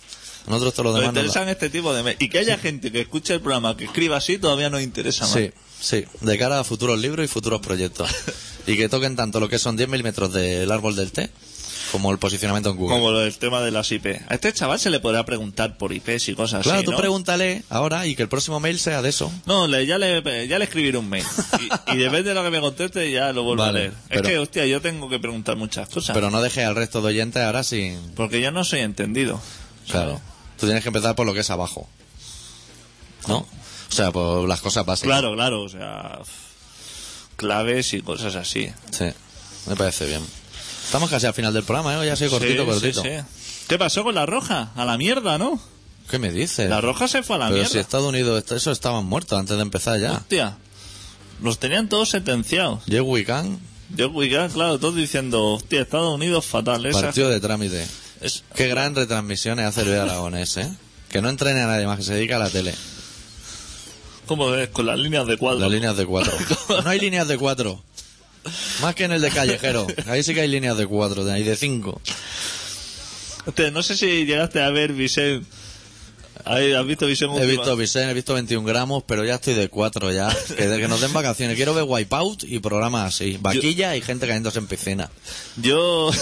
Nosotros 0.48 0.74
todo 0.74 0.86
lo 0.86 0.92
Nos 0.92 1.02
demás 1.02 1.14
nos 1.14 1.24
interesan 1.26 1.50
este 1.50 1.70
tipo 1.70 1.94
de... 1.94 2.02
me- 2.02 2.16
Y 2.18 2.30
que 2.30 2.40
haya 2.40 2.58
gente 2.58 2.92
que 2.92 3.02
escuche 3.02 3.34
el 3.36 3.42
programa 3.42 3.76
que 3.78 3.84
escriba 3.86 4.18
así 4.18 4.38
todavía 4.40 4.70
nos 4.70 4.82
interesa 4.82 5.26
más. 5.26 5.34
Sí, 5.34 5.52
sí, 5.80 6.06
de 6.22 6.38
cara 6.40 6.60
a 6.60 6.64
futuros 6.64 6.98
libros 7.00 7.24
y 7.26 7.28
futuros 7.28 7.60
proyectos. 7.62 8.10
y 8.66 8.76
que 8.78 8.90
toquen 8.90 9.16
tanto 9.16 9.40
lo 9.40 9.48
que 9.50 9.60
son 9.60 9.76
10 9.78 9.90
milímetros 9.90 10.34
del 10.34 10.72
árbol 10.72 10.96
del 10.96 11.12
té 11.12 11.30
como 11.92 12.12
el 12.12 12.18
posicionamiento 12.20 12.70
en 12.72 12.78
Google. 12.78 12.98
Como 12.98 13.12
del 13.14 13.38
tema 13.38 13.62
de 13.62 13.72
las 13.72 13.92
IP. 13.92 14.06
A 14.28 14.34
este 14.36 14.54
chaval 14.54 14.80
se 14.80 14.90
le 14.90 15.00
podrá 15.00 15.26
preguntar 15.26 15.78
por 15.78 15.92
IPs 15.94 16.30
y 16.30 16.36
cosas 16.36 16.64
claro, 16.64 16.78
así, 16.80 16.86
tú 16.86 16.92
¿no? 16.92 16.98
pregúntale 16.98 17.64
ahora 17.70 18.06
y 18.08 18.16
que 18.16 18.22
el 18.24 18.30
próximo 18.30 18.60
mail 18.60 18.80
sea 18.80 19.02
de 19.02 19.10
eso. 19.10 19.32
No, 19.46 19.68
le- 19.68 19.86
ya, 19.86 19.98
le, 19.98 20.48
ya 20.48 20.58
le 20.60 20.66
escribiré 20.66 20.98
un 20.98 21.10
mail. 21.10 21.26
Y, 21.88 21.94
y 21.94 21.98
depende 21.98 22.30
de 22.30 22.34
lo 22.36 22.44
que 22.44 22.50
me 22.52 22.60
conteste, 22.62 23.10
ya 23.12 23.32
lo 23.34 23.44
vuelvo 23.44 23.64
Vale, 23.64 23.80
a 23.80 23.82
leer. 23.84 23.94
pero- 24.08 24.22
es 24.22 24.28
que, 24.28 24.40
hostia, 24.40 24.66
yo 24.66 24.82
tengo 24.82 25.10
que 25.10 25.20
preguntar 25.20 25.56
muchas 25.56 25.90
cosas. 25.90 26.14
Pero 26.14 26.30
no 26.30 26.42
deje 26.42 26.64
al 26.64 26.76
resto 26.76 27.02
de 27.02 27.08
oyentes 27.08 27.42
ahora 27.44 27.64
sin... 27.64 27.98
Porque 28.16 28.42
yo 28.42 28.52
no 28.52 28.64
soy 28.64 28.80
entendido. 28.82 29.42
Claro. 29.90 30.22
Tú 30.60 30.66
tienes 30.66 30.84
que 30.84 30.90
empezar 30.90 31.16
por 31.16 31.26
lo 31.26 31.34
que 31.34 31.40
es 31.40 31.50
abajo. 31.50 31.88
¿No? 33.28 33.38
O 33.38 33.92
sea, 33.92 34.12
por 34.12 34.48
las 34.48 34.62
cosas 34.62 34.86
básicas. 34.86 35.08
Claro, 35.20 35.34
claro, 35.36 35.64
o 35.64 35.70
sea. 35.70 36.20
Claves 37.36 37.94
y 37.94 38.02
cosas 38.02 38.36
así. 38.36 38.70
Sí, 38.92 39.06
me 39.68 39.76
parece 39.76 40.06
bien. 40.06 40.22
Estamos 40.90 41.10
casi 41.12 41.28
al 41.28 41.36
final 41.36 41.54
del 41.54 41.62
programa, 41.64 42.04
¿eh? 42.04 42.10
Ha 42.10 42.16
sido 42.16 42.32
cortito, 42.32 42.64
Sí, 42.64 42.68
cortito. 42.68 43.02
sí, 43.04 43.10
sí. 43.10 43.66
¿Qué 43.68 43.78
pasó 43.78 44.04
con 44.04 44.16
la 44.16 44.26
roja? 44.26 44.72
A 44.76 44.86
la 44.86 44.98
mierda, 44.98 45.38
¿no? 45.38 45.60
¿Qué 46.10 46.18
me 46.18 46.32
dices? 46.32 46.68
La 46.68 46.82
roja 46.82 47.08
se 47.08 47.22
fue 47.22 47.36
a 47.36 47.40
la 47.40 47.46
Pero 47.46 47.58
mierda. 47.58 47.72
si 47.72 47.78
Estados 47.78 48.08
Unidos, 48.08 48.44
eso 48.52 48.72
estaban 48.72 49.06
muertos 49.06 49.38
antes 49.40 49.56
de 49.56 49.62
empezar 49.62 50.00
ya. 50.00 50.14
Hostia. 50.14 50.58
Los 51.44 51.60
tenían 51.60 51.90
todos 51.90 52.10
sentenciados. 52.10 52.82
Joe 52.90 53.02
Wican, 53.02 53.60
Yo, 53.96 54.10
Wigan, 54.10 54.50
claro, 54.50 54.80
todos 54.80 54.96
diciendo, 54.96 55.46
hostia, 55.54 55.82
Estados 55.82 56.14
Unidos 56.16 56.46
fatal. 56.46 56.84
Esa, 56.88 57.02
partido 57.02 57.30
de 57.30 57.40
trámite. 57.40 57.86
es- 58.22 58.44
Qué 58.56 58.68
gran 58.68 58.96
retransmisiones 58.96 59.66
hace 59.68 59.86
Luis 59.86 59.98
Aragonés, 59.98 60.58
¿eh? 60.58 60.72
Que 61.10 61.22
no 61.22 61.30
entrene 61.30 61.62
a 61.62 61.68
nadie 61.68 61.86
más, 61.86 61.98
que 61.98 62.04
se 62.04 62.16
dedica 62.16 62.38
a 62.38 62.40
la 62.40 62.50
tele. 62.50 62.74
¿Cómo 64.26 64.50
ves? 64.52 64.70
Con 64.70 64.86
las 64.86 64.98
líneas 65.00 65.26
de 65.28 65.38
cuadro. 65.38 65.60
Las 65.62 65.72
líneas 65.72 65.96
de 65.98 66.06
cuatro. 66.08 66.34
No 66.84 66.90
hay 66.90 67.00
líneas 67.00 67.28
de 67.28 67.38
cuatro. 67.38 67.84
Más 68.82 68.96
que 68.96 69.06
en 69.06 69.12
el 69.12 69.22
de 69.22 69.30
callejero. 69.32 69.88
Ahí 70.08 70.24
sí 70.24 70.34
que 70.34 70.42
hay 70.42 70.48
líneas 70.48 70.78
de 70.78 70.88
cuatro, 70.88 71.30
hay 71.30 71.44
de 71.44 71.56
cinco. 71.56 72.02
Hostia, 73.46 73.72
no 73.72 73.84
sé 73.84 73.96
si 73.96 74.26
llegaste 74.26 74.62
a 74.62 74.70
ver 74.70 74.94
Vicente. 74.94 75.46
Ahí, 76.46 76.74
¿Has 76.74 76.86
visto 76.86 77.06
Vicente? 77.06 77.42
He 77.42 77.46
visto 77.46 77.76
Vicente, 77.76 78.12
he 78.12 78.14
visto 78.14 78.34
21 78.34 78.66
gramos, 78.66 79.04
pero 79.06 79.26
ya 79.26 79.36
estoy 79.36 79.54
de 79.54 79.70
cuatro 79.70 80.12
ya. 80.12 80.30
Que, 80.48 80.68
que 80.68 80.88
nos 80.88 81.02
den 81.02 81.14
vacaciones. 81.14 81.56
Quiero 81.56 81.74
ver 81.74 81.84
Wipeout 81.88 82.44
y 82.44 82.60
programas 82.60 83.16
así. 83.16 83.38
Vaquilla 83.40 83.96
y 83.96 84.02
gente 84.02 84.28
cayéndose 84.28 84.60
en 84.60 84.68
piscina. 84.68 85.10
Yo. 85.58 86.12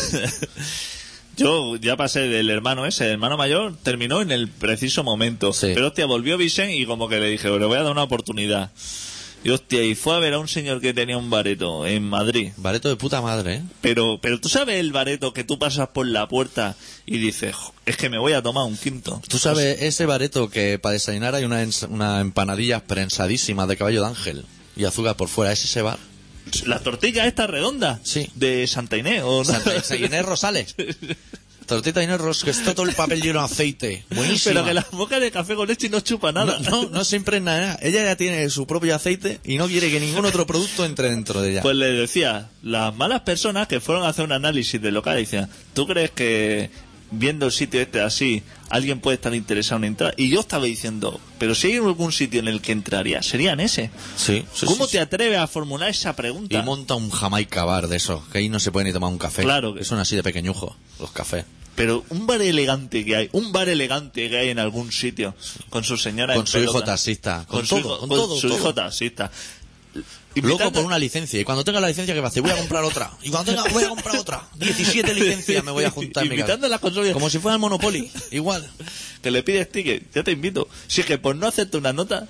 Yo 1.38 1.76
ya 1.76 1.96
pasé 1.96 2.22
del 2.22 2.50
hermano 2.50 2.88
ese, 2.88 3.06
el 3.06 3.12
hermano 3.12 3.38
mayor, 3.38 3.76
terminó 3.84 4.24
en 4.24 4.32
el 4.32 4.48
preciso 4.48 5.04
momento. 5.04 5.54
Sí. 5.54 5.72
Pero 5.76 5.88
hostia, 5.90 6.08
volvió 6.08 6.36
Vicente 6.36 6.76
y 6.76 6.88
como 6.88 7.08
que 7.08 7.20
le 7.20 7.30
dije, 7.30 7.48
le 7.48 7.66
voy 7.68 7.78
a 7.78 7.84
dar 7.84 7.92
una 7.92 8.02
oportunidad. 8.02 8.72
Y 9.48 9.50
hostia, 9.50 9.82
y 9.82 9.96
fue 9.96 10.14
a 10.14 10.20
ver 10.20 10.34
a 10.34 10.40
un 10.40 10.50
señor 10.50 10.82
que 10.82 10.94
tenía 10.94 11.18
un 11.18 11.30
bareto 11.30 11.88
en 11.88 12.04
Madrid. 12.04 12.52
Bareto 12.58 12.90
de 12.90 12.98
puta 12.98 13.22
madre, 13.22 13.56
¿eh? 13.56 13.62
Pero, 13.80 14.20
pero 14.22 14.42
tú 14.42 14.50
sabes 14.50 14.76
el 14.76 14.92
bareto 14.92 15.32
que 15.32 15.46
tú 15.46 15.58
pasas 15.58 15.88
por 15.88 16.06
la 16.06 16.28
puerta 16.28 16.76
y 17.06 17.18
dices, 17.18 17.56
"Jo, 17.56 17.74
es 17.86 17.96
que 17.96 18.10
me 18.10 18.20
voy 18.20 18.34
a 18.34 18.42
tomar 18.42 18.66
un 18.66 18.76
quinto. 18.76 19.22
Tú 19.30 19.40
sabes, 19.40 19.82
ese 19.84 20.06
bareto 20.06 20.50
que 20.50 20.80
para 20.80 20.92
desayunar 20.92 21.34
hay 21.34 21.46
una, 21.46 21.66
una 21.88 22.20
empanadilla 22.20 22.84
prensadísima 22.84 23.68
de 23.68 23.78
caballo 23.78 24.02
de 24.02 24.08
ángel 24.10 24.46
y 24.76 24.84
azúcar 24.84 25.16
por 25.16 25.30
fuera. 25.30 25.54
¿Es 25.54 25.64
ese 25.64 25.82
bar? 25.82 25.98
La 26.66 26.80
tortilla 26.80 27.26
esta 27.26 27.48
redonda. 27.48 28.02
Sí. 28.04 28.30
De 28.36 28.68
Santa 28.68 28.98
Inés. 28.98 29.22
¿o 29.24 29.46
Santa 29.46 29.72
Inés 29.96 30.26
Rosales. 30.26 30.76
Tortita 31.68 32.02
Inés 32.02 32.20
Ros, 32.20 32.44
que 32.44 32.50
está 32.52 32.74
todo 32.74 32.88
el 32.88 32.96
papel 32.96 33.22
lleno 33.22 33.40
de 33.40 33.46
aceite. 33.46 34.06
Buenísima. 34.10 34.54
Pero 34.54 34.66
que 34.66 34.74
la 34.74 34.88
boca 34.94 35.20
de 35.20 35.30
café 35.32 35.54
con 35.56 35.68
leche 35.68 35.90
no 35.90 36.00
chupa 36.00 36.32
nada. 36.32 36.58
No, 36.60 36.84
no, 36.84 36.90
no 36.90 37.04
se 37.04 37.18
impregna 37.18 37.60
nada. 37.60 37.80
Ella 37.82 38.04
ya 38.06 38.16
tiene 38.16 38.50
su 38.50 38.66
propio 38.66 38.96
aceite 38.96 39.40
y 39.44 39.58
no 39.58 39.68
quiere 39.68 39.92
que 39.92 40.00
ningún 40.00 40.26
otro 40.26 40.48
producto 40.48 40.86
entre 40.86 41.10
dentro 41.10 41.42
de 41.42 41.52
ella. 41.52 41.62
Pues 41.62 41.76
le 41.76 41.88
decía, 41.92 42.50
las 42.64 42.96
malas 42.96 43.22
personas 43.22 43.68
que 43.68 43.80
fueron 43.82 44.06
a 44.06 44.10
hacer 44.10 44.26
un 44.26 44.32
análisis 44.32 44.82
del 44.82 44.94
local 44.94 45.18
decían, 45.18 45.50
¿tú 45.74 45.86
crees 45.86 46.12
que 46.12 46.70
viendo 47.10 47.46
el 47.46 47.52
sitio 47.54 47.80
este 47.82 48.02
así, 48.02 48.44
alguien 48.70 49.00
puede 49.00 49.16
estar 49.16 49.34
interesado 49.34 49.78
en 49.80 49.86
entrar? 49.86 50.14
Y 50.18 50.30
yo 50.30 50.40
estaba 50.42 50.66
diciendo, 50.66 51.20
pero 51.40 51.54
si 51.56 51.68
hay 51.68 51.76
algún 51.78 52.12
sitio 52.12 52.40
en 52.40 52.48
el 52.48 52.62
que 52.62 52.72
entraría, 52.72 53.22
sería 53.24 53.52
en 53.54 53.60
ese. 53.62 53.92
sí, 54.16 54.44
sí, 54.54 54.66
¿Cómo 54.66 54.86
sí, 54.86 54.94
te 54.94 55.00
atreves 55.00 55.38
a 55.40 55.48
formular 55.48 55.90
esa 55.90 56.16
pregunta? 56.16 56.58
Y 56.58 56.62
monta 56.64 56.96
un 56.96 57.10
Jamaica 57.10 57.64
bar 57.66 57.88
de 57.88 57.98
eso, 57.98 58.26
que 58.32 58.40
ahí 58.40 58.50
no 58.50 58.60
se 58.60 58.72
puede 58.72 58.86
ni 58.88 58.94
tomar 58.94 59.10
un 59.10 59.18
café. 59.18 59.44
Claro 59.44 59.74
que- 59.74 59.84
Son 59.86 60.00
así 60.00 60.16
de 60.16 60.24
pequeñujo, 60.24 60.76
los 61.00 61.12
cafés. 61.12 61.46
Pero 61.78 62.04
un 62.10 62.26
bar 62.26 62.42
elegante 62.42 63.06
que 63.06 63.16
hay, 63.16 63.30
un 63.34 63.52
bar 63.52 63.70
elegante 63.70 64.28
que 64.32 64.36
hay 64.36 64.50
en 64.50 64.58
algún 64.58 64.92
sitio, 64.92 65.36
con 65.70 65.84
su 65.84 65.96
señora 65.96 66.34
Con 66.34 66.42
en 66.42 66.48
su 66.48 66.58
hijo 66.58 66.74
pelota, 66.74 66.94
taxista, 66.94 67.46
con 67.48 67.68
todo, 67.68 67.80
hijo, 67.80 68.00
con 68.00 68.10
con 68.10 68.18
todo, 68.18 68.36
su 68.36 68.48
todo. 68.48 68.58
hijo 68.58 68.74
taxista. 68.74 69.32
Loco 70.34 70.72
por 70.72 70.84
una 70.84 70.98
licencia. 70.98 71.40
Y 71.40 71.44
cuando 71.44 71.64
tenga 71.64 71.80
la 71.80 71.88
licencia, 71.88 72.16
¿qué 72.16 72.20
va 72.20 72.28
a 72.28 72.30
hacer? 72.30 72.42
Voy 72.42 72.52
a 72.52 72.58
comprar 72.58 72.84
otra. 72.84 73.12
Y 73.22 73.30
cuando 73.30 73.52
tenga, 73.52 73.72
voy 73.72 73.84
a 73.84 73.90
comprar 73.90 74.18
otra. 74.18 74.48
17 74.56 75.14
licencias 75.14 75.64
me 75.64 75.72
voy 75.72 75.84
a 75.84 75.92
juntar. 75.92 76.26
Invitando 76.26 76.66
a 76.66 76.70
las 76.70 76.80
consolas. 76.80 77.14
Como 77.14 77.30
si 77.30 77.38
fuera 77.38 77.54
el 77.56 77.62
Monopoly. 77.62 78.12
Igual. 78.32 78.68
que 79.22 79.30
le 79.30 79.44
pides 79.44 79.72
ticket, 79.72 80.04
ya 80.14 80.24
te 80.24 80.32
invito. 80.32 80.68
Si 80.88 81.02
es 81.02 81.08
que 81.08 81.20
por 81.20 81.36
no 81.36 81.48
hacerte 81.48 81.78
una 81.78 81.94
nota, 81.94 82.28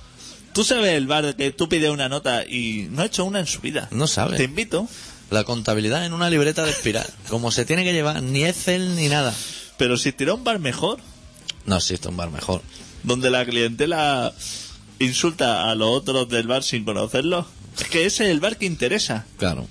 tú 0.53 0.65
sabes 0.65 0.93
el 0.93 1.07
bar 1.07 1.35
que 1.37 1.51
tú 1.51 1.69
pides 1.69 1.89
una 1.89 2.09
nota 2.09 2.43
y 2.45 2.87
no 2.91 3.01
ha 3.01 3.05
hecho 3.05 3.23
una 3.23 3.39
en 3.39 3.47
su 3.47 3.61
vida. 3.61 3.87
No 3.91 4.07
sabe. 4.07 4.35
Te 4.35 4.43
invito, 4.43 4.87
La 5.29 5.43
contabilidad 5.43 6.05
en 6.05 6.13
una 6.13 6.29
libreta 6.29 6.63
de 6.63 6.71
espiral. 6.71 7.05
Como 7.29 7.51
se 7.51 7.65
tiene 7.65 7.83
que 7.83 7.93
llevar, 7.93 8.21
ni 8.23 8.45
Excel 8.45 8.95
ni 8.95 9.07
nada. 9.09 9.33
pero 9.77 9.97
si 9.97 10.11
tira 10.11 10.33
un 10.33 10.43
bar 10.43 10.59
mejor, 10.59 10.99
No 11.65 11.77
existe 11.77 12.07
un 12.07 12.15
bar 12.17 12.31
mejor. 12.31 12.61
donde 13.03 13.29
la 13.29 13.45
clientela 13.45 14.33
insulta 14.99 15.69
a 15.69 15.75
los 15.75 15.89
otros 15.89 16.29
del 16.29 16.47
bar 16.47 16.63
sin 16.63 16.85
conocerlos, 16.85 17.45
es 17.79 17.87
que 17.89 18.05
ese 18.05 18.25
es 18.25 18.31
el 18.31 18.39
bar 18.39 18.57
que 18.57 18.65
interesa. 18.65 19.25
Claro. 19.37 19.67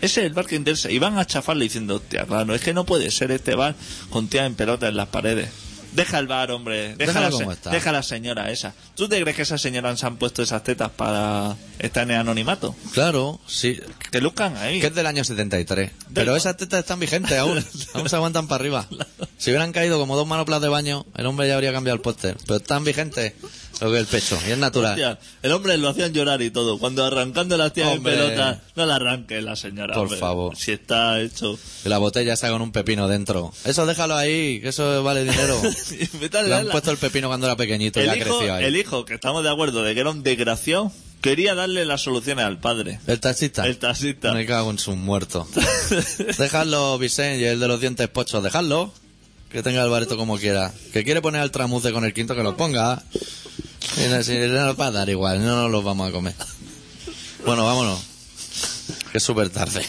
Ese 0.00 0.20
es 0.20 0.26
el 0.26 0.32
bar 0.34 0.46
que 0.46 0.56
interesa. 0.56 0.90
Y 0.90 0.98
van 0.98 1.18
a 1.18 1.24
chafarle 1.26 1.64
diciendo, 1.64 1.96
hostia, 1.96 2.24
claro, 2.26 2.54
es 2.54 2.60
que 2.62 2.74
no 2.74 2.84
puede 2.84 3.10
ser 3.10 3.30
este 3.30 3.54
bar 3.54 3.74
con 4.10 4.28
tía 4.28 4.44
en 4.44 4.54
pelota 4.54 4.88
en 4.88 4.96
las 4.96 5.08
paredes. 5.08 5.48
Deja 5.94 6.18
el 6.18 6.26
bar, 6.26 6.50
hombre. 6.50 6.96
Deja, 6.96 7.12
Déjala 7.12 7.30
la, 7.30 7.30
como 7.30 7.52
está. 7.52 7.70
deja 7.70 7.92
la 7.92 8.02
señora 8.02 8.50
esa. 8.50 8.74
¿Tú 8.96 9.08
te 9.08 9.20
crees 9.20 9.36
que 9.36 9.42
esas 9.42 9.60
señoras 9.60 9.98
se 10.00 10.06
han 10.06 10.16
puesto 10.16 10.42
esas 10.42 10.62
tetas 10.64 10.90
para 10.90 11.56
estar 11.78 12.02
en 12.02 12.10
el 12.10 12.16
anonimato? 12.18 12.74
Claro, 12.92 13.40
sí. 13.46 13.80
Que 14.10 14.20
luzcan 14.20 14.56
ahí. 14.56 14.80
Que 14.80 14.88
es 14.88 14.94
del 14.94 15.06
año 15.06 15.22
73. 15.24 15.90
Pero 16.12 16.34
esas 16.36 16.56
tetas 16.56 16.80
están 16.80 16.98
vigentes 17.00 17.38
aún. 17.38 17.64
Aún 17.94 18.08
se 18.08 18.16
aguantan 18.16 18.48
para 18.48 18.60
arriba. 18.60 18.88
Si 19.38 19.50
hubieran 19.50 19.72
caído 19.72 19.98
como 19.98 20.16
dos 20.16 20.26
manoplas 20.26 20.60
de 20.60 20.68
baño, 20.68 21.06
el 21.16 21.26
hombre 21.26 21.46
ya 21.46 21.54
habría 21.54 21.72
cambiado 21.72 21.94
el 21.96 22.02
póster. 22.02 22.36
Pero 22.46 22.56
están 22.56 22.82
vigentes 22.84 23.34
lo 23.80 23.92
que 23.92 23.98
el 23.98 24.06
pecho. 24.06 24.38
Y 24.46 24.52
es 24.52 24.58
natural. 24.58 24.92
Hostia, 24.92 25.18
el 25.42 25.52
hombre 25.52 25.76
lo 25.78 25.88
hacían 25.88 26.12
llorar 26.12 26.42
y 26.42 26.50
todo. 26.50 26.78
Cuando 26.78 27.04
arrancando 27.04 27.56
las 27.56 27.72
tías 27.72 27.88
en 27.88 27.98
Hombre. 27.98 28.14
pelota, 28.14 28.60
no 28.76 28.86
la 28.86 28.96
arranque 28.96 29.40
la 29.42 29.56
señora. 29.56 29.94
Por 29.94 30.04
hombre. 30.04 30.18
favor. 30.18 30.56
Si 30.56 30.72
está 30.72 31.20
hecho. 31.20 31.58
Y 31.84 31.88
la 31.88 31.98
botella 31.98 32.34
está 32.34 32.50
con 32.50 32.62
un 32.62 32.72
pepino 32.72 33.08
dentro. 33.08 33.52
Eso 33.64 33.86
déjalo 33.86 34.16
ahí, 34.16 34.60
que 34.60 34.68
eso 34.68 35.02
vale 35.02 35.24
dinero. 35.24 35.60
Vete 36.20 36.38
a 36.38 36.42
Le 36.42 36.54
han 36.54 36.68
puesto 36.68 36.90
el 36.90 36.98
pepino 36.98 37.28
cuando 37.28 37.46
era 37.46 37.56
pequeñito 37.56 38.02
y 38.02 38.08
ha 38.08 38.12
el, 38.12 38.20
hijo, 38.20 38.36
crecido 38.36 38.54
ahí. 38.54 38.64
el 38.64 38.76
hijo, 38.76 39.04
que 39.04 39.14
estamos 39.14 39.42
de 39.42 39.50
acuerdo 39.50 39.82
de 39.82 39.94
que 39.94 40.00
era 40.00 40.10
un 40.10 40.22
desgraciado, 40.22 40.92
quería 41.20 41.54
darle 41.54 41.84
las 41.86 42.02
soluciones 42.02 42.44
al 42.44 42.58
padre. 42.58 43.00
¿El 43.06 43.18
taxista? 43.20 43.66
El 43.66 43.78
taxista. 43.78 44.32
Me 44.32 44.44
cago 44.46 44.70
en 44.70 44.78
su 44.78 44.94
muerto. 44.94 45.48
dejadlo, 46.38 46.98
Vicente, 46.98 47.40
y 47.40 47.44
el 47.44 47.60
de 47.60 47.68
los 47.68 47.80
dientes 47.80 48.08
pochos, 48.08 48.42
dejadlo. 48.42 48.92
Que 49.50 49.62
tenga 49.62 49.84
el 49.84 49.88
bareto 49.88 50.16
como 50.16 50.36
quiera. 50.36 50.72
Que 50.92 51.04
quiere 51.04 51.22
poner 51.22 51.40
al 51.40 51.52
tramuce 51.52 51.92
con 51.92 52.04
el 52.04 52.12
quinto, 52.12 52.34
que 52.34 52.42
lo 52.42 52.56
ponga. 52.56 53.04
Nos 53.96 54.80
va 54.80 54.86
a 54.86 54.90
dar 54.90 55.08
igual, 55.08 55.44
no 55.44 55.62
nos 55.62 55.70
los 55.70 55.84
vamos 55.84 56.08
a 56.08 56.12
comer. 56.12 56.34
Bueno, 57.44 57.64
vámonos. 57.64 58.00
Que 59.12 59.18
es 59.18 59.24
súper 59.24 59.50
tarde. 59.50 59.84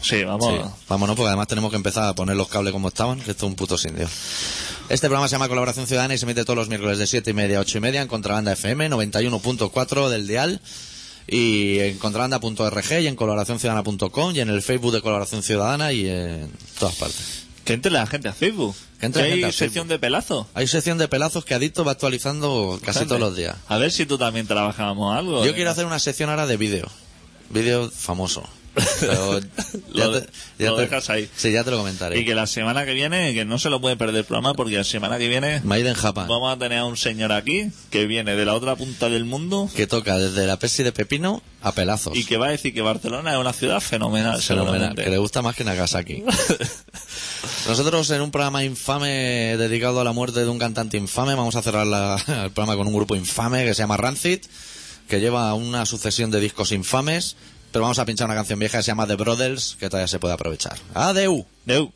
Sí, 0.00 0.22
vamos. 0.22 0.54
Sí, 0.54 0.60
vámonos, 0.88 1.16
porque 1.16 1.28
además 1.28 1.48
tenemos 1.48 1.70
que 1.70 1.76
empezar 1.76 2.04
a 2.04 2.14
poner 2.14 2.36
los 2.36 2.48
cables 2.48 2.72
como 2.72 2.88
estaban, 2.88 3.20
que 3.20 3.32
esto 3.32 3.46
es 3.46 3.50
un 3.50 3.56
puto 3.56 3.76
sin 3.76 3.96
Dios. 3.96 4.10
Este 4.88 5.08
programa 5.08 5.26
se 5.26 5.32
llama 5.32 5.48
Colaboración 5.48 5.86
Ciudadana 5.86 6.14
y 6.14 6.18
se 6.18 6.26
emite 6.26 6.44
todos 6.44 6.56
los 6.56 6.68
miércoles 6.68 6.98
de 6.98 7.08
7 7.08 7.30
y 7.30 7.34
media 7.34 7.58
a 7.58 7.62
8 7.62 7.78
y 7.78 7.80
media 7.80 8.02
en 8.02 8.08
Contrabanda 8.08 8.52
FM 8.52 8.88
91.4 8.88 10.08
del 10.08 10.28
Dial 10.28 10.60
y 11.26 11.80
en 11.80 11.98
contrabanda.org 11.98 13.00
y 13.00 13.06
en 13.08 13.16
colaboracionciudadana.com 13.16 14.36
y 14.36 14.40
en 14.40 14.48
el 14.48 14.62
Facebook 14.62 14.92
de 14.92 15.02
Colaboración 15.02 15.42
Ciudadana 15.42 15.92
y 15.92 16.08
en 16.08 16.52
todas 16.78 16.94
partes. 16.94 17.45
Que 17.66 17.72
entre 17.72 17.90
la 17.90 18.06
gente 18.06 18.28
a 18.28 18.32
Facebook. 18.32 18.76
Que 19.00 19.06
entre 19.06 19.24
hay 19.24 19.52
sección 19.52 19.88
de 19.88 19.98
pelazo. 19.98 20.48
Hay 20.54 20.68
sección 20.68 20.98
de 20.98 21.08
pelazos 21.08 21.44
que 21.44 21.52
Adicto 21.52 21.84
va 21.84 21.92
actualizando 21.92 22.78
casi 22.84 23.04
todos 23.06 23.20
los 23.20 23.34
días. 23.34 23.56
A 23.66 23.76
ver 23.76 23.90
si 23.90 24.06
tú 24.06 24.16
también 24.18 24.46
trabajamos 24.46 25.16
algo. 25.16 25.44
Yo 25.44 25.50
¿eh? 25.50 25.54
quiero 25.54 25.70
hacer 25.70 25.84
una 25.84 25.98
sección 25.98 26.30
ahora 26.30 26.46
de 26.46 26.56
vídeo. 26.56 26.88
Vídeo 27.50 27.90
famoso. 27.90 28.44
Pero 29.00 29.40
Lo- 29.94 30.20
te- 30.20 30.28
ya 30.58 30.70
lo 30.70 30.76
te- 30.76 30.82
dejas 30.82 31.08
ahí. 31.10 31.28
Sí, 31.36 31.50
ya 31.52 31.64
te 31.64 31.70
lo 31.70 31.78
comentaré. 31.78 32.18
Y 32.18 32.24
que 32.24 32.34
la 32.34 32.46
semana 32.46 32.84
que 32.84 32.92
viene, 32.94 33.32
que 33.34 33.44
no 33.44 33.58
se 33.58 33.70
lo 33.70 33.80
puede 33.80 33.96
perder 33.96 34.16
el 34.16 34.24
programa, 34.24 34.54
porque 34.54 34.76
la 34.76 34.84
semana 34.84 35.18
que 35.18 35.28
viene 35.28 35.60
Japan. 35.94 36.28
vamos 36.28 36.54
a 36.54 36.58
tener 36.58 36.78
a 36.78 36.84
un 36.84 36.96
señor 36.96 37.32
aquí 37.32 37.70
que 37.90 38.06
viene 38.06 38.36
de 38.36 38.44
la 38.44 38.54
otra 38.54 38.76
punta 38.76 39.08
del 39.08 39.24
mundo 39.24 39.68
que 39.74 39.86
toca 39.86 40.18
desde 40.18 40.46
la 40.46 40.58
Pepsi 40.58 40.82
de 40.82 40.92
Pepino 40.92 41.42
a 41.62 41.72
pelazos. 41.72 42.16
y 42.16 42.24
que 42.24 42.36
va 42.36 42.46
a 42.48 42.50
decir 42.50 42.72
que 42.74 42.82
Barcelona 42.82 43.32
es 43.32 43.38
una 43.38 43.52
ciudad 43.52 43.80
fenomenal. 43.80 44.40
Fenomenal, 44.42 44.94
que 44.94 45.08
le 45.10 45.18
gusta 45.18 45.42
más 45.42 45.56
que 45.56 45.64
Nagasaki. 45.64 46.22
Nosotros 47.68 48.08
en 48.10 48.20
un 48.20 48.30
programa 48.30 48.62
infame 48.64 49.56
dedicado 49.56 50.00
a 50.00 50.04
la 50.04 50.12
muerte 50.12 50.40
de 50.40 50.48
un 50.48 50.58
cantante 50.58 50.96
infame 50.96 51.34
vamos 51.34 51.56
a 51.56 51.62
cerrar 51.62 51.86
la- 51.86 52.16
el 52.44 52.50
programa 52.50 52.76
con 52.76 52.86
un 52.86 52.94
grupo 52.94 53.16
infame 53.16 53.64
que 53.64 53.74
se 53.74 53.82
llama 53.82 53.96
Rancid, 53.96 54.40
que 55.08 55.20
lleva 55.20 55.52
una 55.54 55.86
sucesión 55.86 56.30
de 56.30 56.40
discos 56.40 56.72
infames, 56.72 57.36
pero 57.72 57.82
vamos 57.82 57.98
a 57.98 58.04
pinchar 58.04 58.26
una 58.26 58.34
canción 58.34 58.58
vieja 58.58 58.78
que 58.78 58.84
se 58.84 58.88
llama 58.88 59.06
The 59.06 59.16
Brothers, 59.16 59.76
que 59.78 59.88
todavía 59.88 60.08
se 60.08 60.18
puede 60.18 60.34
aprovechar. 60.34 60.78
Adeu. 60.94 61.46
Deu. 61.64 61.92